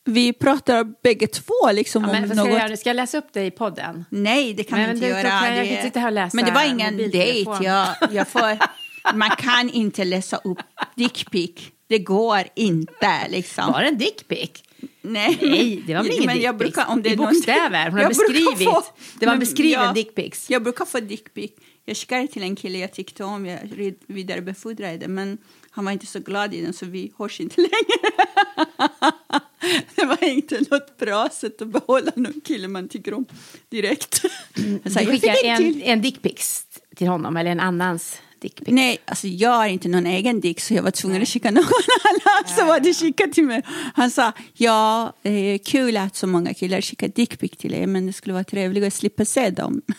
vi 0.05 0.33
pratar 0.33 0.83
bägge 1.03 1.27
två 1.27 1.71
liksom 1.73 2.03
Ja, 2.03 2.12
men 2.12 2.23
om 2.23 2.29
ska, 2.29 2.35
något. 2.38 2.49
jag, 2.53 2.59
göra? 2.67 2.77
ska 2.77 2.89
jag 2.89 2.95
läsa 2.95 3.17
upp 3.17 3.27
det 3.33 3.45
i 3.45 3.51
podden? 3.51 4.05
Nej, 4.09 4.53
det 4.53 4.63
kan 4.63 4.79
Men 4.79 4.89
vi 4.89 4.95
inte 4.95 5.07
då 5.09 5.13
göra. 5.15 5.29
kan 5.39 5.55
jag 5.57 5.65
inte 5.65 5.81
sitta 5.83 5.99
här 5.99 6.07
och 6.07 6.13
läsa 6.13 6.35
Men 6.35 6.45
det 6.45 6.51
var 6.51 6.63
ingen 6.63 6.97
dejt. 6.97 7.51
Jag, 7.62 7.88
jag 8.12 8.27
får... 8.27 8.57
Man 9.13 9.29
kan 9.29 9.69
inte 9.69 10.03
läsa 10.03 10.38
upp 10.38 10.57
dickpic. 10.95 11.51
Det 11.88 11.99
går 11.99 12.43
inte 12.55 13.27
liksom. 13.29 13.71
Var 13.71 13.81
det 13.81 13.88
en 13.88 13.97
dickpic? 13.97 14.49
Nej, 15.01 15.38
Nej, 15.41 15.83
det 15.88 15.95
var 15.95 16.03
väl 16.03 16.12
ingen 16.12 16.25
men 16.25 16.41
jag 16.41 16.57
brukar, 16.57 16.85
om 16.89 17.01
det 17.01 17.09
I 17.09 17.13
är 17.13 17.17
någon- 17.17 17.25
bokstäver. 17.33 17.89
Hon 17.89 17.99
har 17.99 18.07
beskrivit. 18.07 18.69
få- 18.69 18.83
Det 19.19 19.25
var 19.25 19.33
en 19.33 19.39
Men, 19.39 19.39
beskriven 19.39 19.83
ja, 19.85 19.93
dickpics. 19.93 20.49
Jag 20.49 20.63
brukar 20.63 20.85
få 20.85 20.99
dickpic. 20.99 21.51
Jag 21.85 21.97
skickade 21.97 22.27
till 22.27 22.43
en 22.43 22.55
kille 22.55 22.77
jag 22.77 22.93
tyckte 22.93 23.23
om. 23.23 23.45
Jag 23.45 23.59
vidarebefordrade 24.07 24.97
det, 24.97 25.07
men 25.07 25.38
han 25.71 25.85
var 25.85 25.91
inte 25.91 26.05
så 26.05 26.19
glad 26.19 26.53
i 26.53 26.62
den 26.62 26.73
så 26.73 26.85
vi 26.85 27.12
hörs 27.17 27.39
inte 27.39 27.62
längre. 27.62 28.12
det 29.95 30.06
var 30.06 30.24
inte 30.24 30.62
något 30.72 30.98
bra 30.98 31.30
sätt 31.32 31.62
att 31.62 31.67
behålla 31.67 32.12
någon 32.15 32.41
kille 32.43 32.67
man 32.67 32.88
tycker 32.88 33.13
om 33.13 33.26
direkt. 33.69 34.22
Jag 34.84 34.91
sa, 34.91 35.00
Du 35.00 35.06
skickar 35.06 35.45
en 35.45 35.52
en, 35.52 35.58
till. 35.58 35.84
en 35.86 36.02
dickpics 36.02 36.63
till 36.95 37.08
honom, 37.08 37.38
eller 37.38 37.52
en 37.52 37.60
annans 37.60 38.17
dickpic. 38.41 38.67
Nej, 38.67 38.98
alltså 39.06 39.28
jag 39.28 39.50
har 39.50 39.67
inte 39.67 39.88
någon 39.88 40.06
egen 40.06 40.39
dick 40.39 40.60
så 40.60 40.74
jag 40.74 40.84
var 40.84 40.91
tvungen 40.91 41.22
att 41.22 41.28
skicka 41.28 41.52
någon 41.52 41.63
annan 42.10 42.58
som 42.58 42.67
hade 42.67 42.93
skickat 42.93 43.34
till 43.34 43.45
mig. 43.45 43.62
Han 43.95 44.12
sa, 44.12 44.32
ja, 44.54 45.13
det 45.22 45.30
är 45.30 45.58
kul 45.58 45.98
att 45.98 46.15
så 46.15 46.28
många 46.28 46.54
killar 46.54 46.82
skickar 46.82 47.08
dickpic 47.08 47.52
till 47.52 47.72
dig 47.72 47.88
men 47.88 48.08
det 48.08 48.13
skulle 48.13 48.34
vara 48.34 48.43
trevligt 48.43 48.84
att 48.84 48.93
slippa 48.93 49.26
se 49.26 49.50
dem. 49.50 49.82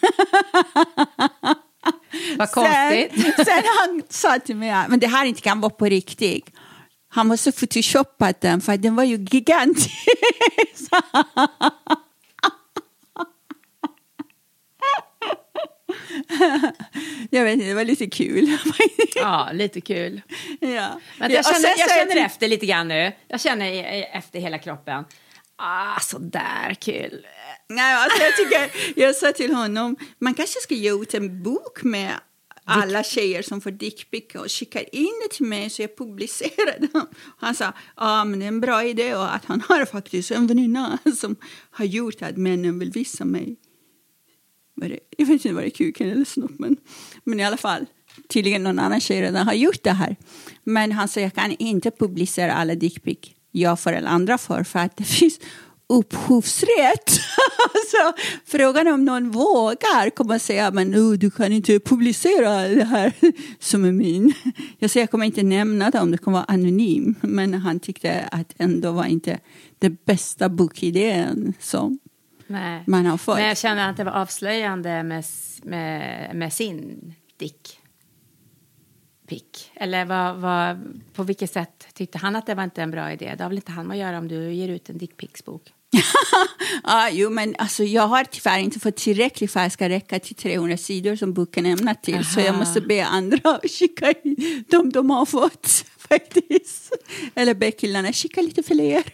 Vad 2.37 2.51
konstigt. 2.51 3.12
Sen, 3.37 3.44
sen 3.44 3.62
han 3.79 4.03
sa 4.09 4.38
till 4.38 4.57
mig, 4.57 4.85
men 4.88 4.99
det 5.01 5.07
här 5.07 5.25
inte 5.25 5.40
kan 5.40 5.61
vara 5.61 5.70
på 5.70 5.85
riktigt. 5.85 6.51
Han 7.12 7.27
måste 7.27 7.53
photoshopat 7.53 8.40
den 8.40 8.61
för 8.61 8.77
den 8.77 8.96
var 8.96 9.05
ju 9.05 9.16
gigantisk. 9.16 9.90
Jag 17.31 17.44
vet 17.44 17.53
inte, 17.55 17.66
det 17.66 17.75
var 17.75 17.85
lite 17.85 18.07
kul. 18.07 18.59
Ja, 19.14 19.49
lite 19.53 19.81
kul. 19.81 20.23
ja. 20.61 21.01
Men 21.18 21.31
Ja, 21.31 21.37
jag 21.37 21.44
känner, 21.44 21.68
jag 21.79 21.90
känner 21.90 22.16
efter 22.27 22.49
lite 22.49 22.66
grann 22.66 22.88
nu. 22.88 23.12
Jag 23.29 23.40
känner 23.40 24.05
efter 24.16 24.40
hela 24.40 24.59
kroppen. 24.59 25.05
Ah, 25.57 26.01
sådär 26.01 26.77
kul. 26.81 27.27
Nej, 27.68 27.94
alltså 27.94 28.23
jag, 28.23 28.37
tycker, 28.37 28.70
jag 29.01 29.16
sa 29.16 29.33
till 29.33 29.55
honom, 29.55 29.96
man 30.18 30.35
kanske 30.35 30.61
ska 30.61 30.75
ge 30.75 30.92
ut 30.92 31.14
en 31.14 31.42
bok 31.42 31.83
med 31.83 32.11
alla 32.70 33.02
tjejer 33.02 33.42
som 33.42 33.61
får 33.61 33.70
dickpic 33.70 34.24
och 34.35 34.52
skickar 34.52 34.94
in 34.94 35.12
det 35.22 35.35
till 35.37 35.46
mig 35.46 35.70
så 35.70 35.83
jag 35.83 35.96
publicerar 35.96 36.87
dem. 36.92 37.06
Han 37.37 37.54
sa, 37.54 37.72
ja 37.96 38.24
men 38.24 38.38
det 38.38 38.44
är 38.44 38.48
en 38.48 38.61
bra 38.61 38.85
idé 38.85 39.14
och 39.14 39.35
att 39.35 39.44
han 39.44 39.62
har 39.68 39.85
faktiskt 39.85 40.30
en 40.30 40.46
väninna 40.46 40.98
som 41.16 41.37
har 41.70 41.85
gjort 41.85 42.22
att 42.22 42.37
männen 42.37 42.78
vill 42.78 42.90
visa 42.90 43.24
mig. 43.24 43.56
Jag 45.16 45.26
vet 45.26 45.30
inte 45.30 45.52
vad 45.52 45.62
det 45.62 45.68
är, 45.68 45.70
kuken 45.70 46.11
eller 46.11 46.24
snoppen. 46.24 46.76
Men 47.24 47.40
i 47.40 47.44
alla 47.44 47.56
fall, 47.56 47.87
tydligen 48.28 48.62
någon 48.62 48.78
annan 48.78 49.01
tjej 49.01 49.22
redan 49.22 49.47
har 49.47 49.55
gjort 49.55 49.82
det 49.82 49.90
här. 49.90 50.16
Men 50.64 50.92
han 50.92 51.09
sa, 51.09 51.20
jag 51.20 51.34
kan 51.34 51.53
inte 51.53 51.90
publicera 51.90 52.53
alla 52.53 52.74
dickpic 52.74 53.18
jag 53.51 53.80
får 53.80 53.92
eller 53.92 54.09
andra 54.09 54.38
får 54.38 54.62
för 54.62 54.78
att 54.78 54.97
det 54.97 55.05
finns 55.18 55.40
upphovsrätt. 55.91 57.11
så 57.91 58.12
frågan 58.45 58.88
om 58.88 59.05
någon 59.05 59.30
vågar 59.30 60.11
komma 60.11 60.34
och 60.34 60.41
säga 60.41 60.70
men 60.70 60.95
oh, 60.95 61.12
du 61.12 61.30
kan 61.30 61.53
inte 61.53 61.80
publicera 61.80 62.68
det 62.68 62.84
här 62.84 63.12
som 63.59 63.84
är 63.84 63.93
min. 63.93 64.32
Jag 64.78 64.91
säger 64.91 65.03
jag 65.03 65.11
kommer 65.11 65.26
inte 65.26 65.43
nämna 65.43 65.91
det 65.91 66.01
om 66.01 66.11
det 66.11 66.18
kommer 66.18 66.38
vara 66.38 66.45
anonym. 66.45 67.14
Men 67.20 67.55
han 67.55 67.80
tyckte 67.80 68.28
att 68.30 68.55
ändå 68.59 68.93
var 68.93 69.05
inte 69.05 69.38
det 69.78 70.05
bästa 70.05 70.49
bokidén. 70.49 71.55
Så 71.61 71.97
Nej. 72.47 72.84
man 72.86 73.07
har 73.07 73.18
fått. 73.18 73.36
Men 73.36 73.47
jag 73.47 73.59
känner 73.59 73.91
att 73.91 73.97
det 73.97 74.05
var 74.05 74.12
avslöjande 74.12 75.03
med, 75.03 75.24
med, 75.62 76.36
med 76.36 76.53
sin 76.53 77.14
dick. 77.36 77.76
Pick. 79.26 79.72
Eller 79.74 80.05
vad, 80.05 80.36
vad, 80.36 80.78
på 81.14 81.22
vilket 81.22 81.51
sätt 81.51 81.86
tyckte 81.95 82.18
han 82.18 82.36
att 82.36 82.47
det 82.47 82.55
var 82.55 82.64
inte 82.64 82.82
en 82.82 82.91
bra 82.91 83.12
idé? 83.12 83.34
Det 83.38 83.45
har 83.45 83.49
väl 83.49 83.59
inte 83.59 83.72
han 83.72 83.91
att 83.91 83.97
göra 83.97 84.18
om 84.18 84.28
du 84.28 84.53
ger 84.53 84.68
ut 84.68 84.91
en 84.91 84.99
dickpicsbok? 84.99 85.72
Ja, 86.84 87.09
jo, 87.12 87.30
men 87.30 87.55
alltså, 87.59 87.84
jag 87.84 88.09
har 88.09 88.24
tyvärr 88.24 88.59
inte 88.59 88.80
fått 88.80 88.97
tillräckligt 88.97 89.53
för 89.53 89.61
att 89.61 89.66
det 89.66 89.70
ska 89.70 89.88
räcka 89.88 90.18
till 90.18 90.34
300 90.36 90.76
sidor 90.76 91.16
som 91.16 91.32
boken 91.32 91.66
är 91.66 91.70
ämnad 91.72 92.03
till. 92.03 92.24
Så 92.24 92.41
jag 92.41 92.49
Aha. 92.49 92.59
måste 92.59 92.80
be 92.80 93.07
andra 93.07 93.51
att 93.51 93.70
skicka 93.70 94.12
in 94.24 94.64
de 94.68 94.91
de 94.91 95.11
har 95.11 95.26
fått 95.26 95.66
faktiskt. 95.99 96.93
Eller 97.34 97.55
be 97.55 97.70
killarna 97.70 98.12
skicka 98.12 98.43
lite 98.43 98.62
fler. 98.62 99.03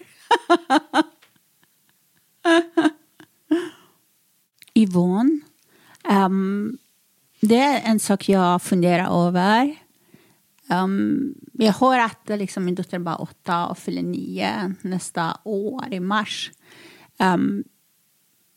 Yvonne, 4.74 5.41
ehm, 6.09 6.79
det 7.41 7.57
är 7.57 7.81
en 7.85 8.01
sak 8.01 8.29
jag 8.29 8.62
funderar 8.62 9.27
över. 9.27 9.77
Um, 10.70 11.35
jag 11.53 11.72
hör 11.72 11.99
att 11.99 12.20
liksom, 12.29 12.64
min 12.64 12.74
dotter 12.74 12.97
är 12.97 13.01
bara 13.01 13.16
åtta 13.16 13.66
och 13.66 13.79
fyller 13.79 14.03
nio 14.03 14.74
nästa 14.83 15.39
år 15.45 15.85
i 15.91 16.01
mars. 16.01 16.51
Um, 17.19 17.64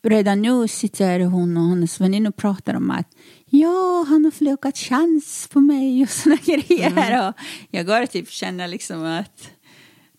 redan 0.03 0.41
nu 0.41 0.67
sitter 0.67 1.19
hon 1.19 1.57
och 1.57 1.69
hennes 1.69 2.01
väninnor 2.01 2.29
och 2.29 2.35
pratar 2.35 2.73
om 2.73 2.91
att 2.91 3.07
ja, 3.45 4.05
han 4.07 4.23
har 4.23 4.31
förlorat 4.31 4.77
chans 4.77 5.49
på 5.51 5.59
mig 5.59 6.03
och 6.03 6.09
såna 6.09 6.35
grejer. 6.35 7.27
Och 7.27 7.33
jag 7.69 7.85
går 7.85 8.01
och 8.01 8.09
typ 8.09 8.29
känner 8.29 8.67
liksom 8.67 9.03
att 9.03 9.49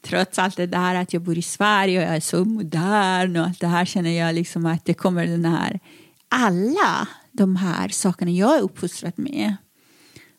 trots 0.02 0.38
allt 0.38 0.56
det 0.56 0.66
där 0.66 0.94
att 0.94 1.12
jag 1.12 1.22
bor 1.22 1.38
i 1.38 1.42
Sverige 1.42 1.98
och 1.98 2.04
jag 2.04 2.16
är 2.16 2.20
så 2.20 2.44
modern 2.44 3.36
och 3.36 3.46
allt 3.46 3.60
det 3.60 3.66
här 3.66 3.84
känner 3.84 4.10
jag 4.10 4.34
liksom 4.34 4.66
att 4.66 4.84
det 4.84 4.94
kommer 4.94 5.26
den 5.26 5.44
här 5.44 5.80
alla 6.28 7.08
de 7.32 7.56
här 7.56 7.88
sakerna 7.88 8.30
jag 8.30 8.56
är 8.56 8.62
uppfostrad 8.62 9.12
med 9.16 9.56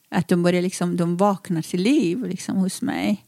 att 0.10 0.28
de 0.28 0.44
börjar 0.44 0.62
liksom, 0.62 0.98
de 0.98 1.18
vaknar 1.18 1.62
till 1.62 1.82
liv 1.82 2.26
liksom 2.26 2.58
hos 2.58 2.82
mig. 2.82 3.26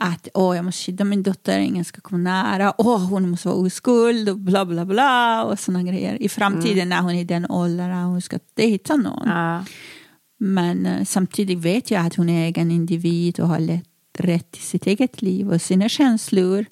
Att 0.00 0.28
åh, 0.34 0.56
jag 0.56 0.64
måste 0.64 0.82
skydda 0.84 1.04
min 1.04 1.22
dotter, 1.22 1.58
ingen 1.58 1.84
ska 1.84 2.00
komma 2.00 2.18
nära. 2.18 2.74
Åh, 2.78 3.08
hon 3.10 3.30
måste 3.30 3.48
vara 3.48 3.58
oskuld 3.58 4.28
och 4.28 4.38
bla 4.38 4.64
bla 4.64 4.84
bla 4.84 5.44
och 5.44 5.58
såna 5.58 5.82
grejer. 5.82 6.22
I 6.22 6.28
framtiden 6.28 6.88
när 6.88 7.00
hon 7.00 7.10
är 7.10 7.20
i 7.20 7.24
den 7.24 7.50
åldern 7.50 7.90
hon 7.90 8.22
ska 8.22 8.38
dejta 8.54 8.96
någon. 8.96 9.28
Ja. 9.28 9.64
Men 10.38 10.86
eh, 10.86 11.04
samtidigt 11.04 11.58
vet 11.58 11.90
jag 11.90 12.06
att 12.06 12.14
hon 12.14 12.28
är 12.28 12.46
egen 12.46 12.70
individ 12.70 13.40
och 13.40 13.48
har 13.48 13.58
lätt, 13.58 13.88
rätt 14.18 14.50
till 14.50 14.62
sitt 14.62 14.86
eget 14.86 15.22
liv 15.22 15.50
och 15.52 15.62
sina 15.62 15.88
känslor. 15.88 16.66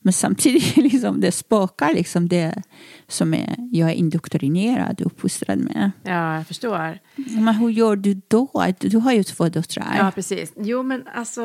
Men 0.00 0.12
samtidigt 0.12 0.76
liksom 0.92 1.20
det 1.20 1.32
spökar 1.32 1.94
liksom 1.94 2.28
det 2.28 2.62
som 3.08 3.34
är, 3.34 3.56
jag 3.72 3.90
är 3.90 3.94
indoktrinerad 3.94 5.00
och 5.00 5.06
uppfostrad 5.06 5.58
med. 5.58 5.90
ja, 6.02 6.36
jag 6.36 6.46
förstår. 6.46 6.98
Men 7.16 7.54
hur 7.54 7.70
gör 7.70 7.96
du 7.96 8.20
då? 8.28 8.66
Du 8.78 8.98
har 8.98 9.12
ju 9.12 9.24
två 9.24 9.48
döttrar. 9.48 9.96
Ja, 9.98 10.10
precis. 10.14 10.52
Jo, 10.56 10.82
men 10.82 11.04
alltså... 11.14 11.42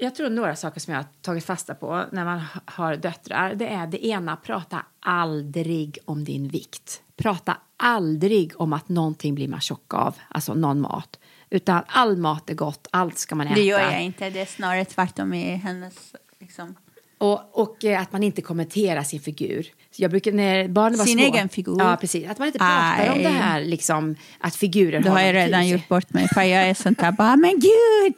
Jag 0.00 0.14
tror 0.14 0.30
några 0.30 0.56
saker 0.56 0.80
som 0.80 0.92
jag 0.94 1.00
har 1.00 1.06
tagit 1.22 1.44
fasta 1.44 1.74
på 1.74 2.04
när 2.12 2.24
man 2.24 2.38
ha- 2.40 2.60
har 2.64 2.96
döttrar. 2.96 3.54
Det 3.54 3.66
är 3.68 3.86
det 3.86 4.06
ena, 4.06 4.36
prata 4.36 4.82
aldrig 5.00 5.98
om 6.04 6.24
din 6.24 6.48
vikt. 6.48 7.02
Prata 7.16 7.56
aldrig 7.76 8.60
om 8.60 8.72
att 8.72 8.88
någonting 8.88 9.34
blir 9.34 9.48
man 9.48 9.60
tjock 9.60 9.94
av, 9.94 10.14
alltså 10.28 10.54
någon 10.54 10.80
mat. 10.80 11.18
Utan 11.50 11.82
all 11.86 12.16
mat 12.16 12.50
är 12.50 12.54
gott, 12.54 12.86
allt 12.90 13.18
ska 13.18 13.34
man 13.34 13.46
äta. 13.46 13.54
Det 13.54 13.62
gör 13.62 13.80
jag 13.80 14.02
inte. 14.02 14.30
Det 14.30 14.40
är 14.40 14.46
snarare 14.46 14.84
tvärtom 14.84 15.34
i 15.34 15.54
hennes... 15.56 16.14
Liksom. 16.40 16.74
Och, 17.18 17.60
och 17.60 17.84
eh, 17.84 18.00
att 18.02 18.12
man 18.12 18.22
inte 18.22 18.42
kommenterar 18.42 19.02
sin 19.02 19.20
figur. 19.20 19.66
Jag 19.96 20.10
brukar, 20.10 20.32
när 20.32 20.68
barnen 20.68 20.98
var 20.98 21.04
Sin 21.06 21.18
små, 21.18 21.26
egen 21.34 21.48
figur? 21.48 21.76
Ja, 21.78 21.96
precis. 22.00 22.28
Att 22.30 22.38
man 22.38 22.46
inte 22.46 22.58
pratar 22.58 23.08
om 23.08 23.14
Aj. 23.18 23.22
det 23.22 23.28
här, 23.28 23.60
liksom, 23.64 24.16
att 24.40 24.54
figurer 24.56 25.00
Då 25.00 25.10
har 25.10 25.20
jag 25.20 25.34
redan 25.34 25.50
betydelse. 25.50 25.72
gjort 25.74 25.88
bort 25.88 26.12
mig. 26.12 26.28
För 26.28 26.42
jag 26.42 26.68
är 26.68 26.74
sånt 26.74 26.98
där 26.98 27.12
bara, 27.12 27.36
men 27.36 27.50
gud! 27.60 28.14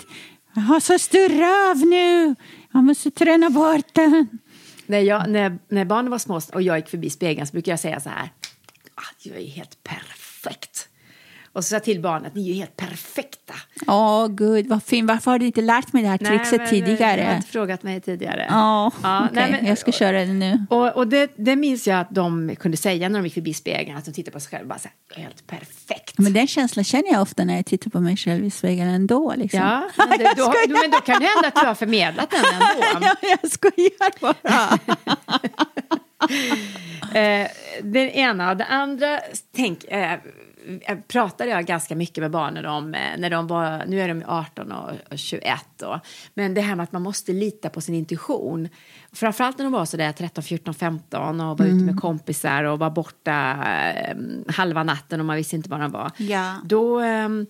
Jag 0.55 0.63
har 0.63 0.81
så 0.81 0.99
stor 0.99 1.29
röv 1.29 1.87
nu. 1.87 2.35
Jag 2.73 2.85
måste 2.85 3.11
träna 3.11 3.51
bort 3.51 3.95
den. 3.95 4.29
När, 4.87 4.99
jag, 4.99 5.31
när, 5.31 5.59
när 5.69 5.85
barnen 5.85 6.11
var 6.11 6.19
små 6.19 6.41
och 6.53 6.63
jag 6.63 6.79
gick 6.79 6.89
förbi 6.89 7.11
spegeln 7.11 7.47
så 7.47 7.53
brukade 7.53 7.71
jag 7.73 7.81
säga 7.81 8.01
så 8.01 8.09
här. 8.09 8.33
Ah, 8.95 9.15
jag 9.19 9.37
är 9.37 9.47
helt 9.47 9.83
perfekt. 9.83 10.90
Och 11.53 11.65
så 11.65 11.69
sa 11.69 11.75
jag 11.77 11.85
till 11.85 12.01
barnet, 12.01 12.35
ni 12.35 12.43
är 12.43 12.47
ju 12.47 12.55
helt 12.55 12.77
perfekta. 12.77 13.55
Åh 13.87 14.29
gud, 14.29 14.67
vad 14.67 14.83
fint. 14.83 15.09
Varför 15.09 15.31
har 15.31 15.39
du 15.39 15.47
inte 15.47 15.61
lärt 15.61 15.93
mig 15.93 16.03
det 16.03 16.09
här 16.09 16.19
trickset 16.19 16.53
men, 16.53 16.61
eh, 16.61 16.71
tidigare? 16.71 17.21
Du 17.21 17.27
har 17.27 17.37
inte 17.37 17.49
frågat 17.49 17.83
mig 17.83 18.01
tidigare. 18.01 18.47
Ja, 18.51 18.93
Ja, 19.03 19.19
okej. 19.25 19.31
nej, 19.43 19.51
men- 19.53 19.67
jag 19.67 19.79
ska 19.79 19.93
köra 19.93 20.19
det 20.21 20.33
nu. 20.33 20.67
Och, 20.71 20.89
och 20.97 21.07
det, 21.09 21.31
det 21.37 21.57
minns 21.57 21.87
jag 21.87 22.01
att 22.01 22.11
de 22.11 22.57
kunde 22.61 22.77
säga 22.77 23.09
när 23.09 23.19
de 23.19 23.25
gick 23.27 23.35
förbi 23.35 23.55
spegeln. 23.55 23.99
Att 23.99 24.05
de 24.05 24.13
tittade 24.13 24.33
på 24.35 24.41
sig 24.41 24.51
själva 24.51 24.63
och 24.63 24.69
bara 24.69 24.79
så 24.79 24.89
här, 24.89 24.95
"Jag 25.09 25.19
är 25.19 25.23
helt 25.23 25.47
perfekt. 25.47 26.19
Men 26.19 26.33
den 26.33 26.47
känslan 26.47 26.85
känner 26.85 27.13
jag 27.13 27.23
ofta 27.23 27.45
när 27.45 27.57
jag 27.57 27.67
tittar 27.67 27.91
på 27.91 28.01
mig 28.01 28.17
själv 28.17 28.45
i 28.45 28.51
spegeln 28.51 28.91
ändå. 28.91 29.35
Liksom. 29.37 29.61
Ja, 29.61 29.83
men, 30.09 30.09
det, 30.19 30.33
då, 30.37 30.53
men 30.69 30.91
då 30.91 30.99
kan 31.01 31.21
det 31.21 31.27
hända 31.27 31.49
att 31.49 31.55
du 31.55 31.67
har 31.67 31.75
förmedlat 31.75 32.31
den 32.31 32.45
ändå. 32.45 33.07
ja, 33.23 33.29
jag 33.43 33.51
skojar 33.51 34.21
bara. 34.21 34.79
Eh, 37.15 37.49
det 37.83 38.11
ena. 38.17 38.55
Det 38.55 38.65
andra 38.65 39.21
tänk, 39.57 39.85
eh, 39.85 40.13
eh, 40.13 40.19
pratade 41.09 41.51
jag 41.51 41.67
ganska 41.67 41.97
mycket 41.97 42.23
med 42.23 42.31
barnen 42.31 42.67
om 42.67 42.95
eh, 42.95 43.01
när 43.19 43.31
de 43.31 43.47
var, 43.47 43.85
nu 43.87 44.01
är 44.01 44.09
de 44.09 44.23
18 44.27 44.73
och, 44.73 44.91
och 45.11 45.19
21 45.19 45.53
då. 45.77 46.01
Men 46.35 46.55
det 46.55 46.61
här 46.61 46.77
med 46.77 46.85
att 46.85 46.93
man 46.93 47.03
måste 47.03 47.33
lita 47.33 47.71
på 47.71 47.81
sin 47.81 47.95
intuition. 47.95 48.69
Framförallt 49.13 49.59
när 49.59 49.65
de 49.65 49.73
var 49.73 49.85
så 49.85 49.97
där 49.97 50.13
13, 50.13 50.45
14, 50.45 50.75
15 50.75 51.41
och 51.41 51.59
var 51.59 51.67
ute 51.67 51.85
med 51.85 52.01
kompisar 52.01 52.65
och 52.65 52.79
var 52.79 52.91
borta 52.91 53.65
eh, 53.67 54.17
halva 54.49 54.83
natten 54.83 55.21
och 55.21 55.27
man 55.27 55.37
visste 55.37 55.57
inte 55.57 55.71
var 55.71 55.79
de 55.79 55.91
var. 55.93 56.11
Ja. 56.17 56.55
Då, 56.65 57.01
ehm, 57.01 57.47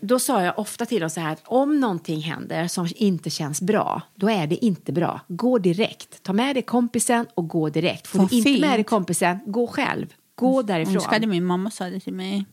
då 0.00 0.18
sa 0.18 0.42
jag 0.42 0.58
ofta 0.58 0.86
till 0.86 1.00
dem 1.00 1.10
så 1.10 1.20
här 1.20 1.32
att 1.32 1.42
om 1.44 1.80
någonting 1.80 2.20
händer 2.20 2.68
som 2.68 2.88
inte 2.96 3.30
känns 3.30 3.62
bra, 3.62 4.02
då 4.14 4.30
är 4.30 4.46
det 4.46 4.64
inte 4.64 4.92
bra. 4.92 5.20
Gå 5.28 5.58
direkt. 5.58 6.22
Ta 6.22 6.32
med 6.32 6.56
dig 6.56 6.62
kompisen 6.62 7.26
och 7.34 7.48
gå 7.48 7.68
direkt. 7.68 8.06
Får 8.06 8.18
Vad 8.18 8.30
du 8.30 8.36
inte 8.36 8.50
fint. 8.50 8.60
med 8.60 8.76
dig 8.76 8.84
kompisen, 8.84 9.38
gå 9.46 9.66
själv. 9.66 10.06
Gå 10.34 10.62
därifrån. 10.62 10.94
Önskade 10.94 11.26
min 11.26 11.44
mamma 11.44 11.70
sa 11.70 11.90
det 11.90 12.00
till 12.00 12.14
mig. 12.14 12.44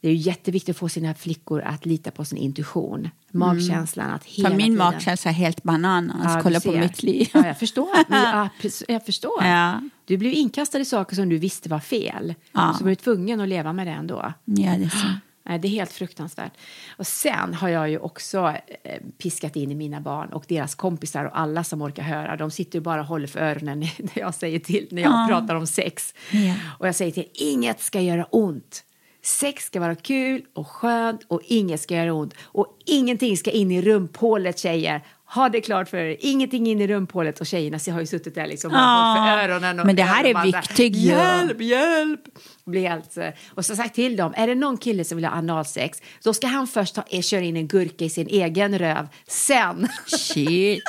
Det 0.00 0.08
är 0.08 0.12
ju 0.12 0.18
jätteviktigt 0.18 0.76
att 0.76 0.78
få 0.78 0.88
sina 0.88 1.14
flickor 1.14 1.60
att 1.60 1.86
lita 1.86 2.10
på 2.10 2.24
sin 2.24 2.38
intuition. 2.38 3.08
Magkänslan 3.30 4.10
att 4.10 4.24
hela 4.24 4.48
För 4.48 4.56
min 4.56 4.66
tiden... 4.66 4.78
magkänsla 4.78 5.30
är 5.30 5.34
helt 5.34 5.62
bananas. 5.62 6.34
Ja, 6.34 6.40
Kolla 6.42 6.60
på 6.60 6.72
mitt 6.72 7.02
liv. 7.02 7.28
Ja, 7.34 7.46
jag 7.46 7.58
förstår. 7.58 7.88
Ja, 8.08 8.48
jag 8.88 9.06
förstår. 9.06 9.44
Ja. 9.44 9.80
Du 10.04 10.16
blev 10.16 10.32
inkastad 10.32 10.78
i 10.78 10.84
saker 10.84 11.16
som 11.16 11.28
du 11.28 11.38
visste 11.38 11.68
var 11.68 11.80
fel. 11.80 12.34
Ja. 12.52 12.74
Så 12.78 12.84
var 12.84 12.90
du 12.90 12.94
tvungen 12.94 13.40
att 13.40 13.48
leva 13.48 13.72
med 13.72 13.86
det 13.86 13.92
ändå. 13.92 14.32
Ja, 14.44 14.76
det 14.76 14.84
är 14.84 14.88
så. 14.88 15.06
Nej, 15.44 15.58
det 15.58 15.68
är 15.68 15.70
helt 15.70 15.92
fruktansvärt. 15.92 16.52
Och 16.96 17.06
sen 17.06 17.54
har 17.54 17.68
jag 17.68 17.90
ju 17.90 17.98
också 17.98 18.54
eh, 18.84 19.00
piskat 19.18 19.56
in 19.56 19.70
i 19.72 19.74
mina 19.74 20.00
barn 20.00 20.28
och 20.32 20.44
deras 20.48 20.74
kompisar 20.74 21.24
och 21.24 21.38
alla 21.40 21.64
som 21.64 21.82
orkar 21.82 22.02
höra. 22.02 22.36
De 22.36 22.50
sitter 22.50 22.78
ju 22.78 22.82
bara 22.82 23.00
och 23.00 23.06
håller 23.06 23.26
för 23.26 23.40
öronen 23.40 23.78
när 23.98 24.18
jag 24.18 24.34
säger 24.34 24.58
till, 24.58 24.88
när 24.90 25.02
jag 25.02 25.12
Ja. 25.12 25.26
pratar 25.28 25.54
om 25.54 25.66
sex. 25.66 26.14
Ja. 26.30 26.54
Och 26.78 26.88
jag 26.88 26.94
säger 26.94 27.12
till, 27.12 27.28
inget 27.34 27.80
ska 27.80 28.00
göra 28.00 28.24
ont. 28.24 28.84
Sex 29.24 29.64
ska 29.64 29.80
vara 29.80 29.94
kul 29.94 30.42
och 30.54 30.66
skönt 30.68 31.24
och 31.28 31.40
inget 31.46 31.80
ska 31.80 31.94
göra 31.94 32.12
ont. 32.14 32.34
Och 32.42 32.78
ingenting 32.86 33.36
ska 33.36 33.50
in 33.50 33.70
i 33.70 33.82
rumphålet 33.82 34.58
tjejer. 34.58 35.04
Ha 35.34 35.48
det 35.48 35.60
klart 35.60 35.88
för 35.88 35.96
er. 35.98 36.16
Ingenting 36.20 36.66
in 36.66 36.80
i 36.80 36.86
rumphålet. 36.86 37.40
Och 37.40 37.46
tjejerna 37.46 37.78
så 37.78 37.90
har 37.90 38.00
ju 38.00 38.06
suttit 38.06 38.34
där 38.34 38.46
liksom 38.46 38.70
hållit 38.70 39.18
för 39.18 39.44
öronen. 39.44 39.80
Och 39.80 39.86
Men 39.86 39.96
det 39.96 40.02
här 40.02 40.24
är 40.24 40.42
viktigt 40.42 40.96
ju. 40.96 41.08
Hjälp, 41.08 41.60
hjälp! 41.60 42.20
Blir 42.64 43.18
eh, 43.18 43.32
och 43.50 43.64
så 43.64 43.76
sagt 43.76 43.94
till 43.94 44.16
dem, 44.16 44.34
är 44.36 44.46
det 44.46 44.54
någon 44.54 44.76
kille 44.76 45.04
som 45.04 45.16
vill 45.16 45.24
ha 45.24 45.32
analsex, 45.32 46.02
då 46.24 46.34
ska 46.34 46.46
han 46.46 46.66
först 46.66 46.94
ta, 46.94 47.04
eh, 47.10 47.20
köra 47.20 47.40
in 47.40 47.56
en 47.56 47.68
gurka 47.68 48.04
i 48.04 48.10
sin 48.10 48.26
egen 48.26 48.78
röv. 48.78 49.08
Sen 49.26 49.88
Shit. 50.06 50.82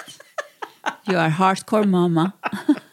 You 1.07 1.17
are 1.17 1.29
hardcore 1.29 1.85
mamma. 1.85 2.31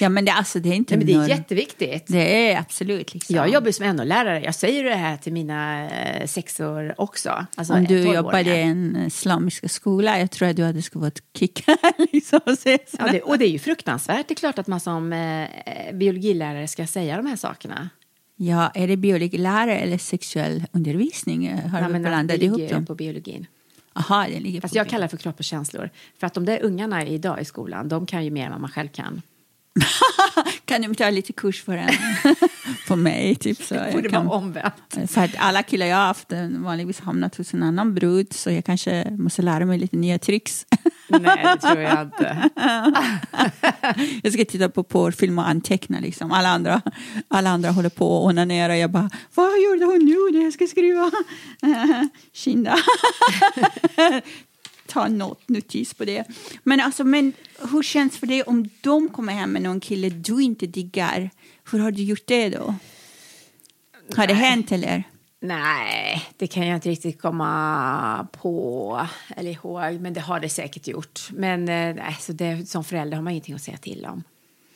ja, 0.00 0.08
men 0.08 0.24
det, 0.24 0.32
alltså, 0.32 0.58
det 0.58 0.68
är 0.68 0.74
inte 0.74 0.96
Nej, 0.96 0.98
men 0.98 1.06
det 1.06 1.12
är 1.12 1.16
norm- 1.18 1.28
jätteviktigt. 1.28 2.04
Det 2.06 2.50
är 2.52 2.58
absolut 2.58 3.14
liksom. 3.14 3.36
Jag 3.36 3.48
jobbar 3.48 3.70
som 3.70 3.96
NO-lärare. 3.96 4.44
Jag 4.44 4.54
säger 4.54 4.84
det 4.84 4.94
här 4.94 5.16
till 5.16 5.32
mina 5.32 5.90
eh, 5.90 6.26
sexor 6.26 6.94
också. 6.98 7.46
Alltså, 7.56 7.74
Om 7.74 7.84
du 7.84 7.94
12-åringar. 7.98 8.14
jobbade 8.14 8.56
i 8.56 8.62
en 8.62 8.96
islamisk 9.06 9.70
skola, 9.70 10.18
jag 10.18 10.30
tror 10.30 10.48
att 10.48 10.56
du 10.56 10.64
hade 10.64 10.82
skulle 10.82 11.00
vara 11.00 11.12
kickad. 11.38 11.78
liksom, 12.12 12.40
och. 12.46 12.78
Ja, 12.98 13.08
det, 13.12 13.20
och 13.22 13.38
det 13.38 13.44
är 13.44 13.50
ju 13.50 13.58
fruktansvärt. 13.58 14.28
Det 14.28 14.32
är 14.34 14.36
klart 14.36 14.58
att 14.58 14.66
man 14.66 14.80
som 14.80 15.12
eh, 15.12 15.48
biologilärare 15.94 16.68
ska 16.68 16.86
säga 16.86 17.16
de 17.16 17.26
här 17.26 17.36
sakerna. 17.36 17.88
Ja, 18.36 18.70
är 18.74 18.88
det 18.88 18.96
biologilärare 18.96 19.78
eller 19.78 19.98
sexuell 19.98 20.64
undervisning? 20.72 21.52
Har 21.52 21.80
Ja, 21.80 21.88
du 21.88 21.98
blandat 21.98 22.38
ihop 22.42 22.68
dem? 22.70 22.86
på 22.86 22.94
biologin. 22.94 23.46
Aha, 23.92 24.26
det 24.32 24.40
ligger 24.40 24.60
Fast 24.60 24.74
på 24.74 24.78
jag 24.78 24.88
kallar 24.88 25.02
det 25.02 25.08
för 25.08 25.16
kropp 25.16 25.38
och 25.38 25.44
känslor. 25.44 25.90
För 26.20 26.26
att 26.26 26.34
de 26.34 26.44
där 26.44 26.62
ungarna 26.62 27.06
idag 27.06 27.40
i 27.40 27.44
skolan, 27.44 27.88
de 27.88 28.06
kan 28.06 28.24
ju 28.24 28.30
mer 28.30 28.44
än 28.46 28.52
vad 28.52 28.60
man 28.60 28.70
själv 28.70 28.88
kan. 28.88 29.22
Kan 30.64 30.82
du 30.82 30.94
ta 30.94 31.10
lite 31.10 31.32
kurs 31.32 31.64
för 31.64 31.76
en? 31.76 31.88
på 32.88 32.96
mig, 32.96 33.34
typ 33.34 33.62
så. 33.62 33.74
Det 33.74 33.90
borde 33.92 34.08
kan- 34.08 34.26
vara 34.26 34.38
omvänt. 34.38 34.74
För 35.10 35.20
att 35.24 35.30
alla 35.38 35.62
killar 35.62 35.86
jag 35.86 35.96
har 35.96 36.04
haft 36.06 36.32
eh, 36.32 36.48
vanligtvis 36.48 37.00
hamnat 37.00 37.36
hos 37.36 37.54
en 37.54 37.62
annan 37.62 37.94
brud 37.94 38.32
så 38.32 38.50
jag 38.50 38.64
kanske 38.64 39.10
måste 39.18 39.42
lära 39.42 39.64
mig 39.66 39.78
lite 39.78 39.96
nya 39.96 40.18
tricks. 40.18 40.66
Nej, 41.08 41.20
det 41.42 41.56
tror 41.68 41.78
jag 41.80 42.02
inte. 42.06 42.50
jag 44.22 44.32
ska 44.32 44.44
titta 44.44 44.68
på 44.68 44.82
porrfilm 44.82 45.38
och 45.38 45.48
anteckna. 45.48 46.00
Liksom. 46.00 46.32
Alla, 46.32 46.48
andra, 46.48 46.82
alla 47.28 47.50
andra 47.50 47.70
håller 47.70 47.88
på 47.88 48.16
och 48.16 48.24
onanerar. 48.26 48.74
Jag 48.74 48.90
bara, 48.90 49.10
vad 49.34 49.50
gjorde 49.62 49.84
hon 49.84 49.98
nu 50.04 50.38
när 50.38 50.44
jag 50.44 50.52
ska 50.52 50.66
skriva? 50.66 51.10
Kinda. 52.32 52.76
Ta 54.88 55.08
något 55.08 55.48
notis 55.48 55.94
på 55.94 56.04
det. 56.04 56.24
Men, 56.62 56.80
alltså, 56.80 57.04
men 57.04 57.32
hur 57.72 57.82
känns 57.82 58.12
det 58.12 58.18
för 58.18 58.26
dig 58.26 58.42
om 58.42 58.68
de 58.80 59.08
kommer 59.08 59.32
hem 59.32 59.50
med 59.52 59.62
någon 59.62 59.80
kille 59.80 60.08
du 60.10 60.42
inte 60.42 60.66
diggar? 60.66 61.30
Hur 61.70 61.78
har 61.78 61.90
du 61.90 62.02
gjort 62.02 62.26
det 62.26 62.48
då? 62.48 62.74
Har 64.16 64.26
det 64.26 64.34
hänt 64.34 64.72
eller? 64.72 65.04
Nej, 65.40 66.28
det 66.36 66.46
kan 66.46 66.66
jag 66.66 66.76
inte 66.76 66.88
riktigt 66.88 67.20
komma 67.22 68.28
på 68.32 69.06
eller 69.36 69.50
ihåg, 69.50 70.00
men 70.00 70.14
det 70.14 70.20
har 70.20 70.40
det 70.40 70.48
säkert 70.48 70.86
gjort. 70.86 71.20
Men 71.32 71.60
eh, 71.60 71.94
nej, 71.94 72.16
så 72.20 72.32
det, 72.32 72.68
som 72.70 72.84
förälder 72.84 73.16
har 73.16 73.22
man 73.24 73.30
ingenting 73.32 73.54
att 73.54 73.62
säga 73.62 73.76
till 73.76 74.06
om. 74.06 74.22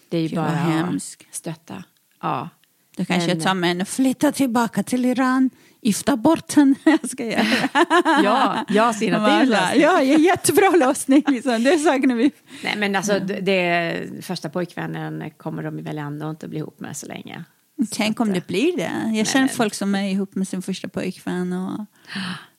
Det 0.09 0.17
är 0.17 0.21
ju 0.21 0.29
Gud, 0.29 0.37
bara 0.37 0.49
hemskt. 0.49 1.23
att 1.29 1.35
stötta. 1.35 1.85
Ja. 2.21 2.49
Då 2.97 3.05
kanske 3.05 3.29
Men- 3.29 3.37
jag 3.39 3.45
tar 3.47 3.63
henne 3.67 3.83
och 3.83 3.89
flyttar 3.89 4.33
tillbaka 4.33 4.83
till 4.83 5.05
Iran. 5.05 5.51
Gifta 5.83 6.17
bort 6.17 6.53
henne. 6.53 6.75
Jag 6.85 7.11
ska 7.11 7.25
göra. 7.25 7.45
Ja, 8.25 8.65
jag 8.69 8.95
ser 8.95 9.13
att 9.13 9.25
det 9.25 9.31
är 9.31 9.41
en 9.41 9.49
lösning. 9.49 9.81
Ja, 9.83 10.03
jättebra 10.03 10.71
lösning. 10.87 11.25
Liksom. 11.29 11.65
Det 11.65 11.79
saknar 11.79 12.15
vi. 12.15 12.31
Nej, 12.65 12.77
men 12.77 12.97
alltså 12.97 13.19
det, 13.21 14.03
första 14.23 14.49
pojkvännen 14.49 15.31
kommer 15.37 15.63
de 15.63 15.83
väl 15.83 15.99
ändå 15.99 16.31
inte 16.31 16.49
bli 16.49 16.59
ihop 16.59 16.81
med 16.81 16.97
så 16.97 17.07
länge. 17.07 17.45
Tänk 17.91 18.21
om 18.21 18.33
det 18.33 18.47
blir 18.47 18.77
det. 18.77 19.17
Jag 19.19 19.27
känner 19.27 19.47
men- 19.47 19.57
folk 19.57 19.75
som 19.75 19.95
är 19.95 20.11
ihop 20.11 20.35
med 20.35 20.49
sin 20.49 20.63
första 20.63 20.89
pojkvän 20.89 21.53
och 21.53 21.87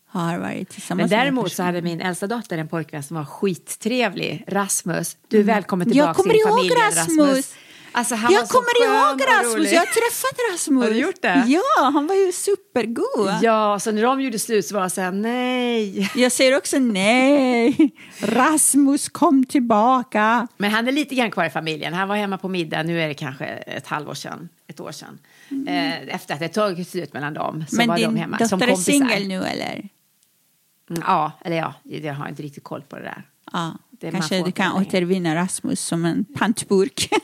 har 0.08 0.38
varit 0.38 0.70
tillsammans 0.70 1.12
Men 1.12 1.20
däremot 1.20 1.52
så 1.54 1.64
hade 1.64 1.82
min 1.82 2.02
äldsta 2.02 2.28
dotter 2.28 2.58
en 2.58 2.68
pojkvän 2.68 3.04
som 3.04 3.18
var 3.18 3.26
skittrevlig, 3.26 4.44
Rasmus. 4.48 5.18
Du 5.28 5.40
är 5.40 5.44
välkommen 5.44 5.88
tillbaka 5.92 6.08
Jag 6.10 6.16
kommer 6.16 6.34
till 6.34 6.40
ihåg 6.40 6.50
familjen 6.50 6.78
Rasmus. 6.96 7.54
Alltså, 7.96 8.16
han 8.16 8.34
Jag 8.34 8.50
kommer 8.50 8.84
ihåg 8.86 9.22
Rasmus. 9.22 9.72
Jag 9.72 9.80
har 9.80 9.86
träffat 9.86 10.40
Rasmus. 10.54 10.84
Har 10.84 10.90
du 10.92 10.98
gjort 11.00 11.22
det? 11.22 11.44
Ja, 11.48 11.90
han 11.94 12.08
var 12.08 12.16
ju 12.16 12.32
supergod. 12.32 13.36
Ja, 13.42 13.80
så 13.80 13.92
när 13.92 14.02
de 14.04 14.22
gjorde 14.22 14.40
slut 14.40 14.66
så 14.66 14.76
var 14.76 14.82
jag 14.82 14.92
så 14.92 15.02
här, 15.02 15.12
nej. 15.12 16.12
Jag 16.16 16.32
säger 16.32 16.58
också 16.58 16.80
nej. 16.80 17.92
Rasmus, 18.20 19.10
kom 19.10 19.46
tillbaka. 19.46 20.48
Men 20.58 20.72
han 20.72 20.88
är 20.88 20.92
lite 20.92 21.16
grann 21.16 21.32
kvar 21.32 21.46
i 21.46 21.50
familjen. 21.50 21.94
Han 21.94 22.08
var 22.08 22.16
hemma 22.16 22.38
på 22.38 22.48
middag, 22.48 22.84
nu 22.84 23.02
är 23.02 23.08
det 23.08 23.14
kanske 23.14 23.46
ett 23.46 23.88
halvår 23.88 24.14
sedan, 24.14 24.50
ett 24.68 24.80
år 24.80 24.92
sedan. 24.92 25.20
Eh, 25.68 26.16
Efter 26.16 26.34
att 26.34 26.40
det 26.40 26.48
tagit 26.48 26.90
slut 26.90 27.14
mellan 27.14 27.34
dem 27.34 27.66
så 27.70 27.76
Men 27.76 27.88
var 27.88 27.98
din 27.98 28.06
de 28.14 28.16
hemma 28.20 28.38
som 28.48 28.60
dotter 28.60 28.74
är 28.74 28.76
singel 28.78 29.28
nu 29.28 29.44
eller? 29.44 29.90
Mm, 30.90 31.04
Ja, 31.08 31.32
eller 31.46 31.58
ja, 31.58 31.74
jag 31.84 32.14
har 32.14 32.28
inte 32.28 32.44
riktigt 32.44 32.64
koll 32.64 32.82
på 32.82 32.96
det 32.96 33.02
där. 33.04 33.24
Ja, 33.52 33.74
Det 34.04 34.12
kanske 34.12 34.44
du 34.44 34.52
kan 34.52 34.72
återvinna 34.74 35.36
Rasmus 35.36 35.82
som 35.82 36.06
en 36.06 36.26
pantburk. 36.26 37.10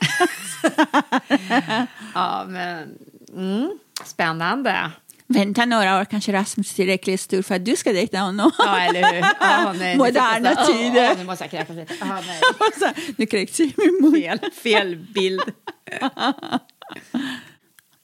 Ja, 2.14 2.44
men 2.48 2.88
mm, 3.36 3.70
spännande. 4.04 4.90
Vänta 5.26 5.64
några 5.64 6.00
år, 6.00 6.04
kanske 6.04 6.32
Rasmus 6.32 6.70
är 6.72 6.74
tillräckligt 6.76 7.20
stor 7.20 7.42
för 7.42 7.54
att 7.54 7.64
du 7.64 7.76
ska 7.76 7.92
dejta 7.92 8.18
honom. 8.18 8.50
Ja, 8.58 8.80
eller 8.80 9.12
hur? 9.12 9.24
Ja, 9.40 9.72
nej, 9.78 9.96
Moderna 9.98 10.54
så- 10.56 10.72
tider. 10.72 11.08
åh, 11.12 11.18
Nu 11.18 11.24
måste 11.24 11.44
jag 11.44 11.50
kräkas 11.50 11.76
lite. 11.76 11.94
Ja, 12.00 12.06
nej. 12.26 12.40
Så, 12.78 12.86
nu 13.16 13.26
kräks 13.26 13.60
jag 13.60 13.68
i 13.68 13.74
min 13.76 14.10
mun. 14.12 14.22
Fel, 14.38 14.50
fel 14.62 14.96
bild. 15.14 15.42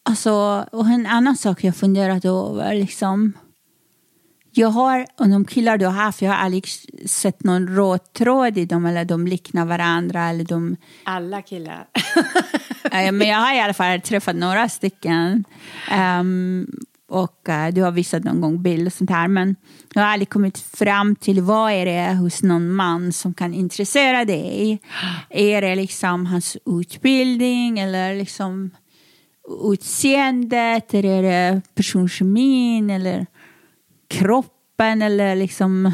Alltså, 0.03 0.33
och 0.73 0.87
en 0.87 1.07
annan 1.07 1.37
sak 1.37 1.65
jag 1.65 1.77
funderat 1.77 2.25
över, 2.25 2.75
liksom. 2.75 3.33
Jag 4.59 4.69
har, 4.69 5.07
och 5.19 5.29
de 5.29 5.45
killar 5.45 5.79
du 5.79 5.87
har 5.87 5.93
haft, 5.93 6.23
jag 6.23 6.31
har 6.31 6.37
aldrig 6.37 6.67
sett 7.07 7.45
någon 7.45 7.69
röd 7.69 8.13
tråd 8.13 8.59
i 8.59 8.65
dem 8.65 8.87
eller 8.87 9.05
de 9.05 9.27
liknar 9.27 9.65
varandra 9.65 10.29
eller 10.29 10.45
de 10.45 10.77
Alla 11.05 11.43
killar. 11.43 11.87
Men 13.13 13.29
jag 13.29 13.39
har 13.39 13.55
i 13.55 13.61
alla 13.61 13.75
fall 13.75 14.01
träffat 14.01 14.37
några 14.37 14.69
stycken. 14.69 15.45
Ehm, 15.91 16.67
och 17.09 17.49
eh, 17.49 17.75
du 17.75 17.83
har 17.83 17.91
visat 17.91 18.25
någon 18.25 18.41
gång 18.41 18.63
bild 18.63 18.87
och 18.87 18.93
sånt 18.93 19.11
här. 19.11 19.29
Men 19.29 19.57
jag 19.95 20.03
har 20.03 20.09
aldrig 20.09 20.29
kommit 20.29 20.59
fram 20.59 21.17
till 21.17 21.41
vad 21.41 21.73
är 21.73 21.87
det 21.87 22.15
hos 22.15 22.43
någon 22.43 22.73
man 22.73 23.13
som 23.13 23.35
kan 23.35 23.55
intressera 23.55 24.25
dig. 24.25 24.81
Är 25.31 25.63
det 25.63 25.75
liksom 25.75 26.27
hans 26.27 26.57
utbildning 26.67 27.79
eller 27.79 28.15
liksom 28.15 28.71
utseendet? 29.73 30.95
Eller 30.95 31.09
är 31.09 31.23
det 31.23 31.61
personkemin 31.75 32.91
eller 32.91 33.27
kroppen 34.09 35.03
eller 35.03 35.37
liksom... 35.37 35.93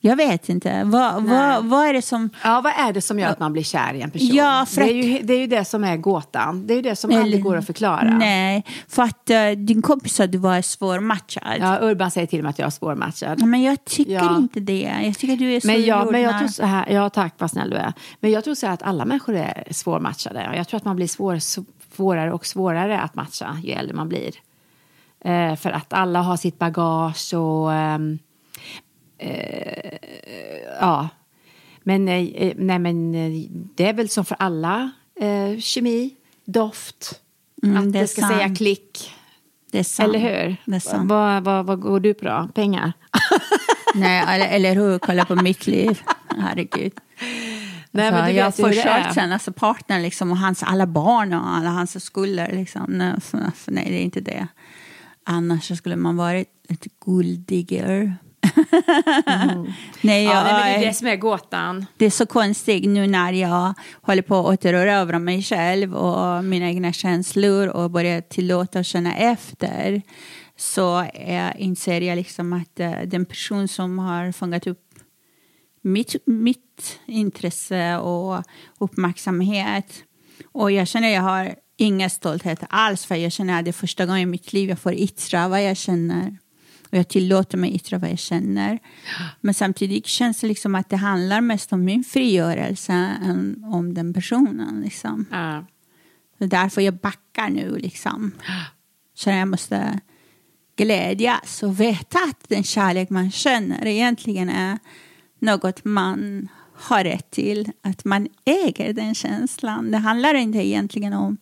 Jag 0.00 0.16
vet 0.16 0.48
inte. 0.48 0.82
Vad, 0.84 1.22
vad, 1.24 1.64
vad 1.64 1.86
är 1.86 1.92
det 1.92 2.02
som... 2.02 2.30
Ja, 2.44 2.60
vad 2.60 2.72
är 2.88 2.92
det 2.92 3.00
som 3.02 3.18
gör 3.18 3.28
att 3.28 3.40
man 3.40 3.52
blir 3.52 3.62
kär 3.62 3.94
i 3.94 4.02
en 4.02 4.10
person? 4.10 4.28
Ja, 4.32 4.66
för 4.68 4.76
det, 4.76 4.82
att- 4.84 4.90
är 4.90 4.94
ju, 4.94 5.18
det 5.22 5.34
är 5.34 5.38
ju 5.38 5.46
det 5.46 5.64
som 5.64 5.84
är 5.84 5.96
gåtan. 5.96 6.66
Det 6.66 6.74
är 6.74 6.76
ju 6.76 6.82
det 6.82 6.96
som 6.96 7.14
aldrig 7.14 7.42
går 7.42 7.56
att 7.56 7.66
förklara. 7.66 8.18
Nej, 8.18 8.64
för 8.88 9.02
att 9.02 9.30
eh, 9.30 9.50
din 9.50 9.82
kompis 9.82 10.14
sa 10.14 10.24
att 10.24 10.32
du 10.32 10.38
var 10.38 10.62
svårmatchad. 10.62 11.56
Ja, 11.60 11.78
Urban 11.82 12.10
säger 12.10 12.26
till 12.26 12.42
mig 12.42 12.50
att 12.50 12.58
jag 12.58 12.66
är 12.66 12.70
svårmatchad. 12.70 13.40
Ja, 13.40 13.46
Men 13.46 13.62
jag 13.62 13.84
tycker 13.84 14.12
Ja. 14.12 14.36
inte 14.36 14.60
det. 14.60 14.94
Jag 15.02 15.18
tycker 15.18 15.32
att 15.32 15.38
du 15.38 15.52
är 15.54 15.60
så 15.60 15.66
Men 15.66 15.82
jag, 15.84 16.12
men 16.12 16.20
jag 16.20 16.38
tror 16.38 16.48
så 16.48 16.64
här, 16.66 16.90
ja 16.90 17.10
tack 17.10 17.34
vad 17.38 17.50
snäll 17.50 17.70
du 17.70 17.76
är. 17.76 17.92
Men 18.20 18.30
jag 18.30 18.44
tror 18.44 18.54
så 18.54 18.66
här 18.66 18.74
att 18.74 18.82
alla 18.82 19.04
människor 19.04 19.34
är 19.36 19.68
svårmatchade. 19.70 20.52
Jag 20.56 20.68
tror 20.68 20.78
att 20.78 20.84
man 20.84 20.96
blir 20.96 21.08
svår, 21.08 21.38
svårare 21.96 22.32
och 22.32 22.46
svårare 22.46 23.00
att 23.00 23.14
matcha 23.14 23.58
ju 23.64 23.72
äldre 23.72 23.94
man 23.96 24.08
blir. 24.08 24.30
Eh, 25.24 25.56
för 25.56 25.70
att 25.70 25.92
alla 25.92 26.22
har 26.22 26.36
sitt 26.36 26.58
bagage 26.58 27.34
och 27.34 27.72
ehm, 27.72 28.18
eh, 29.18 29.98
ja. 30.80 31.08
Men, 31.82 32.08
eh, 32.08 32.52
nej, 32.56 32.78
men 32.78 33.14
eh, 33.14 33.48
det 33.50 33.88
är 33.88 33.92
väl 33.92 34.08
som 34.08 34.24
för 34.24 34.36
alla. 34.40 34.90
Eh, 35.20 35.58
kemi, 35.58 36.14
doft, 36.44 37.20
Mm, 37.62 37.76
att 37.76 37.92
det 37.92 38.00
det, 38.00 38.06
ska 38.06 38.20
sant. 38.20 38.34
säga 38.34 38.54
klick. 38.54 39.14
Det 39.70 39.78
är 39.78 39.82
sant. 39.82 40.14
Eller 40.14 40.18
hur? 40.18 40.56
Vad, 41.06 41.44
vad, 41.44 41.66
vad 41.66 41.80
går 41.80 42.00
du 42.00 42.12
då? 42.12 42.48
Pengar? 42.54 42.92
Nej, 43.94 44.24
eller, 44.28 44.48
eller 44.48 44.74
hur? 44.74 44.98
Kolla 44.98 45.24
på 45.24 45.34
mitt 45.34 45.66
liv. 45.66 46.02
Herregud. 46.38 46.92
Nej, 47.90 48.06
alltså, 48.06 48.20
men 48.20 48.30
du 48.30 48.32
jag 48.32 48.52
det 48.52 48.62
försökt 48.62 49.14
sen, 49.14 49.32
alltså 49.32 49.52
partnern 49.52 50.02
liksom, 50.02 50.30
och 50.30 50.38
hans 50.38 50.62
alla 50.62 50.86
barn 50.86 51.32
och 51.32 51.48
alla 51.56 51.70
hans 51.70 52.04
skulder. 52.04 52.52
Liksom. 52.52 52.84
Nej, 52.88 53.20
för, 53.20 53.38
nej, 53.66 53.84
det 53.88 53.96
är 53.96 54.02
inte 54.02 54.20
det. 54.20 54.46
Annars 55.28 55.68
så 55.68 55.76
skulle 55.76 55.96
man 55.96 56.16
varit 56.16 56.48
ett 56.68 56.86
gulddigger. 57.04 58.16
nej, 60.00 60.24
Ja, 60.24 60.32
jag, 60.32 60.44
nej, 60.44 60.52
men 60.52 60.80
det 60.80 60.86
är 60.86 60.88
det 60.88 60.94
som 60.94 61.06
är 61.06 61.16
gåtan. 61.16 61.86
Det 61.96 62.06
är 62.06 62.10
så 62.10 62.26
konstigt 62.26 62.84
nu 62.84 63.06
när 63.06 63.32
jag 63.32 63.74
håller 64.02 64.22
på 64.22 64.36
att 64.38 64.46
återerövra 64.46 65.18
mig 65.18 65.42
själv 65.42 65.94
och 65.94 66.44
mina 66.44 66.66
egna 66.66 66.92
känslor 66.92 67.68
och 67.68 67.90
börjar 67.90 68.20
tillåta 68.20 68.78
och 68.78 68.84
känna 68.84 69.16
efter 69.16 70.02
så 70.56 71.02
eh, 71.02 71.50
inser 71.62 72.00
jag 72.00 72.16
liksom 72.16 72.52
att 72.52 72.80
eh, 72.80 73.00
den 73.06 73.24
person 73.24 73.68
som 73.68 73.98
har 73.98 74.32
fångat 74.32 74.66
upp 74.66 74.82
mitt, 75.82 76.16
mitt 76.26 77.00
intresse 77.06 77.96
och 77.96 78.42
uppmärksamhet 78.78 80.02
och 80.52 80.70
jag 80.70 80.88
känner 80.88 81.08
att 81.08 81.14
jag 81.14 81.22
har 81.22 81.54
ingen 81.76 82.10
stolthet 82.10 82.62
alls 82.68 83.06
för 83.06 83.14
jag 83.14 83.32
känner 83.32 83.58
att 83.58 83.64
det 83.64 83.70
är 83.70 83.72
första 83.72 84.06
gången 84.06 84.22
i 84.22 84.26
mitt 84.26 84.52
liv 84.52 84.68
jag 84.68 84.78
får 84.78 84.94
yttra 84.94 85.48
vad 85.48 85.64
jag 85.64 85.76
känner. 85.76 86.38
Och 86.90 86.98
jag 86.98 87.08
tillåter 87.08 87.58
mig 87.58 87.74
yttra 87.74 87.98
vad 87.98 88.10
jag 88.10 88.18
känner. 88.18 88.78
Men 89.40 89.54
samtidigt 89.54 90.06
känns 90.06 90.40
det 90.40 90.46
liksom 90.46 90.74
att 90.74 90.88
det 90.88 90.96
handlar 90.96 91.40
mest 91.40 91.72
om 91.72 91.84
min 91.84 92.04
frigörelse 92.04 92.92
än 93.22 93.64
om 93.64 93.94
den 93.94 94.14
personen. 94.14 94.80
Liksom. 94.80 95.26
Det 96.38 96.44
är 96.44 96.48
därför 96.48 96.80
jag 96.80 96.94
backar 96.94 97.48
nu. 97.50 97.78
Liksom. 97.78 98.32
Så 99.14 99.30
jag 99.30 99.48
måste 99.48 100.00
glädjas 100.76 101.62
och 101.62 101.80
veta 101.80 102.18
att 102.18 102.48
den 102.48 102.64
kärlek 102.64 103.10
man 103.10 103.30
känner 103.30 103.86
egentligen 103.86 104.48
är 104.48 104.78
något 105.38 105.84
man 105.84 106.48
har 106.78 107.04
rätt 107.04 107.30
till. 107.30 107.70
Att 107.82 108.04
man 108.04 108.28
äger 108.44 108.92
den 108.92 109.14
känslan. 109.14 109.90
Det 109.90 109.98
handlar 109.98 110.34
inte 110.34 110.58
egentligen 110.58 111.12
om 111.12 111.36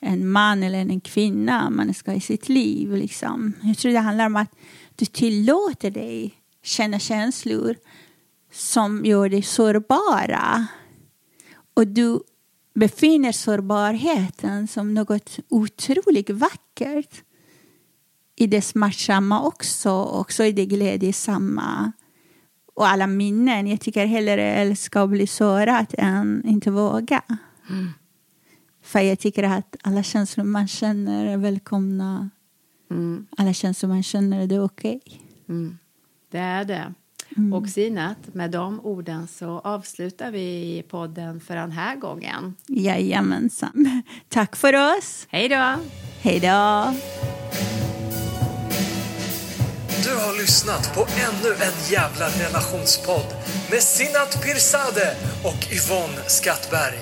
en 0.00 0.30
man 0.30 0.62
eller 0.62 0.78
en 0.78 1.00
kvinna 1.00 1.70
man 1.70 1.94
ska 1.94 2.10
ha 2.10 2.16
i 2.16 2.20
sitt 2.20 2.48
liv. 2.48 2.92
Liksom. 2.92 3.52
Jag 3.62 3.78
tror 3.78 3.92
det 3.92 3.98
handlar 3.98 4.26
om 4.26 4.36
att 4.36 4.54
du 4.96 5.06
tillåter 5.06 5.90
dig 5.90 6.34
känna 6.62 6.98
känslor 6.98 7.76
som 8.52 9.04
gör 9.04 9.28
dig 9.28 9.42
sårbara. 9.42 10.66
Och 11.74 11.86
du 11.86 12.20
befinner 12.74 13.32
sårbarheten 13.32 14.68
som 14.68 14.94
något 14.94 15.38
otroligt 15.48 16.30
vackert 16.30 17.22
i 18.36 18.46
det 18.46 18.62
smärtsamma 18.62 19.42
också, 19.42 19.90
också 19.90 20.44
i 20.44 20.52
det 20.52 20.66
glädjesamma 20.66 21.92
och 22.74 22.88
alla 22.88 23.06
minnen. 23.06 23.66
Jag 23.66 23.80
tycker 23.80 24.06
hellre 24.06 24.42
älska 24.42 25.02
och 25.02 25.08
bli 25.08 25.26
sårad 25.26 25.86
än 25.98 26.42
inte 26.46 26.70
våga. 26.70 27.22
För 28.82 29.00
jag 29.00 29.18
tycker 29.18 29.42
att 29.42 29.76
alla 29.82 30.02
känslor 30.02 30.44
man 30.44 30.68
känner 30.68 31.26
är 31.26 31.36
välkomna. 31.36 32.30
Mm. 32.90 33.26
Alla 33.36 33.52
känslor 33.52 33.88
man 33.88 34.02
känner, 34.02 34.46
det 34.46 34.54
är 34.54 34.64
okej. 34.64 35.00
Mm. 35.48 35.78
Det 36.30 36.38
är 36.38 36.64
det. 36.64 36.94
Och 37.52 37.68
Sinat, 37.68 38.34
med 38.34 38.50
de 38.50 38.80
orden 38.80 39.28
så 39.28 39.58
avslutar 39.58 40.30
vi 40.30 40.82
podden 40.88 41.40
för 41.40 41.56
den 41.56 41.70
här 41.72 41.96
gången. 41.96 42.56
Jajamensan. 42.68 44.02
Tack 44.28 44.56
för 44.56 44.96
oss. 44.96 45.26
Hej 45.30 45.48
då! 45.48 45.74
Hej 46.20 46.40
då. 46.40 46.94
Du 50.02 50.16
har 50.16 50.32
lyssnat 50.38 50.94
på 50.94 51.00
ännu 51.00 51.48
en 51.48 51.90
jävla 51.90 52.28
relationspodd 52.28 53.26
med 53.70 53.82
Sinat 53.82 54.42
Pirzadeh 54.42 55.16
och 55.44 55.72
Yvonne 55.72 56.22
Skattberg. 56.26 56.98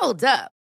Hold 0.00 0.24
up. 0.24 0.55